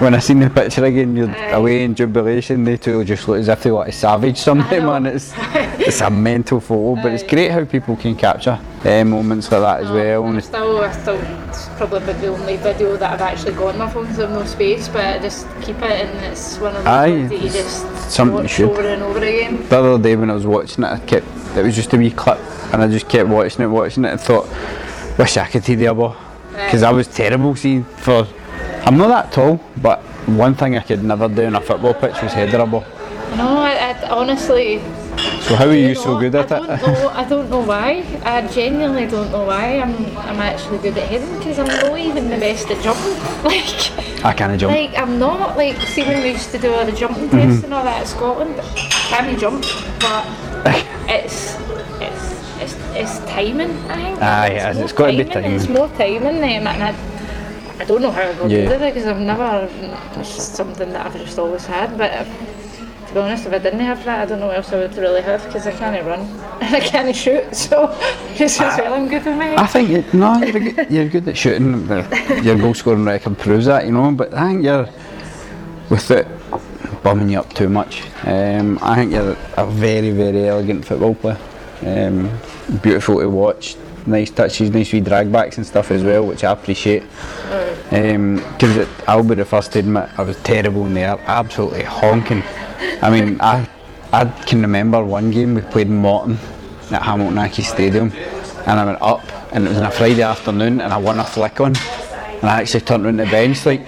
when 0.00 0.14
I 0.14 0.18
seen 0.20 0.40
the 0.40 0.48
picture 0.50 0.84
again, 0.84 1.16
you're 1.16 1.28
Aye. 1.30 1.50
away 1.50 1.84
in 1.84 1.94
jubilation. 1.94 2.64
They 2.64 2.76
two 2.76 3.04
just 3.04 3.28
look 3.28 3.38
as 3.38 3.48
if 3.48 3.62
they 3.62 3.70
want 3.70 3.90
to 3.90 3.92
savage 3.92 4.38
somebody, 4.38 4.78
know. 4.78 4.98
man. 5.00 5.06
It's 5.14 5.32
it's 5.36 6.00
a 6.00 6.10
mental 6.10 6.60
photo, 6.60 7.00
but 7.02 7.12
it's 7.12 7.22
great 7.22 7.50
how 7.50 7.64
people 7.64 7.96
can 7.96 8.16
capture 8.16 8.58
uh, 8.84 9.04
moments 9.04 9.50
like 9.52 9.60
that 9.60 9.80
as 9.84 9.90
well. 9.90 10.22
And 10.22 10.30
I'm 10.32 10.38
it's, 10.38 10.46
still, 10.46 10.80
I 10.80 10.92
still, 10.92 11.20
it's 11.48 11.68
probably 11.76 12.12
the 12.14 12.28
only 12.28 12.56
video 12.56 12.96
that 12.96 13.12
I've 13.12 13.20
actually 13.20 13.52
got 13.52 13.74
on 13.74 13.78
my 13.78 13.90
phone, 13.90 14.06
I've 14.06 14.18
no 14.30 14.44
space, 14.44 14.88
but 14.88 15.04
I 15.04 15.18
just 15.18 15.46
keep 15.60 15.76
it 15.76 15.82
and 15.82 16.24
it's 16.24 16.58
one 16.58 16.74
of 16.74 16.84
those 16.84 16.86
Aye, 16.86 17.10
ones 17.10 17.30
that 17.30 17.40
you 17.42 17.50
just 17.50 18.10
something 18.10 18.36
you 18.36 18.42
watch 18.42 18.50
should. 18.50 18.70
over 18.70 18.82
and 18.82 19.02
over 19.02 19.18
again. 19.18 19.68
the 19.68 19.78
other 19.78 20.02
day 20.02 20.16
when 20.16 20.30
I 20.30 20.34
was 20.34 20.46
watching 20.46 20.84
it, 20.84 20.88
I 20.88 20.98
kept 21.00 21.26
it 21.56 21.62
was 21.62 21.74
just 21.74 21.92
a 21.94 21.96
wee 21.98 22.10
clip, 22.10 22.38
and 22.72 22.82
I 22.82 22.88
just 22.88 23.08
kept 23.08 23.28
watching 23.28 23.62
it, 23.62 23.68
watching 23.68 24.04
it, 24.04 24.10
and 24.12 24.20
thought, 24.20 24.46
wish 25.18 25.36
I 25.36 25.46
could 25.46 25.64
see 25.64 25.74
the 25.74 25.88
other 25.88 26.14
because 26.50 26.82
I 26.82 26.90
was 26.92 27.08
terrible. 27.08 27.54
See, 27.56 27.82
for 27.82 28.26
I'm 28.86 28.96
not 28.96 29.08
that 29.08 29.32
tall, 29.32 29.60
but 29.82 30.00
one 30.28 30.54
thing 30.54 30.76
I 30.76 30.80
could 30.80 31.02
never 31.02 31.28
do 31.28 31.44
on 31.46 31.56
a 31.56 31.60
football 31.60 31.94
pitch 31.94 32.22
was 32.22 32.32
header 32.32 32.60
a 32.60 32.66
ball. 32.66 32.84
No, 33.36 33.58
I, 33.58 33.72
I 33.90 34.08
honestly, 34.10 34.78
So 35.40 35.56
how 35.56 35.66
are 35.66 35.74
you 35.74 35.94
so 35.96 36.18
good 36.20 36.34
at 36.36 36.50
I 36.52 36.56
it? 36.56 36.80
don't 36.80 36.82
know. 37.02 37.08
I 37.14 37.24
don't 37.28 37.50
know 37.50 37.60
why. 37.60 38.04
I 38.24 38.46
genuinely 38.46 39.06
don't 39.08 39.30
know 39.32 39.44
why. 39.46 39.80
I'm, 39.80 39.94
I'm 40.18 40.40
actually 40.40 40.78
good 40.78 40.96
at 40.96 41.08
heading 41.08 41.36
because 41.38 41.58
I'm 41.58 41.66
not 41.66 41.98
even 41.98 42.30
the 42.30 42.36
best 42.38 42.70
at 42.70 42.82
jumping. 42.82 43.16
Like, 43.46 44.24
I 44.24 44.32
can't 44.32 44.58
jump. 44.60 44.72
like 44.72 44.96
I'm 44.98 45.18
not 45.18 45.56
like. 45.56 45.76
See 45.94 46.02
when 46.02 46.22
we 46.22 46.30
used 46.30 46.50
to 46.52 46.58
do 46.58 46.72
all 46.72 46.84
the 46.86 46.92
jumping 46.92 47.28
Mm-hmm. 47.28 47.38
tests 47.48 47.64
and 47.64 47.74
all 47.74 47.84
that 47.84 48.02
at 48.02 48.06
Scotland, 48.08 48.54
can 49.10 49.38
jump, 49.38 49.62
but 50.00 50.24
it's 51.08 51.54
it's 52.00 52.24
it's, 52.62 52.74
it's 52.94 53.18
timing. 53.30 53.70
I 53.90 53.96
think. 53.96 54.22
Aye, 54.22 54.48
It's 54.48 54.64
it 54.64 54.74
more 54.76 54.84
It's 54.84 54.92
gotta 54.92 55.16
be 55.16 55.24
timing. 55.24 55.52
It's 55.52 55.68
more 55.68 55.88
timing, 55.88 56.38
um, 56.42 56.66
and 56.66 56.82
I, 57.78 57.84
don't 57.84 58.02
know 58.02 58.10
how 58.10 58.22
I 58.22 58.34
got 58.34 58.50
Yeah. 58.50 58.70
at 58.70 58.82
it 58.82 58.94
because 58.94 59.06
I've 59.06 59.20
never. 59.20 59.68
It's 60.18 60.30
something 60.30 60.90
that 60.92 61.06
I've 61.06 61.16
just 61.16 61.38
always 61.38 61.66
had, 61.66 61.96
but. 61.98 62.10
uh, 62.12 62.24
to 63.06 63.14
be 63.14 63.20
honest, 63.20 63.46
if 63.46 63.52
I 63.52 63.58
didn't 63.58 63.78
have 63.80 64.04
that, 64.04 64.22
I 64.22 64.26
don't 64.26 64.40
know 64.40 64.48
what 64.48 64.56
else 64.56 64.72
I 64.72 64.78
would 64.78 64.96
really 64.96 65.22
have 65.22 65.44
because 65.46 65.64
I 65.66 65.70
can't 65.70 66.04
run 66.04 66.20
and 66.60 66.74
I 66.74 66.80
can't 66.80 67.14
shoot. 67.14 67.44
So, 67.54 67.86
just 68.34 68.60
as 68.60 68.78
well, 68.78 68.94
I'm 68.94 69.08
good 69.08 69.24
with 69.24 69.36
my 69.36 69.54
I 69.56 69.66
think 69.66 69.90
it, 69.90 70.12
no, 70.12 70.36
you're 70.42 70.72
good, 70.72 70.90
you're 70.90 71.08
good 71.08 71.28
at 71.28 71.36
shooting. 71.36 71.86
Your 72.42 72.56
goal 72.58 72.74
scoring 72.74 73.04
record 73.04 73.38
proves 73.38 73.66
that, 73.66 73.86
you 73.86 73.92
know. 73.92 74.10
But 74.10 74.34
I 74.34 74.48
think 74.48 74.64
you're 74.64 74.88
with 75.88 76.10
it 76.10 76.26
bumming 77.04 77.28
you 77.28 77.38
up 77.38 77.52
too 77.54 77.68
much. 77.68 78.02
Um, 78.24 78.78
I 78.82 78.96
think 78.96 79.12
you're 79.12 79.36
a 79.56 79.66
very, 79.66 80.10
very 80.10 80.48
elegant 80.48 80.84
football 80.84 81.14
player. 81.14 81.38
Um, 81.82 82.28
beautiful 82.82 83.20
to 83.20 83.30
watch. 83.30 83.76
Nice 84.06 84.30
touches, 84.30 84.70
nice 84.70 84.92
wee 84.92 85.00
drag 85.00 85.32
backs 85.32 85.56
and 85.56 85.66
stuff 85.66 85.90
as 85.90 86.04
well, 86.04 86.26
which 86.26 86.44
I 86.44 86.52
appreciate. 86.52 87.02
Um, 87.90 88.36
because 88.36 88.88
I'll 89.08 89.22
be 89.22 89.34
the 89.34 89.44
first 89.44 89.72
to 89.72 89.80
admit 89.80 90.08
I 90.16 90.22
was 90.22 90.36
terrible 90.42 90.86
in 90.86 90.94
the 90.94 91.00
air, 91.00 91.18
absolutely 91.26 91.82
honking. 91.82 92.42
I 93.02 93.10
mean, 93.10 93.40
I 93.40 93.68
I 94.12 94.24
can 94.46 94.62
remember 94.62 95.04
one 95.04 95.30
game 95.30 95.54
we 95.54 95.62
played 95.62 95.88
in 95.88 95.96
Morton 95.96 96.38
at 96.92 97.02
Hamilton 97.02 97.36
Accies 97.36 97.64
Stadium, 97.64 98.12
and 98.66 98.80
I 98.80 98.84
went 98.84 99.02
up, 99.02 99.22
and 99.52 99.66
it 99.66 99.70
was 99.70 99.78
on 99.78 99.86
a 99.86 99.90
Friday 99.90 100.22
afternoon, 100.22 100.80
and 100.80 100.92
I 100.92 100.98
won 100.98 101.18
a 101.18 101.24
flick 101.24 101.60
on, 101.60 101.74
and 101.76 102.44
I 102.44 102.60
actually 102.60 102.82
turned 102.82 103.04
around 103.04 103.16
the 103.16 103.26
bench 103.26 103.66
like 103.66 103.86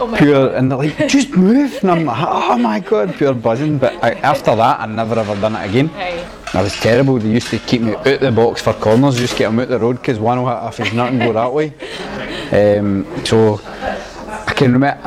Oh 0.00 0.16
pure, 0.16 0.54
and 0.56 0.70
they're 0.70 0.78
like, 0.78 0.96
just 1.08 1.30
move, 1.30 1.78
and 1.82 1.90
I'm 1.90 2.04
like, 2.04 2.26
oh 2.26 2.58
my 2.58 2.80
god, 2.80 3.14
pure 3.14 3.34
buzzing. 3.34 3.78
But 3.78 4.02
I, 4.02 4.12
after 4.14 4.56
that, 4.56 4.80
I 4.80 4.86
never 4.86 5.18
ever 5.18 5.40
done 5.40 5.54
it 5.54 5.68
again. 5.68 5.90
Aye. 5.94 6.28
I 6.54 6.62
was 6.62 6.74
terrible. 6.74 7.18
They 7.18 7.30
used 7.30 7.48
to 7.48 7.58
keep 7.58 7.80
me 7.80 7.94
out 7.94 8.20
the 8.20 8.30
box 8.30 8.60
for 8.60 8.74
corners, 8.74 9.16
just 9.16 9.38
get 9.38 9.46
them 9.46 9.58
out 9.60 9.68
the 9.68 9.78
road 9.78 9.96
because 9.96 10.18
one 10.18 10.38
will 10.38 10.48
hit 10.48 10.56
off 10.56 10.76
his 10.76 10.92
nut 10.92 11.12
and 11.12 11.20
go 11.20 11.32
that 11.32 11.52
way. 11.52 11.72
Um, 12.52 13.06
so 13.24 13.58
I 13.64 14.52
can 14.54 14.72
remember, 14.74 15.00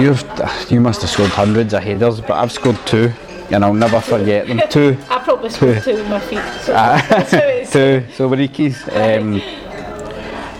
you've, 0.00 0.24
you 0.70 0.80
must 0.80 1.02
have 1.02 1.10
scored 1.10 1.30
hundreds 1.30 1.74
of 1.74 1.82
headers, 1.82 2.22
but 2.22 2.32
I've 2.32 2.52
scored 2.52 2.78
two, 2.86 3.12
and 3.50 3.64
I'll 3.64 3.74
never 3.74 4.00
forget 4.00 4.46
them. 4.46 4.60
Two. 4.70 4.96
I 5.10 5.18
probably 5.18 5.50
scored 5.50 5.82
two 5.82 5.94
with 5.94 6.08
my 6.08 6.20
feet. 6.20 6.42
So 6.62 6.74
Ah, 6.74 7.24
two, 7.70 8.10
so. 8.10 8.26
Um, 8.28 9.40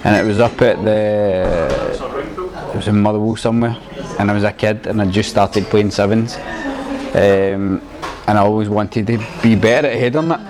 and 0.05 0.17
it 0.17 0.27
was 0.27 0.41
up 0.41 0.61
at 0.61 0.83
the, 0.85 2.71
it 2.71 2.77
was 2.77 2.87
in 2.89 3.01
Motherwell 3.01 3.37
somewhere, 3.37 3.77
and 4.19 4.31
I 4.31 4.35
was 4.35 4.45
a 4.45 4.53
kid, 4.53 4.87
and 4.87 5.01
I 5.01 5.07
just 5.07 5.31
started 5.31 5.65
playing 5.67 5.91
sevens. 5.91 6.37
Um, 7.15 7.81
and 8.29 8.37
I 8.39 8.43
always 8.43 8.69
wanted 8.69 9.07
to 9.07 9.19
be 9.43 9.57
better 9.57 9.89
at 9.89 9.99
heading 9.99 10.31
it. 10.31 10.41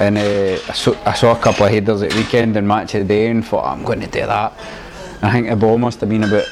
And 0.00 0.18
uh, 0.18 0.60
I, 0.68 0.72
saw, 0.74 0.94
I 1.06 1.14
saw 1.14 1.32
a 1.36 1.40
couple 1.40 1.64
of 1.64 1.72
headers 1.72 2.02
at 2.02 2.14
weekend 2.14 2.56
and 2.56 2.68
match 2.68 2.94
of 2.94 3.00
the 3.08 3.14
day 3.14 3.28
and 3.28 3.44
thought, 3.44 3.64
I'm 3.72 3.84
going 3.84 4.00
to 4.00 4.06
do 4.06 4.20
that. 4.26 4.52
And 5.16 5.24
I 5.24 5.32
think 5.32 5.48
the 5.48 5.56
ball 5.56 5.78
must 5.78 6.00
have 6.00 6.10
been 6.10 6.24
about 6.24 6.44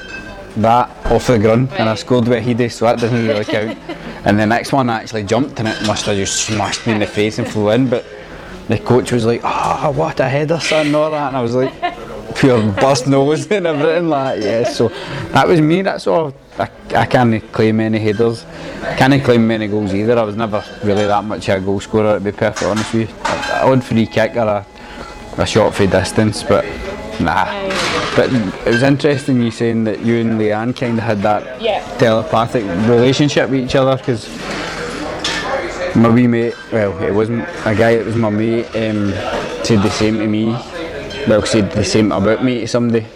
that 0.57 0.89
off 1.13 1.27
the 1.27 1.39
ground, 1.39 1.69
and 1.73 1.83
I 1.83 1.93
Right. 1.93 1.99
scored 1.99 2.27
with 2.27 2.43
Heedy, 2.45 2.71
so 2.73 2.87
that 2.87 2.99
doesn't 2.99 3.27
really 3.29 3.45
count. 3.45 3.79
and 4.25 4.39
the 4.39 4.47
next 4.47 4.73
one 4.73 4.89
I 4.91 5.01
actually 5.01 5.25
jumped 5.25 5.59
and 5.61 5.69
it 5.69 5.87
must 5.87 6.07
have 6.07 6.17
just 6.17 6.45
smashed 6.47 6.87
me 6.87 6.95
in 6.95 7.01
the 7.01 7.07
face 7.07 7.39
and 7.39 7.47
flew 7.47 7.71
in, 7.71 7.89
but 7.89 8.05
the 8.69 8.79
coach 8.79 9.13
was 9.13 9.25
like, 9.27 9.43
"Oh, 9.45 9.93
what 9.95 10.19
a 10.19 10.29
header, 10.29 10.59
son!" 10.61 10.87
and 10.87 10.97
all 10.97 11.11
that, 11.11 11.29
and 11.29 11.37
I 11.37 11.43
was 11.43 11.55
like, 11.55 11.73
pure 12.41 12.73
bust 12.73 13.07
nose 13.07 13.47
and 13.51 13.67
everything 13.67 14.09
like 14.09 14.41
yeah. 14.41 14.65
So 14.65 14.89
that 15.35 15.47
was 15.47 15.61
me. 15.61 15.83
That's 15.83 16.07
all. 16.07 16.35
I, 16.59 16.69
I 16.95 17.07
can't 17.07 17.41
claim 17.53 17.81
any 17.81 17.99
headers. 17.99 18.45
Can't 18.97 19.23
claim 19.23 19.47
many 19.47 19.69
goals 19.69 19.95
either. 19.95 20.19
I 20.19 20.23
was 20.23 20.37
never 20.37 20.65
really 20.83 21.07
that 21.07 21.23
much 21.25 21.49
of 21.49 21.63
a 21.63 21.65
goal 21.65 21.81
scorer, 21.81 22.15
to 22.15 22.21
be 22.25 22.33
perfectly 22.33 22.69
honest 22.69 22.95
with 22.95 23.11
you. 23.11 23.17
I 23.25 23.63
odd 23.71 23.85
free 23.85 24.07
kick 24.07 24.37
or 24.37 24.47
a, 24.49 24.67
a 25.37 25.47
shot 25.47 25.75
for 25.75 25.87
distance, 25.87 26.43
but 26.43 26.65
nah. 27.21 27.45
But 28.17 28.33
it 28.33 28.67
was 28.67 28.83
interesting 28.83 29.43
you 29.43 29.51
saying 29.51 29.85
that 29.85 30.01
you 30.01 30.17
and 30.21 30.41
Leanne 30.41 30.75
kind 30.77 30.99
of 30.99 31.05
had 31.05 31.23
that 31.23 31.61
Yeah. 31.63 31.85
telepathic 31.99 32.65
relationship 32.89 33.51
with 33.51 33.61
each 33.61 33.75
other 33.77 33.97
because 33.97 34.27
my 35.95 36.09
wee 36.09 36.27
mate, 36.27 36.55
well, 36.73 36.99
it 37.03 37.13
wasn't 37.13 37.43
a 37.67 37.75
guy, 37.75 37.91
it 37.91 38.07
was 38.07 38.17
my 38.17 38.31
mate, 38.31 38.67
um, 38.75 39.13
said 39.65 39.83
the 39.83 39.91
same 39.91 40.19
to 40.19 40.27
me. 40.27 40.57
Well, 41.29 41.45
said 41.45 41.71
the 41.73 41.85
same 41.85 42.13
about 42.13 42.43
me 42.43 42.61
to 42.61 42.67
somebody 42.67 43.07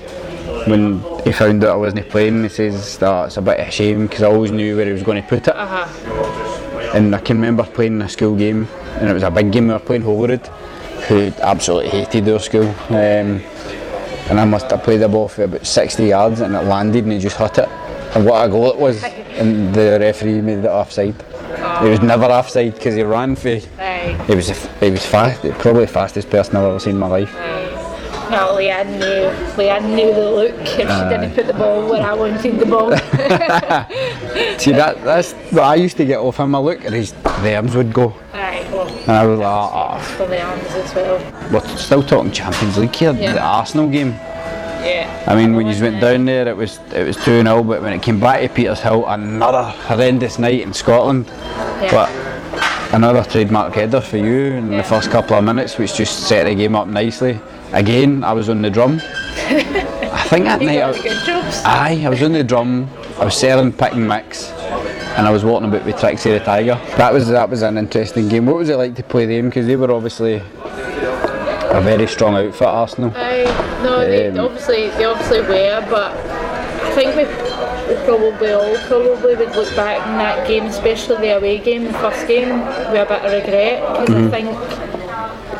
when 0.66 1.02
he 1.24 1.32
found 1.32 1.64
out 1.64 1.70
I 1.70 1.76
wasn't 1.76 2.09
playing. 2.09 2.42
He 2.42 2.48
says 2.48 2.98
that 2.98 3.26
it's 3.26 3.36
a 3.36 3.42
bit 3.42 3.61
of 3.61 3.68
a 3.68 3.70
shame 3.70 4.07
because 4.07 4.22
I 4.22 4.28
always 4.28 4.50
knew 4.50 4.76
where 4.76 4.86
he 4.86 4.92
was 4.92 5.02
going 5.02 5.22
to 5.22 5.28
put 5.28 5.48
it. 5.48 5.57
Uh-huh. 5.57 6.90
And 6.94 7.14
I 7.14 7.20
can 7.20 7.36
remember 7.36 7.64
playing 7.64 8.00
a 8.02 8.09
school 8.09 8.36
game, 8.36 8.68
and 8.98 9.09
it 9.09 9.12
was 9.12 9.22
a 9.22 9.30
big 9.30 9.50
game. 9.50 9.68
We 9.68 9.72
were 9.72 9.80
playing 9.80 10.02
Holyrood, 10.02 10.46
who 11.09 11.32
absolutely 11.40 11.90
hated 11.90 12.28
our 12.28 12.38
school. 12.38 12.68
Um, 12.88 13.42
and 14.28 14.40
I 14.40 14.44
must 14.44 14.70
have 14.70 14.82
played 14.82 15.00
the 15.00 15.09
ball 15.09 15.28
for 15.28 15.44
about 15.44 15.66
60 15.66 16.05
yards, 16.05 16.40
and 16.40 16.55
it 16.55 16.62
landed, 16.62 17.05
and 17.05 17.12
he 17.12 17.18
just 17.18 17.36
hit 17.36 17.59
it. 17.59 17.68
And 18.14 18.24
what 18.24 18.46
a 18.46 18.48
goal 18.48 18.70
it 18.70 18.76
was! 18.76 19.02
And 19.02 19.74
the 19.74 19.98
referee 20.00 20.40
made 20.40 20.61
it 20.61 20.66
offside. 20.66 21.16
He 21.82 21.88
was 21.88 22.00
never 22.00 22.26
offside 22.26 22.74
because 22.74 22.94
he 22.94 23.02
ran 23.02 23.34
for. 23.34 23.57
He 23.57 24.34
was 24.34 24.48
he 24.78 24.90
was 24.90 25.05
fast, 25.05 25.42
probably 25.59 25.86
the 25.86 25.92
fastest 25.92 26.30
person 26.30 26.57
I've 26.57 26.64
ever 26.64 26.78
seen 26.78 26.94
in 26.94 27.00
my 27.00 27.09
life. 27.09 27.34
Well, 28.35 28.57
Leanne 28.57 28.99
knew, 28.99 29.30
Leanne 29.55 29.95
knew 29.95 30.12
the 30.12 30.30
look 30.30 30.55
if 30.55 30.76
she 30.76 30.82
uh, 30.82 31.09
didn't 31.09 31.35
put 31.35 31.47
the 31.47 31.53
ball 31.55 31.89
where 31.89 32.03
I 32.03 32.12
wanted 32.14 32.59
the 32.59 32.66
ball. 32.66 32.91
See 34.59 34.72
that 34.72 35.03
that's 35.05 35.32
what 35.53 35.62
I 35.62 35.76
used 35.76 35.97
to 35.99 36.05
get 36.05 36.18
off 36.18 36.39
him. 36.39 36.55
I 36.55 36.59
look 36.59 36.85
and 36.85 36.95
his 36.95 37.12
the 37.43 37.55
arms 37.57 37.74
would 37.76 37.93
go, 37.93 38.14
Aye, 38.32 38.66
well, 38.72 38.89
and 38.89 39.11
I 39.11 39.26
was 39.26 39.39
like, 39.39 39.70
oh, 39.72 39.99
for 40.16 40.26
the 40.26 40.43
arms 40.43 40.64
as 40.66 40.95
well. 40.95 41.51
we're 41.53 41.76
still 41.76 42.03
talking 42.03 42.32
Champions 42.32 42.76
League 42.78 42.95
here. 42.95 43.12
Yeah. 43.12 43.35
The 43.35 43.43
Arsenal 43.43 43.89
game. 43.89 44.11
Yeah. 44.11 45.24
I 45.26 45.35
mean, 45.37 45.55
when 45.55 45.66
you 45.66 45.80
went 45.80 46.01
down 46.01 46.24
there, 46.24 46.49
it 46.49 46.57
was 46.57 46.78
it 46.93 47.07
was 47.07 47.16
two 47.16 47.41
0 47.43 47.62
but 47.62 47.82
when 47.82 47.93
it 47.93 48.03
came 48.03 48.18
back 48.20 48.41
to 48.41 48.49
Petershill, 48.49 49.05
another 49.12 49.62
horrendous 49.62 50.39
night 50.39 50.61
in 50.61 50.72
Scotland. 50.72 51.26
Yeah. 51.26 51.89
But 51.91 52.95
another 52.95 53.22
trademark 53.24 53.74
header 53.74 54.01
for 54.01 54.16
you 54.18 54.55
in 54.55 54.70
Yeah. 54.72 54.78
the 54.78 54.85
first 54.85 55.11
couple 55.11 55.37
of 55.37 55.45
minutes, 55.45 55.78
which 55.78 55.95
just 55.95 56.26
set 56.28 56.45
the 56.45 56.55
game 56.55 56.74
up 56.74 56.89
nicely. 56.89 57.39
Again, 57.75 58.22
I 58.25 58.33
was 58.33 58.49
on 58.49 58.62
the 58.62 58.70
drum. 58.70 59.01
I 59.03 60.27
think 60.29 60.45
that 60.45 60.62
night. 60.62 60.81
I. 60.81 61.62
Aye, 61.64 62.03
I 62.07 62.09
was 62.09 62.22
on 62.22 62.33
the 62.33 62.45
drum. 62.45 62.89
I 63.18 63.25
was 63.25 63.37
selling 63.37 63.72
pick 63.72 63.93
and 63.95 64.07
mix, 64.09 64.51
and 65.16 65.27
I 65.27 65.31
was 65.31 65.45
walking 65.45 65.68
about 65.68 65.85
with 65.85 65.99
Trixie 65.99 66.31
the 66.31 66.41
Tiger. 66.41 66.75
That 66.97 67.12
was 67.12 67.29
that 67.29 67.49
was 67.51 67.62
an 67.62 67.77
interesting 67.79 68.29
game. 68.29 68.47
What 68.47 68.57
was 68.57 68.68
it 68.68 68.77
like 68.77 68.95
to 68.97 69.03
play 69.03 69.27
them? 69.27 69.49
Because 69.49 69.66
they 69.66 69.77
were 69.77 69.91
obviously 69.91 70.35
a 70.37 71.81
very 71.83 72.07
strong 72.07 72.35
outfit, 72.37 72.68
Arsenal. 72.68 73.12
Aye, 73.16 73.81
no, 73.83 74.01
they 74.01 74.29
Um, 74.29 74.39
obviously 74.39 74.91
they 74.91 75.05
obviously 75.05 75.41
were, 75.41 75.85
but 75.91 76.12
I 76.12 76.93
think 76.95 77.16
we, 77.16 77.25
probably 78.07 78.53
all 78.53 78.77
probably 78.87 79.35
would 79.35 79.57
look 79.57 79.75
back 79.75 80.07
in 80.07 80.16
that 80.18 80.47
game, 80.47 80.64
especially 80.66 81.16
the 81.16 81.37
away 81.39 81.59
game, 81.59 81.85
the 81.85 81.93
first 81.95 82.27
game, 82.29 82.61
with 82.61 83.03
a 83.03 83.07
bit 83.09 83.25
of 83.25 83.33
regret 83.33 83.81
because 84.07 84.14
Mm-hmm. 84.14 84.35
I 84.35 84.41
think 84.43 84.84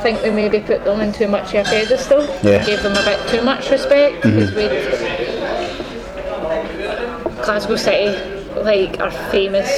think 0.05 0.22
we 0.22 0.30
maybe 0.30 0.61
put 0.61 0.84
them 0.84 1.00
in 1.00 1.12
too 1.14 1.26
much 1.28 1.55
of 1.55 1.66
a 1.66 1.70
pedestal, 1.70 2.20
Yeah. 2.20 2.59
Mm-hmm. 2.59 2.66
gave 2.66 2.82
them 2.82 2.92
a 2.92 3.02
bit 3.05 3.18
too 3.30 3.42
much 3.42 3.70
respect 3.70 4.22
because 4.22 4.55
we 4.55 4.68
Glasgow 7.42 7.76
City 7.76 8.12
like 8.61 9.00
are 9.00 9.11
famous 9.32 9.68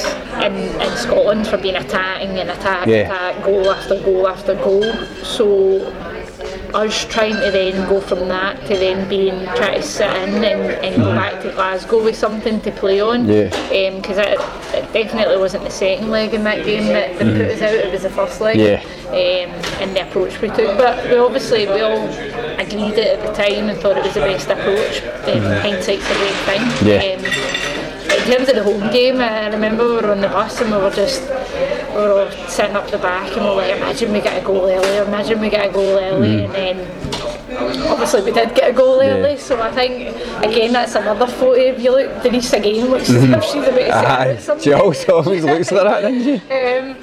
in, 0.43 0.53
in 0.81 0.97
Scotland 0.97 1.47
for 1.47 1.57
being 1.57 1.75
attacking 1.77 2.37
and 2.39 2.49
attacking, 2.49 2.93
Yeah. 2.93 3.05
attack, 3.05 3.43
goal 3.45 3.71
after 3.71 3.95
goal 4.01 4.27
after 4.27 4.55
goal. 4.55 4.83
So 5.23 5.47
us 6.75 7.05
trying 7.05 7.35
to 7.35 7.51
then 7.51 7.87
go 7.89 8.01
from 8.01 8.27
that 8.27 8.59
to 8.67 8.75
then 8.75 9.07
being 9.09 9.45
trying 9.55 9.81
to 9.81 9.81
sit 9.81 10.09
in 10.23 10.43
and, 10.43 10.61
and 10.83 10.95
go 10.95 11.13
back 11.15 11.41
to 11.43 11.51
Glasgow 11.51 12.03
with 12.03 12.15
something 12.15 12.61
to 12.61 12.71
play 12.71 12.99
on. 13.01 13.25
Mm-hmm. 13.25 13.73
Yeah. 13.73 13.95
Because 13.97 14.17
it, 14.17 14.39
it 14.75 14.93
definitely 14.93 15.37
wasn't 15.37 15.63
the 15.63 15.69
second 15.69 16.09
leg 16.09 16.33
in 16.33 16.43
that 16.43 16.65
game 16.65 16.87
that, 16.87 17.17
that 17.19 17.37
put 17.37 17.47
us 17.47 17.61
out. 17.61 17.73
It 17.73 17.91
was 17.91 18.03
the 18.03 18.09
first 18.09 18.41
leg. 18.41 18.57
Yeah. 18.57 18.83
Um, 19.07 19.51
and 19.81 19.95
the 19.95 20.07
approach 20.07 20.41
we 20.41 20.49
took, 20.49 20.77
but 20.77 21.09
we 21.09 21.17
obviously 21.17 21.65
we 21.65 21.81
all 21.81 22.07
agreed 22.59 22.97
it 22.99 23.17
at 23.17 23.25
the 23.25 23.33
time 23.33 23.69
and 23.69 23.79
thought 23.79 23.97
it 23.97 24.03
was 24.03 24.13
the 24.15 24.19
best 24.19 24.49
approach. 24.49 25.01
Um, 25.27 25.43
Hindsight's 25.61 26.09
a 26.09 26.13
great 26.15 26.35
thing. 26.45 26.61
Yeah. 26.85 27.15
Um, 27.15 27.77
in 28.07 28.33
terms 28.33 28.49
of 28.49 28.55
the 28.55 28.63
home 28.63 28.91
game, 28.91 29.17
I 29.17 29.47
remember 29.47 29.85
we 29.85 29.93
were 29.93 30.11
on 30.11 30.21
the 30.21 30.27
bus 30.27 30.59
and 30.59 30.71
we 30.71 30.77
were 30.77 30.89
just 30.91 31.21
were 32.01 32.25
all 32.25 32.31
sitting 32.49 32.75
up 32.75 32.89
the 32.89 32.97
back 32.97 33.31
and 33.35 33.41
we 33.43 33.49
were 33.49 33.55
like, 33.55 33.75
imagine 33.77 34.11
we 34.13 34.21
get 34.21 34.41
a 34.41 34.45
goal 34.45 34.69
early, 34.69 34.97
imagine 34.97 35.39
we 35.39 35.49
get 35.49 35.69
a 35.69 35.73
goal 35.73 35.97
early, 35.97 36.45
and 36.45 36.53
then 36.53 36.87
obviously 37.87 38.21
we 38.23 38.31
did 38.31 38.53
get 38.55 38.69
a 38.71 38.73
goal. 38.73 39.01
Yeah. 39.03 39.09
early. 39.17 39.37
So 39.37 39.61
I 39.61 39.71
think 39.71 40.15
again 40.43 40.73
that's 40.73 40.95
another 40.95 41.27
photo. 41.27 41.53
If 41.53 41.81
you 41.81 41.91
look, 41.91 42.23
Denise 42.23 42.51
again 42.53 42.87
looks 42.89 43.09
as 43.09 43.23
if 43.23 43.43
she's 43.43 43.55
about 43.55 43.75
to 43.75 44.37
Mm-hmm. 44.37 44.59
Say 44.59 44.59
she 44.63 44.73
always 44.73 45.09
always 45.09 45.43
looks 45.43 45.71
like 45.71 45.83
that, 45.83 46.01
doesn't 46.01 46.23
she? 46.23 46.41
Um, 46.67 46.95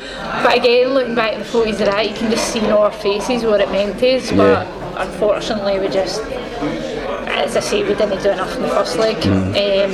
but 0.42 0.58
again, 0.58 0.88
looking 0.88 1.14
back 1.14 1.34
at 1.34 1.38
the 1.38 1.44
photos 1.44 1.80
of 1.80 1.86
that, 1.86 2.08
you 2.08 2.14
can 2.14 2.30
just 2.30 2.52
see 2.52 2.58
in 2.60 2.66
our 2.70 2.90
faces 2.92 3.44
what 3.44 3.60
it 3.60 3.70
meant 3.70 3.98
to 3.98 4.16
us. 4.16 4.30
But 4.32 4.66
unfortunately, 4.98 5.78
we 5.80 5.88
just, 5.88 6.20
as 6.22 7.56
I 7.56 7.60
say, 7.60 7.82
we 7.82 7.94
didn't 7.94 8.22
do 8.22 8.30
enough 8.30 8.54
in 8.56 8.62
the 8.62 8.68
first 8.68 8.96
leg. 8.98 9.16
Um, 9.26 9.54
and 9.54 9.92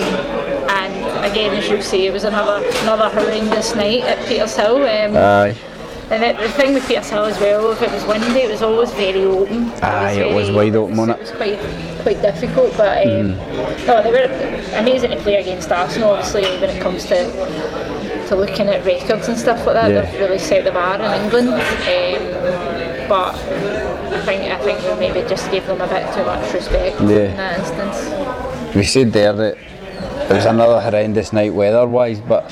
again, 1.24 1.54
as 1.54 1.68
you 1.68 1.80
say, 1.82 2.06
it 2.06 2.12
was 2.12 2.24
another 2.24 2.64
another 2.82 3.08
horrendous 3.08 3.74
night 3.74 4.02
at 4.04 4.18
Petershill. 4.26 4.78
Um, 4.84 5.16
Aye. 5.16 5.56
and 6.10 6.24
it, 6.24 6.36
the 6.38 6.48
thing 6.50 6.74
with 6.74 6.84
Petershill 6.84 7.28
as 7.30 7.38
well, 7.40 7.70
if 7.72 7.82
it 7.82 7.90
was 7.92 8.04
windy, 8.04 8.40
it 8.40 8.50
was 8.50 8.62
always 8.62 8.90
very 8.92 9.24
open. 9.24 9.70
Aye, 9.82 10.12
it 10.12 10.34
was 10.34 10.48
very- 10.48 10.70
wide 10.70 10.76
open, 10.76 10.96
wasn't 10.96 11.18
It 11.18 11.22
was 11.22 11.30
quite 11.32 11.58
quite 12.02 12.22
difficult, 12.22 12.76
but 12.76 13.06
um, 13.06 13.36
no, 13.86 14.02
they 14.02 14.10
were 14.10 14.78
amazing 14.78 15.10
to 15.10 15.16
play 15.18 15.36
against 15.36 15.70
Arsenal. 15.70 16.10
Obviously, 16.10 16.42
when 16.60 16.70
it 16.70 16.80
comes 16.82 17.04
to 17.06 17.18
to 18.28 18.36
looking 18.36 18.68
at 18.68 18.84
records 18.84 19.26
and 19.28 19.36
stuff 19.36 19.66
like 19.66 19.74
that, 19.74 19.90
Yeah. 19.90 20.02
they've 20.02 20.20
really 20.20 20.38
set 20.38 20.64
the 20.64 20.70
bar 20.72 20.94
in 20.96 21.22
England. 21.24 21.48
Um, 21.50 23.08
but 23.08 23.34
I 23.34 24.22
think 24.24 24.52
I 24.52 24.58
think 24.58 24.78
we 24.82 25.08
maybe 25.08 25.28
just 25.28 25.50
gave 25.50 25.66
them 25.66 25.80
a 25.80 25.86
bit 25.88 26.12
too 26.14 26.24
much 26.24 26.52
respect 26.54 27.00
Yeah. 27.00 27.30
in 27.30 27.36
that 27.36 27.58
instance. 27.58 28.74
We 28.76 28.84
said 28.84 29.12
there 29.12 29.32
that 29.32 29.56
it 30.30 30.34
was 30.34 30.44
another 30.44 30.80
horrendous 30.80 31.32
night 31.32 31.52
weather-wise, 31.52 32.20
but 32.20 32.44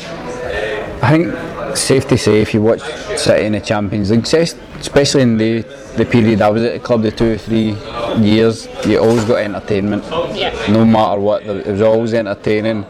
I 1.01 1.11
think 1.13 1.77
safe 1.77 2.09
to 2.09 2.19
say 2.19 2.41
if 2.41 2.53
you 2.53 2.61
watch 2.61 2.81
City 3.17 3.47
in 3.47 3.53
the 3.53 3.61
Champions 3.61 4.11
League, 4.11 4.27
especially 4.27 5.23
in 5.23 5.39
the 5.39 5.65
the 5.99 6.05
period 6.05 6.41
I 6.41 6.49
was 6.49 6.63
at 6.63 6.73
the 6.75 6.79
club, 6.79 7.03
the 7.03 7.11
two 7.11 7.33
or 7.33 7.39
three 7.39 7.77
years, 8.19 8.69
you 8.87 9.01
always 9.01 9.25
got 9.25 9.39
entertainment. 9.39 10.05
Yeah. 10.35 10.55
No 10.71 10.85
matter 10.85 11.21
what, 11.21 11.43
it 11.43 11.67
was 11.67 11.83
always 11.83 12.15
entertaining. 12.15 12.85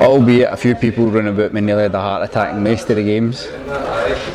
Albeit 0.00 0.52
a 0.52 0.56
few 0.56 0.76
people 0.76 1.10
running 1.10 1.34
about 1.34 1.52
me 1.52 1.60
nearly 1.60 1.82
had 1.82 1.94
a 1.94 2.00
heart 2.00 2.22
attack 2.28 2.54
in 2.54 2.62
most 2.62 2.88
of 2.88 2.96
the 2.96 3.02
games. 3.02 3.46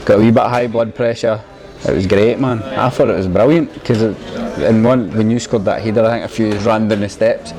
Got 0.05 0.15
a 0.15 0.17
wee 0.17 0.31
bit 0.31 0.43
of 0.43 0.51
high 0.51 0.67
blood 0.67 0.93
pressure. 0.93 1.41
It 1.87 1.95
was 1.95 2.05
great, 2.05 2.39
man. 2.39 2.61
I 2.63 2.89
thought 2.89 3.09
it 3.09 3.15
was 3.17 3.27
brilliant 3.27 3.73
because 3.73 4.01
in 4.61 4.83
one 4.83 5.09
when 5.17 5.31
you 5.31 5.39
scored 5.39 5.65
that 5.65 5.81
header, 5.81 6.05
I 6.05 6.11
think 6.11 6.25
a 6.25 6.27
few 6.27 6.53
ran 6.59 6.87
down 6.87 6.99
the 7.01 7.09
steps, 7.09 7.53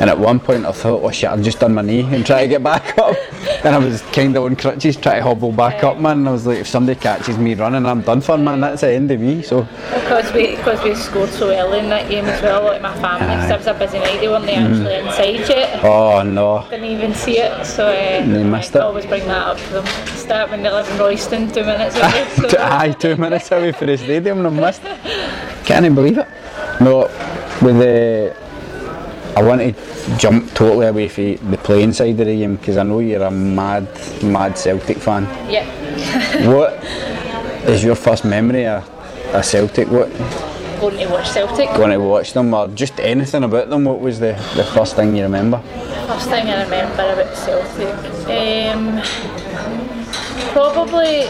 and 0.00 0.08
at 0.08 0.18
one 0.18 0.40
point 0.40 0.64
I 0.64 0.72
thought, 0.72 1.02
"Oh 1.02 1.10
shit, 1.10 1.28
I've 1.30 1.42
just 1.42 1.60
done 1.60 1.74
my 1.74 1.82
knee," 1.82 2.00
and 2.00 2.24
try 2.24 2.42
to 2.42 2.48
get 2.48 2.62
back 2.62 2.96
up. 3.04 3.14
and 3.64 3.74
I 3.74 3.78
was 3.78 4.02
kind 4.12 4.36
of 4.36 4.44
on 4.44 4.56
crutches, 4.56 4.96
trying 4.96 5.16
to 5.18 5.22
hobble 5.22 5.52
back 5.52 5.82
up, 5.84 5.98
man. 5.98 6.26
I 6.28 6.32
was 6.32 6.46
like, 6.46 6.58
if 6.58 6.66
somebody 6.68 6.98
catches 6.98 7.38
me 7.38 7.54
running, 7.54 7.84
I'm 7.86 8.02
done 8.02 8.20
for, 8.20 8.36
man. 8.38 8.60
That's 8.60 8.80
the 8.82 8.92
end 8.92 9.10
of 9.10 9.20
me. 9.20 9.42
So 9.42 9.62
Because 9.92 10.32
we 10.32 10.56
because 10.56 10.82
we 10.84 10.94
scored 10.94 11.30
so 11.30 11.50
early 11.50 11.80
in 11.80 11.88
that 11.90 12.08
game 12.08 12.24
as 12.26 12.40
well, 12.42 12.64
like 12.64 12.82
my 12.82 12.94
family, 13.00 13.34
because 13.36 13.50
it 13.50 13.58
was 13.58 13.66
a 13.66 13.74
busy 13.74 13.98
night, 13.98 14.20
they 14.20 14.28
weren't 14.28 14.44
Mm-hmm. 14.48 14.86
actually 14.86 14.94
inside 15.36 15.48
yet. 15.48 15.84
Oh 15.84 16.22
no. 16.22 16.66
Didn't 16.70 16.86
even 16.86 17.14
see 17.14 17.38
it, 17.38 17.64
so 17.66 17.88
uh, 17.88 17.92
They 18.26 18.44
missed 18.44 18.74
I 18.76 18.78
it. 18.80 18.82
always 18.82 19.06
bring 19.06 19.26
that 19.26 19.46
up 19.46 19.58
to 19.58 19.68
them. 19.74 19.86
Start 20.16 20.50
when 20.50 20.62
they 20.62 20.70
live 20.70 20.88
in 20.90 20.98
Royston, 20.98 21.50
two 21.52 21.64
minutes 21.64 21.96
away. 21.96 22.26
So 22.50 22.58
Aye, 22.58 22.92
two 22.98 23.16
minutes 23.16 23.50
away 23.52 23.72
from 23.72 23.88
the 23.88 23.96
stadium 23.98 24.44
and 24.46 24.58
I 24.58 24.60
missed. 24.66 24.82
Can't 25.66 25.84
even 25.84 25.94
believe 25.94 26.18
it. 26.18 26.28
No, 26.80 27.00
with 27.60 27.78
the. 27.78 28.34
I 29.38 29.42
want 29.42 29.60
to 29.60 30.16
jump 30.18 30.52
totally 30.52 30.88
away 30.88 31.06
from 31.06 31.50
the 31.52 31.58
playing 31.58 31.92
side 31.92 32.18
of 32.18 32.26
the 32.26 32.36
game 32.36 32.56
because 32.56 32.76
I 32.76 32.82
know 32.82 32.98
you're 32.98 33.22
a 33.22 33.30
mad, 33.30 33.86
mad 34.20 34.58
Celtic 34.58 34.96
fan. 34.96 35.26
yeah, 35.48 35.64
What 36.52 36.82
is 37.68 37.84
your 37.84 37.94
first 37.94 38.24
memory 38.24 38.66
of, 38.66 38.82
of 39.32 39.44
Celtic? 39.44 39.86
What 39.88 40.10
going 40.80 40.98
to 40.98 41.06
watch 41.08 41.30
Celtic. 41.30 41.68
going 41.76 41.90
to 41.90 42.00
watch 42.00 42.32
them 42.32 42.52
or 42.52 42.66
just 42.66 42.98
anything 42.98 43.44
about 43.44 43.70
them? 43.70 43.84
What 43.84 44.00
was 44.00 44.18
the, 44.18 44.32
the 44.56 44.64
first 44.64 44.96
thing 44.96 45.14
you 45.14 45.22
remember? 45.22 45.58
First 46.08 46.30
thing 46.30 46.48
I 46.48 46.64
remember 46.64 46.94
about 47.12 47.36
Celtic, 47.36 47.94
um, 48.74 49.00
probably. 50.52 51.28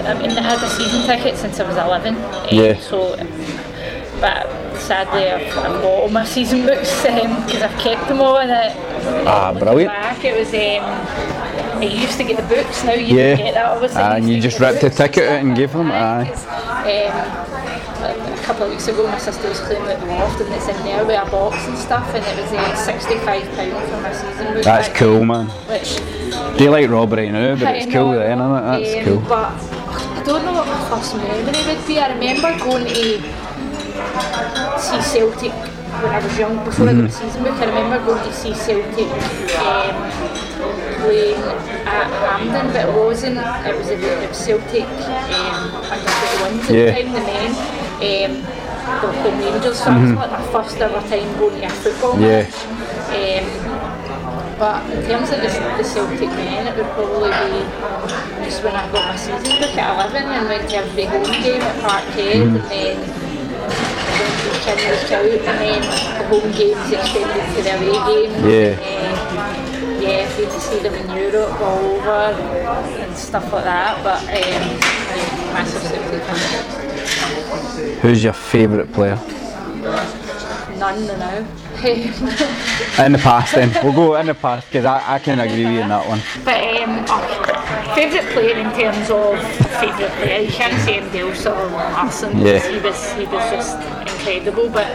I 0.00 0.14
mean, 0.18 0.30
I 0.36 0.42
had 0.42 0.60
a 0.60 0.68
season 0.68 1.06
ticket 1.06 1.36
since 1.36 1.60
I 1.60 1.68
was 1.68 1.76
11. 1.76 2.16
um, 2.16 2.22
Yeah. 2.50 2.76
So, 2.80 3.16
but 4.20 4.59
sadly, 4.80 5.28
I've, 5.28 5.46
I've 5.58 5.82
got 5.82 5.84
all 5.84 6.08
my 6.08 6.24
season 6.24 6.66
books 6.66 6.90
because 7.02 7.62
I've 7.62 7.78
kept 7.78 8.08
them 8.08 8.20
all. 8.20 8.38
in 8.38 8.50
it, 8.50 8.76
Ah, 9.26 9.52
brilliant. 9.52 9.92
Back, 9.92 10.24
it 10.24 10.38
was. 10.38 10.52
Um, 10.54 11.80
I 11.80 11.84
used 11.84 12.18
to 12.18 12.24
get 12.24 12.36
the 12.36 12.54
books. 12.54 12.84
Now 12.84 12.92
you 12.92 13.16
Yeah. 13.16 13.36
don't 13.36 13.44
get 13.44 13.54
that. 13.54 13.70
Obviously, 13.72 14.02
Ah, 14.02 14.14
and 14.14 14.28
you 14.28 14.40
just 14.40 14.60
ripped 14.60 14.80
the 14.80 14.90
ticket 14.90 15.28
out 15.28 15.40
and 15.40 15.56
gave 15.56 15.72
them? 15.72 15.90
Aye. 15.90 16.30
Um, 16.80 17.40
a 18.02 18.42
couple 18.42 18.64
of 18.64 18.70
weeks 18.70 18.88
ago, 18.88 19.06
my 19.06 19.18
sister 19.18 19.48
was 19.48 19.60
cleaning 19.60 19.88
out 19.88 20.00
the 20.00 20.06
loft, 20.06 20.40
and 20.40 20.52
it's 20.54 20.68
in 20.68 20.76
there 20.84 21.04
with 21.04 21.16
a 21.16 21.30
box 21.30 21.56
and 21.66 21.76
stuff, 21.78 22.06
and 22.14 22.24
it 22.24 22.42
was 22.42 22.52
uh, 22.52 22.74
sixty-five 22.74 23.44
pound 23.54 23.88
for 23.88 24.00
my 24.00 24.12
season 24.12 24.54
book. 24.54 24.64
That's 24.64 24.88
back 24.88 24.96
cool, 24.96 25.24
man. 25.24 25.46
Which 25.68 26.00
like 26.60 26.90
robbery 26.90 27.30
now, 27.30 27.56
but 27.56 27.74
it's 27.76 27.86
I 27.86 27.90
cool 27.92 28.12
know, 28.12 28.18
then, 28.18 28.38
isn't 28.40 28.56
it? 28.56 28.62
That's 28.62 29.08
um, 29.08 29.14
cool. 29.14 29.28
But 29.28 29.52
I 30.18 30.22
don't 30.24 30.44
know 30.44 30.52
what 30.52 30.66
my 30.66 30.88
first 30.90 31.16
memory 31.16 31.76
would 31.76 31.86
be. 31.86 31.98
I 31.98 32.12
remember 32.12 32.58
going 32.64 32.86
to 32.86 33.18
see 34.78 35.00
Celtic 35.02 35.52
when 35.52 36.12
I 36.14 36.20
was 36.24 36.38
young, 36.38 36.64
before 36.64 36.88
I 36.88 36.94
got 36.94 37.02
the 37.02 37.10
season 37.10 37.42
book. 37.42 37.54
I 37.54 37.66
remember 37.66 37.98
going 38.04 38.22
to 38.24 38.32
see 38.32 38.54
Celtic 38.54 39.10
um, 39.60 39.94
playing 41.02 41.42
at 41.86 42.08
Hampden, 42.40 42.66
but 42.72 42.88
it 42.88 42.94
wasn't. 42.94 43.38
It 43.38 43.76
was, 43.76 43.88
a, 43.90 43.94
it 44.22 44.28
was 44.28 44.38
Celtic 44.38 44.84
um, 44.84 45.74
under 45.90 46.14
the 46.22 46.38
ones 46.40 46.70
at 46.70 46.74
Yeah. 46.74 46.84
the 46.86 47.02
time, 47.02 47.12
the 47.12 47.20
men. 47.20 47.50
Um, 48.00 48.32
the, 49.00 49.06
the 49.22 49.30
Rangers, 49.36 49.78
so 49.78 49.92
it 49.92 50.00
was 50.02 50.12
like 50.12 50.30
my 50.32 50.42
first 50.52 50.76
ever 50.78 51.00
time 51.08 51.38
going 51.38 51.60
to 51.60 51.66
a 51.66 51.70
football 51.70 52.18
Yeah. 52.18 52.42
match. 52.42 52.54
Um, 53.10 53.46
but 54.58 54.84
in 54.90 55.02
terms 55.08 55.30
of 55.30 55.38
the, 55.40 55.48
the 55.78 55.84
Celtic 55.84 56.28
men, 56.30 56.66
it 56.66 56.76
would 56.76 56.86
probably 56.94 57.30
be 57.30 58.44
just 58.44 58.62
when 58.64 58.74
I 58.74 58.90
got 58.92 59.08
my 59.08 59.16
season 59.16 59.60
book 59.60 59.76
at 59.76 60.12
11 60.12 60.28
and 60.28 60.48
went 60.48 60.68
to 60.70 60.76
every 60.76 61.04
home 61.04 61.22
game 61.42 61.60
at 61.62 61.76
Parkhead 61.82 62.40
Mm. 62.40 62.60
and 62.60 62.70
then 62.70 63.19
when 63.70 64.30
the 64.40 64.90
was 64.90 65.10
out 65.12 65.24
and 65.24 65.58
then 65.58 65.82
the 66.18 66.24
home 66.28 66.50
games 66.52 66.90
extended 66.92 67.44
to 67.54 67.60
the 67.62 67.72
away 67.76 67.98
games. 68.08 68.38
Yeah. 68.44 68.72
Uh, 68.80 70.00
yeah, 70.00 70.36
good 70.36 70.50
to 70.50 70.60
see 70.60 70.78
them 70.78 70.94
in 70.94 71.06
Europe 71.10 71.60
all 71.60 71.84
over 71.84 72.34
and 73.00 73.16
stuff 73.16 73.52
like 73.52 73.64
that. 73.64 74.02
But 74.02 74.22
um, 74.22 74.28
yeah, 74.28 75.52
massive 75.52 75.82
Who's 78.00 78.24
your 78.24 78.32
favourite 78.32 78.92
player? 78.92 79.18
None 80.80 81.06
now. 81.06 81.36
In 83.04 83.12
the 83.12 83.20
past, 83.22 83.54
then 83.54 83.70
we'll 83.84 83.92
go 83.92 84.16
in 84.16 84.26
the 84.26 84.34
past 84.34 84.66
because 84.66 84.86
I, 84.86 85.16
I 85.16 85.18
can 85.18 85.38
agree 85.38 85.66
with 85.66 85.74
you 85.74 85.82
on 85.82 85.90
that 85.90 86.08
one. 86.08 86.20
But 86.42 86.56
um, 86.80 87.04
oh, 87.06 87.94
favourite 87.94 88.26
player 88.32 88.56
in 88.56 88.70
terms 88.72 89.10
of 89.10 89.38
favourite 89.78 90.10
player, 90.16 90.40
you 90.40 90.50
can't 90.50 90.80
say 90.82 91.00
him 91.00 91.14
else 91.14 91.44
or 91.44 91.52
Larsson. 91.52 92.38
Yeah. 92.38 92.66
He 92.66 92.78
was 92.80 93.12
he 93.12 93.24
was 93.26 93.44
just 93.50 93.76
incredible. 94.08 94.70
But 94.70 94.88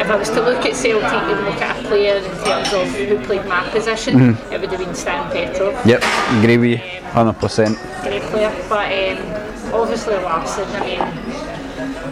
if 0.00 0.08
I 0.08 0.14
was 0.14 0.30
to 0.30 0.42
look 0.42 0.64
at 0.64 0.76
Celtic 0.76 1.04
and 1.04 1.44
look 1.44 1.60
at 1.60 1.84
a 1.84 1.88
player 1.88 2.16
in 2.18 2.44
terms 2.44 2.72
of 2.72 2.86
who 2.94 3.18
played 3.26 3.46
my 3.46 3.68
position, 3.70 4.36
it 4.52 4.60
would 4.60 4.70
have 4.70 4.78
been 4.78 4.94
Stan 4.94 5.30
Petrov. 5.32 5.74
Yep, 5.84 6.04
agree 6.38 6.58
with 6.58 6.70
you, 6.70 7.00
hundred 7.10 7.38
percent. 7.40 7.76
Great 8.02 8.22
player. 8.30 8.54
But 8.68 8.92
um, 8.92 9.74
obviously 9.74 10.14
Larsson, 10.14 10.68
I 10.76 10.80
mean 10.86 11.55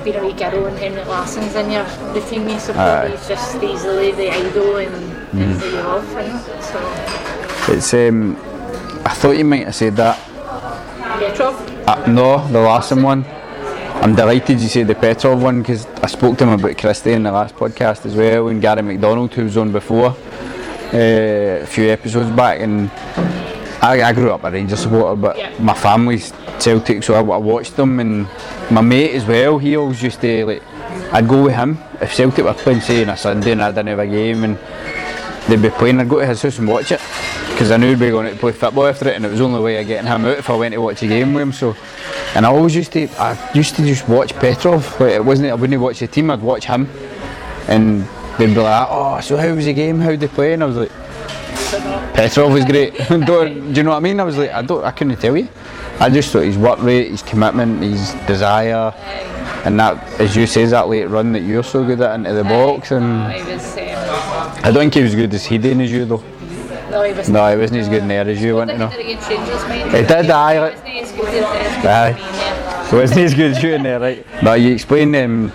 being 0.05 0.17
a 0.17 0.23
wee 0.27 0.33
girl 0.35 0.67
and 0.67 0.79
Henrik 0.79 1.07
Larsson's 1.09 1.55
in 1.57 1.71
your 1.71 1.87
you 2.15 2.59
support, 2.59 2.79
Aye. 2.79 3.09
he's 3.11 3.27
just 3.29 3.57
easily 3.63 4.13
the 4.13 4.31
idol 4.31 4.77
and, 4.77 4.95
and 4.95 5.61
who 5.61 5.67
you 5.69 5.83
love. 5.83 6.07
So 6.63 7.73
It's 7.73 7.95
um, 7.95 8.37
I 9.07 9.15
thought 9.15 9.37
you 9.39 9.45
might 9.45 9.65
have 9.65 9.75
said 9.75 9.97
that. 9.97 10.19
Petrov, 11.19 11.55
Uh, 11.89 12.07
no, 12.07 12.47
the 12.49 12.61
Larsson 12.61 13.03
one. 13.03 13.25
I'm 14.03 14.15
delighted 14.15 14.61
you 14.61 14.69
said 14.69 14.87
the 14.89 14.95
Petrov 14.95 15.43
one 15.43 15.63
because 15.63 15.87
I 16.03 16.07
spoke 16.09 16.37
to 16.39 16.45
him 16.47 16.53
about 16.61 16.77
Christie 16.77 17.13
in 17.13 17.23
the 17.23 17.33
last 17.33 17.55
podcast 17.57 18.05
as 18.05 18.15
well, 18.15 18.49
and 18.49 18.61
Gary 18.61 18.83
McDonald, 18.83 19.33
who 19.33 19.45
was 19.45 19.57
on 19.57 19.73
before 19.73 20.09
uh, 20.93 21.63
a 21.63 21.67
few 21.67 21.89
episodes 21.89 22.31
back, 22.31 22.61
and 22.61 22.91
I, 23.83 24.03
I 24.03 24.13
grew 24.13 24.31
up 24.33 24.45
a 24.45 24.51
Rangers 24.51 24.81
supporter, 24.81 25.17
but 25.21 25.39
Yeah. 25.39 25.53
my 25.61 25.75
family's 25.75 26.33
Celtic, 26.65 27.03
so 27.03 27.13
I, 27.13 27.19
I 27.19 27.37
watched 27.37 27.77
them, 27.77 28.01
and 28.01 28.27
my 28.71 28.81
mate 28.81 29.15
as 29.15 29.27
well. 29.27 29.59
He 29.59 29.77
always 29.77 30.03
used 30.03 30.23
to 30.23 30.47
like, 30.47 30.63
I'd 31.13 31.29
go 31.29 31.45
with 31.45 31.55
him 31.55 31.79
if 32.01 32.15
Celtic 32.15 32.43
were 32.43 32.55
playing, 32.55 32.81
say 32.81 33.03
on 33.03 33.11
a 33.11 33.17
Sunday, 33.19 33.53
and 33.53 33.63
I 33.63 33.71
didn't 33.71 33.89
have 33.89 33.99
a 33.99 34.07
game, 34.07 34.45
and 34.45 34.57
they'd 35.47 35.61
be 35.61 35.69
playing. 35.69 36.01
I'd 36.01 36.09
go 36.09 36.21
to 36.21 36.27
his 36.27 36.41
house 36.41 36.59
and 36.59 36.67
watch 36.67 36.91
it 36.91 37.03
because 37.51 37.71
I 37.71 37.77
knew 37.77 37.91
we'd 37.91 37.99
be 37.99 38.09
going 38.09 38.33
to 38.33 38.41
play 38.41 38.53
football 38.53 38.87
after 38.87 39.09
it, 39.11 39.17
and 39.17 39.27
it 39.27 39.29
was 39.29 39.41
the 39.41 39.45
only 39.45 39.61
way 39.61 39.79
of 39.79 39.87
getting 39.87 40.07
him 40.11 40.25
out 40.25 40.39
if 40.39 40.49
I 40.49 40.57
went 40.57 40.73
to 40.73 40.81
watch 40.81 41.03
a 41.03 41.07
game 41.07 41.35
with 41.35 41.43
him. 41.43 41.53
So, 41.53 41.77
and 42.35 42.47
I 42.47 42.49
always 42.49 42.75
used 42.75 42.93
to, 42.93 43.09
I 43.21 43.53
used 43.55 43.77
to 43.77 43.83
just 43.85 44.09
watch 44.09 44.33
Petrov. 44.33 44.99
Like 44.99 45.13
it 45.13 45.25
wasn't, 45.25 45.51
I 45.51 45.55
wouldn't 45.55 45.83
watch 45.83 46.01
the 46.01 46.07
team. 46.07 46.31
I'd 46.31 46.41
watch 46.41 46.65
him, 46.65 46.89
and 47.69 48.09
they'd 48.39 48.55
be 48.55 48.61
like, 48.61 48.89
"Oh, 48.91 49.21
so 49.21 49.37
how 49.37 49.55
was 49.55 49.67
the 49.67 49.75
game? 49.75 50.01
How 50.01 50.09
would 50.09 50.21
they 50.21 50.29
play?" 50.29 50.55
And 50.55 50.63
I 50.63 50.67
was 50.67 50.77
like, 50.77 50.93
Petrov 52.15 52.53
was 52.53 52.65
great. 52.65 52.97
Do 53.09 53.15
you 53.15 53.83
know 53.83 53.91
what 53.91 53.97
I 53.97 54.01
mean? 54.01 54.19
I 54.19 54.25
was 54.25 54.39
like, 54.39 54.51
I 54.51 54.63
don't, 54.63 54.85
I 54.85 54.93
couldn't 54.93 55.21
tell 55.21 55.37
you. 55.37 55.49
I 56.01 56.11
just 56.11 56.33
thought 56.33 56.43
his 56.45 56.59
work 56.59 56.83
rate, 56.83 57.11
his 57.11 57.23
commitment, 57.23 57.83
his 57.83 58.13
desire, 58.27 58.93
and 59.65 59.79
that, 59.81 60.03
as 60.21 60.37
you 60.37 60.47
say, 60.47 60.65
that 60.67 60.89
late 60.89 61.05
run 61.07 61.33
that 61.33 61.41
you're 61.41 61.63
so 61.63 61.85
good 61.85 62.01
at 62.01 62.15
into 62.17 62.33
the 62.35 62.45
box, 62.45 62.91
and 62.91 63.33
he 63.33 63.41
I 64.63 64.71
don't 64.71 64.75
think 64.75 64.95
he 64.95 65.03
was 65.03 65.15
good 65.15 65.33
as 65.35 65.45
he 65.45 65.59
did 65.59 65.81
as 65.81 65.93
you 65.93 66.05
though. 66.05 66.23
no, 66.91 67.03
he. 67.03 67.33
No, 67.33 67.51
he 67.51 67.57
wasn't 67.59 67.81
as 67.81 67.89
good 67.89 68.03
in 68.03 68.09
there 68.09 68.29
as 68.29 68.43
you 68.43 68.57
went 68.57 68.71
to 68.71 68.79
know. 68.79 68.89
It 68.89 69.01
against 69.01 69.29
Rangers, 69.29 69.63
mind 69.69 69.91
He 69.93 70.03
did, 70.03 70.31
aye, 70.31 70.59
like- 70.61 70.75
Wasn't 70.75 70.89
he 70.89 71.01
as 71.01 71.13
good 71.13 71.29
as- 71.29 71.45
as 71.45 71.83
good 71.83 71.91
Aye. 71.91 72.09
as 72.11 72.17
me 72.17 72.23
in 72.27 72.33
there? 72.33 72.85
So 72.91 73.01
wasn't 73.01 73.21
as 73.21 73.35
good 73.35 73.51
as 73.53 73.63
you 73.63 73.75
in 73.75 73.83
there, 73.83 74.01
right? 74.01 74.27
But 74.43 74.61
you 74.61 74.73
explained, 74.73 75.17
um, 75.17 75.53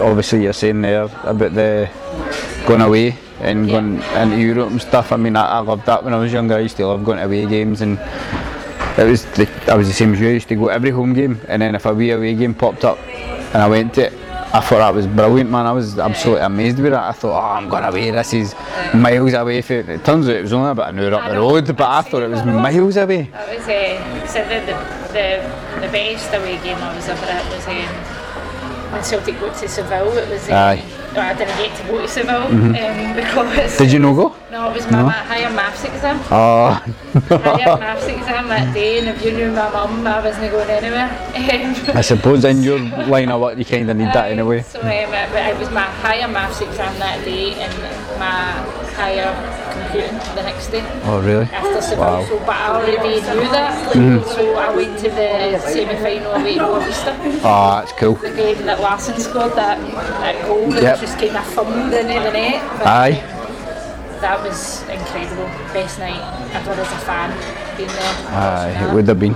obviously 0.00 0.42
you're 0.42 0.52
saying 0.52 0.80
there 0.82 1.08
about 1.24 1.54
the 1.54 1.88
going 2.66 2.80
away 2.80 3.16
and 3.40 3.66
Yeah. 3.68 3.72
going 3.80 4.02
into 4.16 4.36
Europe 4.38 4.70
and 4.70 4.80
stuff. 4.80 5.12
I 5.12 5.16
mean, 5.16 5.36
I, 5.36 5.46
I 5.46 5.58
loved 5.58 5.86
that 5.86 6.04
when 6.04 6.14
I 6.14 6.18
was 6.18 6.32
younger. 6.32 6.54
I 6.54 6.60
used 6.60 6.76
to 6.76 6.86
love 6.86 7.04
going 7.04 7.18
to 7.18 7.24
away 7.24 7.46
games 7.46 7.80
and 7.80 7.98
it 8.98 9.04
was 9.04 9.24
the, 9.36 9.48
I 9.70 9.74
was 9.74 9.88
the 9.88 9.94
same 9.94 10.12
as 10.14 10.20
you. 10.20 10.28
I 10.28 10.32
used 10.32 10.48
to 10.48 10.54
go 10.54 10.68
to 10.68 10.72
every 10.72 10.90
home 10.90 11.12
game 11.12 11.40
and 11.48 11.62
then 11.62 11.74
if 11.74 11.86
a 11.86 11.94
wee 11.94 12.10
away 12.10 12.34
game 12.34 12.54
popped 12.54 12.84
up 12.84 12.98
and 12.98 13.56
I 13.56 13.68
went 13.68 13.94
to 13.94 14.06
it, 14.06 14.12
I 14.54 14.60
thought 14.60 14.78
that 14.78 14.94
was 14.94 15.06
brilliant, 15.06 15.48
man. 15.48 15.64
I 15.64 15.72
was 15.72 15.98
absolutely 15.98 16.44
amazed 16.44 16.78
with 16.78 16.92
that. 16.92 17.04
I 17.04 17.12
thought, 17.12 17.40
oh, 17.40 17.56
I'm 17.56 17.70
going 17.70 17.84
away. 17.84 18.10
This 18.10 18.34
is 18.34 18.54
miles 18.92 19.32
away. 19.32 19.62
From, 19.62 19.88
it 19.88 20.04
turns 20.04 20.28
out 20.28 20.36
it 20.36 20.42
was 20.42 20.52
only 20.52 20.70
about 20.70 20.90
an 20.90 20.98
hour 20.98 21.14
up 21.14 21.30
the 21.30 21.38
road, 21.38 21.66
but 21.74 21.80
I 21.88 22.02
thought 22.02 22.22
it 22.22 22.28
was 22.28 22.44
miles 22.44 22.98
away. 22.98 23.30
That 23.32 23.48
was 23.48 23.66
uh, 23.66 24.26
so 24.26 24.44
the, 24.44 24.60
the 24.66 25.02
the 25.12 25.86
the 25.86 25.90
best 25.90 26.34
away 26.34 26.62
game 26.62 26.76
I 26.76 26.94
was 26.94 27.08
ever 27.08 27.24
at 27.24 27.50
was 27.50 27.66
um, 27.66 28.92
when 28.92 29.02
Celtic 29.02 29.40
went 29.40 29.56
to 29.56 29.68
Seville. 29.68 30.18
It 30.18 30.28
was. 30.28 30.46
Um, 30.48 30.54
Aye. 30.54 31.01
No, 31.14 31.20
I 31.20 31.34
didn't 31.34 31.56
get 31.58 31.76
to 31.76 31.82
go 31.88 32.00
to 32.00 32.08
Seville 32.08 32.42
um, 32.48 32.72
because. 33.14 33.76
Did 33.76 33.92
you 33.92 33.98
not 33.98 34.14
go? 34.14 34.34
No, 34.50 34.70
it 34.70 34.76
was 34.76 34.84
my 34.90 34.98
No? 34.98 35.04
ma- 35.04 35.10
higher 35.12 35.50
maths 35.50 35.84
exam. 35.84 36.18
Oh, 36.30 36.72
higher 37.28 37.76
maths 37.78 38.06
exam 38.06 38.48
that 38.48 38.72
day, 38.72 38.98
and 38.98 39.08
if 39.08 39.22
you 39.24 39.32
knew 39.32 39.50
my 39.52 39.68
mum, 39.70 40.06
I 40.06 40.24
wasn't 40.24 40.50
going 40.50 40.70
anywhere. 40.70 41.08
Um, 41.34 41.96
I 41.96 42.00
suppose 42.00 42.44
in 42.44 42.62
your 42.62 42.78
line 42.78 43.30
of 43.30 43.40
work 43.42 43.58
you 43.58 43.64
kind 43.64 43.90
of 43.90 43.96
need 43.96 44.08
that 44.12 44.30
anyway. 44.32 44.62
So 44.62 44.80
um, 44.80 44.86
it, 44.88 45.08
but 45.10 45.46
it 45.46 45.58
was 45.58 45.70
my 45.70 45.82
higher 45.82 46.28
maths 46.28 46.60
exam 46.62 46.98
that 46.98 47.22
day 47.24 47.54
and 47.54 47.72
my 48.18 48.52
higher 48.92 49.32
computing 49.72 50.18
the 50.36 50.42
next 50.42 50.68
day 50.68 50.82
Oh, 51.04 51.20
really? 51.22 51.46
after 51.46 51.80
Seville. 51.80 51.98
Wow. 52.04 52.24
So, 52.26 52.38
but 52.40 52.56
I 52.56 52.68
already 52.68 53.20
knew 53.20 53.48
that. 53.52 53.92
So 54.26 54.54
I 54.54 54.74
went 54.76 54.98
to 54.98 55.08
the 55.10 55.58
semi-final 55.60 56.32
away 56.32 56.54
to 56.54 56.60
Boavista. 56.60 57.16
Oh, 57.42 57.80
that's 57.80 57.92
cool. 57.92 58.14
The 58.16 58.30
game 58.30 58.64
that 58.66 58.80
Larsson 58.80 59.18
scored 59.18 59.52
that, 59.54 59.80
that 59.80 60.31
goal 60.46 60.70
that 60.72 60.82
Yep. 60.82 61.00
just 61.00 61.18
kind 61.18 61.36
of 61.36 61.44
thumbed 61.46 61.92
into 61.94 62.14
the 62.22 62.30
net. 62.32 62.62
Aye. 62.86 63.22
That 64.20 64.40
was 64.42 64.82
incredible. 64.88 65.46
Best 65.72 65.98
night 65.98 66.20
ever 66.54 66.72
as 66.72 66.92
a 66.92 66.96
fan 67.04 67.76
being 67.76 67.88
there. 67.88 68.14
Aye, 68.30 68.88
it 68.88 68.94
would 68.94 69.08
have 69.08 69.18
been. 69.18 69.34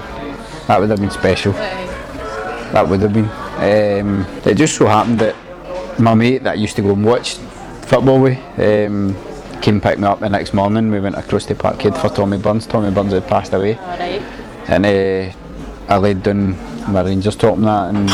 That 0.68 0.80
would 0.80 0.90
have 0.90 1.00
been 1.00 1.10
special. 1.10 1.52
Aye. 1.54 2.70
That 2.72 2.88
would 2.88 3.00
have 3.00 3.12
been. 3.12 3.28
Um, 3.58 4.26
it 4.44 4.54
just 4.54 4.76
so 4.76 4.86
happened 4.86 5.18
that 5.20 5.34
my 5.98 6.14
mate 6.14 6.42
that 6.44 6.52
I 6.52 6.54
used 6.54 6.76
to 6.76 6.82
go 6.82 6.90
and 6.92 7.04
watch 7.04 7.34
football 7.86 8.20
with 8.20 8.38
um, 8.58 9.16
came 9.62 9.80
pick 9.80 9.98
me 9.98 10.06
up 10.06 10.20
the 10.20 10.28
next 10.28 10.52
morning. 10.54 10.90
We 10.90 11.00
went 11.00 11.16
across 11.16 11.46
the 11.46 11.54
parkhead 11.54 11.96
for 12.00 12.08
Tommy 12.08 12.38
Burns. 12.38 12.66
Tommy 12.66 12.90
Burns 12.90 13.12
had 13.12 13.26
passed 13.26 13.52
away. 13.54 13.76
Alright. 13.78 14.22
And 14.68 14.84
uh, 14.86 15.32
I 15.88 15.96
laid 15.96 16.22
down 16.22 16.56
my 16.92 17.02
Rangers 17.02 17.36
top 17.36 17.56
and 17.56 17.64
that, 17.66 17.94
and 17.94 18.10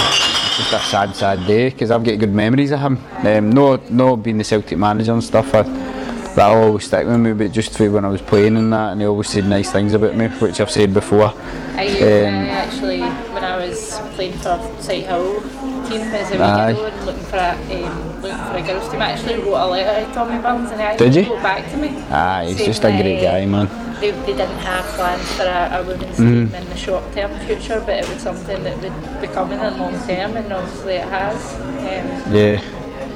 just 0.62 0.72
a 0.74 0.78
sad, 0.90 1.14
sad 1.16 1.46
day 1.46 1.70
because 1.70 1.90
I've 1.90 2.04
got 2.04 2.18
good 2.18 2.32
memories 2.32 2.70
of 2.70 2.80
him. 2.80 2.98
Um, 3.24 3.50
no, 3.50 3.76
no 3.90 4.16
being 4.16 4.38
the 4.38 4.44
Celtic 4.44 4.78
manager 4.78 5.12
and 5.12 5.22
stuff. 5.24 5.54
I, 5.54 5.62
that'll 5.62 6.62
always 6.62 6.84
stick 6.84 7.06
with 7.06 7.18
me, 7.20 7.32
but 7.32 7.52
just 7.52 7.78
when 7.78 8.04
I 8.04 8.08
was 8.08 8.22
playing 8.22 8.56
and 8.56 8.72
that, 8.72 8.92
and 8.92 9.00
he 9.00 9.06
always 9.06 9.28
said 9.28 9.46
nice 9.46 9.72
things 9.72 9.92
about 9.92 10.16
me, 10.16 10.28
which 10.28 10.60
I've 10.60 10.70
said 10.70 10.94
before. 10.94 11.34
I 11.74 11.84
used 11.84 11.98
to 11.98 12.28
Um, 12.28 12.34
actually, 12.34 13.00
when 13.00 13.44
I 13.44 13.56
was 13.56 13.98
playing 14.14 14.34
for 14.34 14.58
Sighthill 14.78 15.42
team 15.88 16.00
as 16.00 16.30
a 16.30 16.34
wee 16.34 16.40
Aye. 16.42 16.72
girl 16.72 16.86
and 16.86 17.06
looking 17.06 17.24
for 17.24 17.36
a 17.36 17.86
um, 17.86 18.22
looking 18.22 18.38
for 18.38 18.56
a 18.56 18.62
girls 18.62 18.88
team, 18.90 19.02
I 19.02 19.12
actually 19.12 19.38
wrote 19.40 19.56
a 19.56 19.66
letter 19.66 20.06
to 20.06 20.14
Tommy 20.14 20.40
Burns 20.42 20.70
and 20.70 20.80
he 20.80 20.86
actually 20.86 21.28
wrote 21.28 21.42
back 21.42 21.70
to 21.70 21.76
me. 21.76 21.88
Ah, 22.10 22.42
he's 22.46 22.58
just 22.64 22.84
a 22.84 22.90
great 22.90 23.18
uh, 23.26 23.32
guy, 23.32 23.46
man. 23.46 23.91
They, 24.02 24.10
they 24.10 24.34
didn't 24.34 24.58
have 24.58 24.84
plans 24.96 25.26
for 25.36 25.44
a, 25.44 25.78
a 25.78 25.86
women's 25.86 26.18
Mm-hmm. 26.18 26.52
team 26.52 26.54
in 26.60 26.68
the 26.68 26.76
short 26.76 27.04
term 27.14 27.30
future, 27.46 27.80
but 27.86 27.94
it 28.02 28.08
was 28.08 28.20
something 28.20 28.62
that 28.64 28.76
would 28.82 29.20
be 29.22 29.28
coming 29.28 29.60
in 29.60 29.78
long 29.78 29.94
term, 30.08 30.36
and 30.36 30.52
obviously 30.52 30.94
it 30.94 31.08
has. 31.08 31.38
Um, 31.54 32.34
Yeah. 32.34 32.60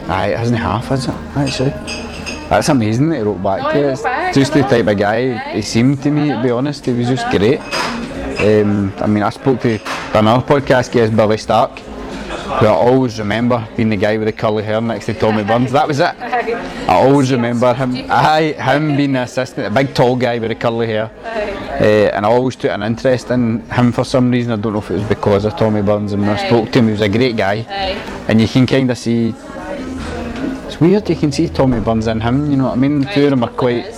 Aye, 0.09 0.29
it 0.35 0.39
hasn't 0.39 0.59
half, 0.61 0.87
has 0.87 1.09
it? 1.09 1.15
Actually. 1.37 1.71
That's 2.49 2.69
amazing 2.69 3.09
that 3.11 3.17
he 3.17 3.23
wrote 3.23 3.43
back 3.43 3.61
Oh, 3.65 3.73
to 3.73 3.75
he 3.75 3.81
it. 3.81 3.85
wrote 3.87 3.93
It's 3.95 4.03
back, 4.03 4.35
just 4.35 4.53
the 4.55 4.63
type 4.63 4.87
of 4.87 4.97
guy 4.97 5.33
Aye. 5.35 5.55
he 5.57 5.63
seemed 5.63 6.01
to 6.05 6.11
me, 6.13 6.29
to 6.31 6.41
be 6.41 6.51
honest. 6.51 6.87
He 6.87 6.93
was 6.93 7.09
just 7.09 7.29
great. 7.37 7.59
Um, 8.39 8.93
I 8.99 9.07
mean, 9.09 9.25
I 9.25 9.31
spoke 9.31 9.61
to 9.63 9.81
another 10.15 10.47
podcast 10.47 10.93
guest, 10.93 11.17
Billy 11.17 11.37
Stark, 11.39 11.73
who 12.47 12.67
I 12.67 12.71
always 12.71 13.19
remember 13.19 13.67
being 13.77 13.89
the 13.89 13.97
guy 13.97 14.17
with 14.17 14.27
the 14.27 14.33
curly 14.33 14.63
hair 14.63 14.81
next 14.81 15.07
to 15.07 15.15
Tommy 15.15 15.45
Burns. 15.45 15.73
That 15.73 15.89
was 15.89 16.01
it. 16.01 16.15
I 16.21 16.95
always 16.95 17.33
remember 17.33 17.75
him. 17.75 17.95
Aye, 18.09 18.53
him 18.53 18.97
being 18.97 19.13
the 19.13 19.23
assistant, 19.23 19.67
a 19.67 19.71
big 19.71 19.95
tall 19.95 20.17
guy 20.17 20.39
with 20.39 20.51
the 20.51 20.55
curly 20.55 20.87
hair. 20.87 21.11
Uh, 21.25 22.11
and 22.15 22.25
I 22.25 22.29
always 22.29 22.57
took 22.57 22.71
an 22.71 22.83
interest 22.83 23.31
in 23.31 23.61
him 23.71 23.93
for 23.93 24.05
some 24.05 24.31
reason. 24.31 24.53
I 24.53 24.57
don't 24.57 24.73
know 24.73 24.79
if 24.79 24.91
it 24.91 24.95
was 24.95 25.09
because 25.09 25.45
of 25.45 25.57
Tommy 25.57 25.83
Burns. 25.83 26.13
And 26.13 26.23
when 26.23 26.31
I 26.31 26.47
spoke 26.47 26.73
to 26.73 26.79
him, 26.79 26.87
he 26.87 26.93
was 26.93 27.01
a 27.03 27.09
great 27.09 27.37
guy. 27.37 27.57
And 28.29 28.41
you 28.41 28.49
can 28.49 28.67
kind 28.67 28.91
of 28.91 28.97
see. 28.97 29.35
It's 30.67 30.81
weird. 30.81 31.09
You 31.09 31.17
can 31.17 31.33
see 31.33 31.49
Tommy 31.49 31.81
Burns 31.81 32.07
in 32.07 32.21
him. 32.21 32.51
You 32.51 32.57
know 32.57 32.65
what 32.65 32.73
I 32.73 32.77
mean? 32.77 33.01
The 33.01 33.13
two 33.13 33.25
of 33.25 33.31
them 33.31 33.45
are 33.45 33.51
quite 33.51 33.93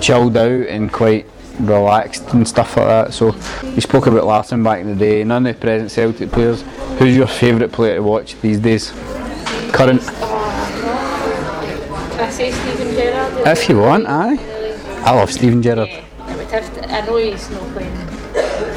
chilled 0.00 0.36
out 0.36 0.66
and 0.68 0.92
quite 0.92 1.26
relaxed 1.60 2.32
and 2.32 2.46
stuff 2.46 2.76
like 2.76 2.86
that. 2.86 3.14
So 3.14 3.34
we 3.74 3.80
spoke 3.80 4.06
about 4.06 4.24
Larsson 4.24 4.62
back 4.62 4.80
in 4.80 4.88
the 4.88 4.94
day. 4.94 5.24
None 5.24 5.46
of 5.46 5.54
the 5.54 5.60
present 5.60 5.90
Celtic 5.90 6.30
players. 6.30 6.62
Who's 6.98 7.16
your 7.16 7.26
favourite 7.26 7.72
player 7.72 7.96
to 7.96 8.02
watch 8.02 8.34
these 8.40 8.58
days? 8.58 8.92
Current. 9.72 10.02
I 12.18 12.30
say 12.30 12.50
Steven 12.50 12.94
Gerrard? 12.94 13.46
If 13.46 13.68
you 13.68 13.78
want, 13.78 14.06
aye. 14.06 14.38
I 15.04 15.14
love 15.14 15.30
Steven 15.30 15.60
Gerrard. 15.62 15.88
Yeah, 15.88 16.04
it 16.30 16.36
would 16.36 16.46
have 16.48 16.74
to, 16.74 16.92
I 16.92 17.04
know 17.06 17.16
he's 17.16 17.50
not 17.50 17.62
playing 17.72 17.94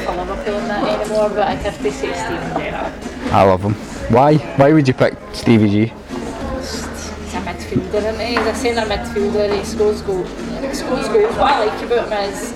for 0.04 0.12
Liverpool 0.14 0.54
and 0.56 0.70
that 0.70 1.00
anymore, 1.00 1.28
but 1.30 1.48
I'd 1.48 1.58
have 1.58 1.78
to 1.82 1.90
say 1.90 2.12
Steven 2.12 2.52
Gerrard. 2.60 2.92
I 3.32 3.42
love 3.44 3.62
him. 3.62 3.74
Why? 4.14 4.36
Why 4.56 4.72
would 4.72 4.86
you 4.86 4.94
pick 4.94 5.14
Stevie 5.32 5.70
G? 5.70 5.86
He's 5.86 7.34
a 7.34 7.40
midfielder, 7.40 7.94
isn't 7.94 8.20
he? 8.20 8.26
He's 8.36 8.46
a 8.46 8.54
centre 8.54 8.86
midfielder. 8.88 9.56
He 9.56 9.64
scores 9.64 10.02
goals. 10.02 10.28
Scores 10.76 11.08
goals. 11.08 11.34
What 11.36 11.52
I 11.52 11.66
like 11.66 11.82
about 11.82 12.06
him 12.12 12.32
is 12.32 12.52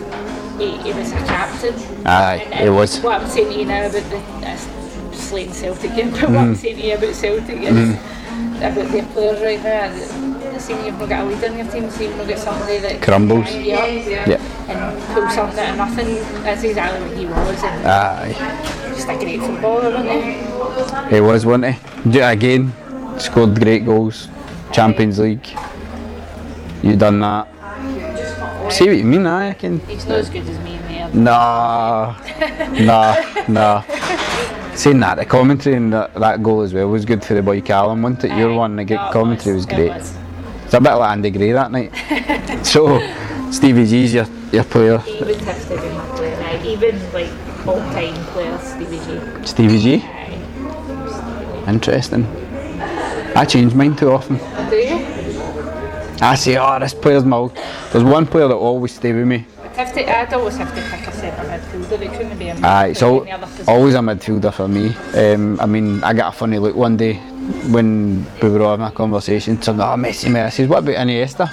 he, 0.58 0.92
was 0.92 1.10
a 1.12 1.16
captain. 1.26 1.74
Aye, 2.06 2.46
And, 2.52 2.54
he 2.54 2.68
uh, 2.68 2.72
was. 2.74 3.00
What 3.00 3.20
I'm 3.22 3.28
saying 3.28 3.52
to 3.52 3.58
you 3.58 3.64
now 3.66 3.86
about 3.86 4.02
the 4.10 4.18
uh, 4.46 4.56
slating 5.12 5.52
Celtic 5.54 5.94
game, 5.94 6.10
but 6.12 6.20
what 6.22 6.28
Mm-hmm. 6.30 6.36
I'm 6.38 6.54
saying 6.56 6.76
to 6.76 6.86
you 6.86 6.94
about 6.96 7.14
Celtic 7.14 7.58
is 7.62 7.94
about 8.58 8.92
their 8.92 9.04
players 9.06 9.40
right 9.42 9.62
now. 9.62 10.20
Seeing 10.58 10.84
you've 10.86 10.98
not 11.00 11.08
got 11.08 11.24
a 11.24 11.26
leader 11.26 11.46
in 11.46 11.56
your 11.58 11.66
team, 11.70 11.90
seeing 11.90 12.10
you've 12.10 12.18
not 12.18 12.28
got 12.28 12.38
somebody 12.38 12.78
that 12.78 13.02
Crumbles. 13.02 13.46
can 13.46 13.64
you 13.64 13.74
up 13.74 14.28
Yeah. 14.28 14.40
and 14.68 15.02
pull 15.12 15.28
something 15.28 15.58
out 15.58 15.70
of 15.70 15.76
nothing. 15.76 16.14
That's 16.44 16.62
exactly 16.62 17.00
what 17.08 17.18
he 17.18 17.26
was, 17.26 17.62
and 17.64 17.86
Aye, 17.86 18.92
just 18.94 19.08
a 19.08 19.16
great 19.18 19.40
footballer, 19.40 19.90
wasn't 19.90 20.24
he? 21.10 21.14
he 21.16 21.20
was, 21.20 21.44
wasn't 21.44 21.74
he? 21.74 22.10
Do 22.10 22.20
it 22.20 22.32
again. 22.32 22.72
Scored 23.18 23.58
great 23.60 23.84
goals. 23.84 24.28
Champions 24.72 25.18
League. 25.18 25.46
You 26.84 26.94
done 26.96 27.18
that. 27.20 27.48
See 28.74 28.88
what 28.88 28.96
you 28.96 29.04
mean? 29.04 29.24
Aye, 29.24 29.50
I 29.50 29.54
can. 29.54 29.78
He's 29.86 30.04
not 30.04 30.18
as 30.18 30.28
good 30.28 30.48
as 30.48 30.58
me 30.58 30.74
in 30.74 30.82
there. 30.88 31.08
Nah, 31.14 32.16
nah, 32.72 33.16
nah. 33.46 33.82
Saying 34.74 34.98
that, 34.98 35.14
the 35.14 35.24
commentary 35.24 35.76
in 35.76 35.90
that, 35.90 36.12
that 36.14 36.42
goal 36.42 36.62
as 36.62 36.74
well 36.74 36.88
was 36.88 37.04
good 37.04 37.24
for 37.24 37.34
the 37.34 37.42
boy 37.42 37.60
Callum, 37.60 38.02
wasn't 38.02 38.24
it? 38.24 38.36
Your 38.36 38.52
one, 38.54 38.74
the 38.74 38.84
good 38.84 38.96
No, 38.96 39.08
it 39.10 39.12
commentary 39.12 39.54
was 39.54 39.64
it 39.66 39.68
great. 39.76 39.90
was. 39.90 40.16
It's 40.64 40.74
a 40.74 40.80
bit 40.80 40.92
like 40.92 41.10
Andy 41.12 41.30
Gray 41.30 41.52
that 41.52 41.70
night. 41.70 41.92
so, 42.66 42.98
Stevie 43.52 43.86
G's 43.86 44.12
your, 44.12 44.26
your 44.52 44.64
player. 44.64 44.98
He 44.98 45.22
would 45.22 45.36
have 45.42 45.68
to 45.68 45.80
be 45.80 45.88
my 45.90 46.16
player 46.16 46.40
now. 46.40 46.64
Even 46.64 47.12
like 47.12 47.30
all 47.68 47.78
time 47.94 48.14
player 48.32 48.58
Stevie 48.58 48.98
G. 48.98 49.46
Stevie 49.46 49.78
G? 49.78 50.02
Aye. 50.02 51.64
Interesting. 51.68 52.26
I 53.36 53.44
change 53.44 53.72
mine 53.74 53.94
too 53.94 54.10
often. 54.10 54.38
Do 54.68 54.76
you? 54.76 55.13
I 56.20 56.34
say, 56.36 56.56
oh, 56.56 56.78
this 56.78 56.94
player's 56.94 57.24
my. 57.24 57.48
There's 57.92 58.04
one 58.04 58.26
player 58.26 58.48
that 58.48 58.56
will 58.56 58.62
always 58.62 58.94
stay 58.94 59.12
with 59.12 59.26
me. 59.26 59.46
Have 59.74 59.92
to, 59.94 60.18
I'd 60.18 60.32
always 60.32 60.56
have 60.56 60.72
to 60.72 60.82
pick 60.96 61.08
a 61.08 61.12
centre 61.12 61.42
midfielder. 61.42 62.00
It 62.00 62.12
couldn't 62.12 62.38
be 62.38 62.48
a 62.48 62.54
Aye, 62.54 62.90
midfielder 62.92 63.02
al- 63.02 63.18
in 63.20 63.24
the 63.24 63.30
other 63.32 63.46
position. 63.46 63.68
always 63.68 63.94
a 63.94 63.98
midfielder 63.98 64.54
for 64.54 64.68
me. 64.68 64.94
Um, 65.20 65.60
I 65.60 65.66
mean, 65.66 66.04
I 66.04 66.12
got 66.14 66.32
a 66.32 66.36
funny 66.36 66.58
look 66.58 66.76
one 66.76 66.96
day 66.96 67.14
when 67.70 68.24
we 68.40 68.50
were 68.50 68.60
having 68.60 68.86
a 68.86 68.92
conversation. 68.92 69.60
Someone, 69.60 69.88
oh, 69.88 70.02
Messi, 70.02 70.30
Messi. 70.30 70.44
I 70.44 70.48
says, 70.50 70.68
what 70.68 70.78
about 70.84 70.94
Iniesta? 70.94 71.50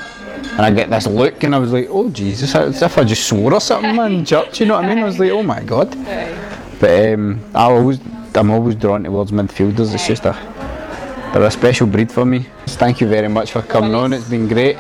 And 0.51 0.61
I 0.61 0.71
get 0.71 0.89
this 0.91 1.07
look, 1.07 1.43
and 1.43 1.55
I 1.55 1.57
was 1.59 1.71
like, 1.73 1.87
oh 1.89 2.09
Jesus, 2.09 2.53
it's 2.53 2.81
if 2.81 2.97
I 2.97 3.03
just 3.05 3.27
swore 3.27 3.53
or 3.53 3.61
something, 3.61 3.95
in 4.13 4.25
church. 4.25 4.59
You 4.59 4.65
know 4.67 4.75
what 4.75 4.85
I 4.85 4.89
mean? 4.89 4.99
I 4.99 5.05
was 5.05 5.17
like, 5.17 5.31
oh 5.31 5.41
my 5.43 5.63
God. 5.63 5.89
But 6.79 7.13
um, 7.13 7.43
I 7.55 7.63
always, 7.63 7.99
I'm 8.35 8.51
always 8.51 8.75
drawn 8.75 9.03
towards 9.03 9.31
midfielders. 9.31 9.93
It's 9.93 10.05
just 10.07 10.25
a, 10.25 10.33
they're 11.33 11.43
a 11.43 11.51
special 11.51 11.87
breed 11.87 12.11
for 12.11 12.25
me. 12.25 12.45
Thank 12.67 13.01
you 13.01 13.07
very 13.07 13.27
much 13.27 13.51
for 13.51 13.61
coming 13.61 13.95
on. 13.95 14.13
It's 14.13 14.29
been 14.29 14.47
great. 14.47 14.77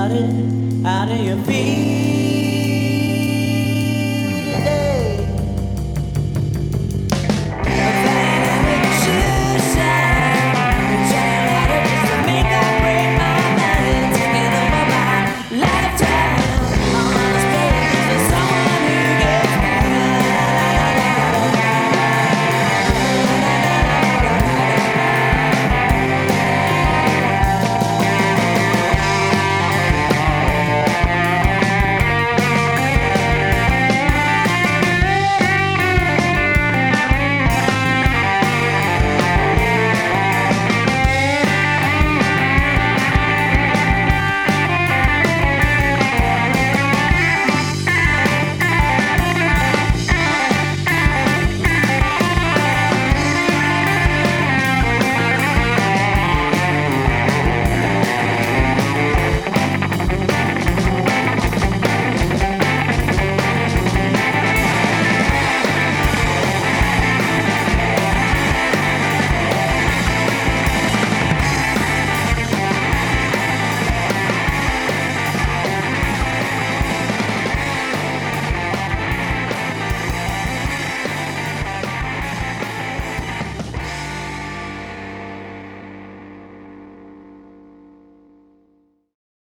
Out 0.00 0.12
of 0.12 0.82
How 0.82 1.04
do 1.04 1.14
you 1.14 1.36
feel? 1.44 2.19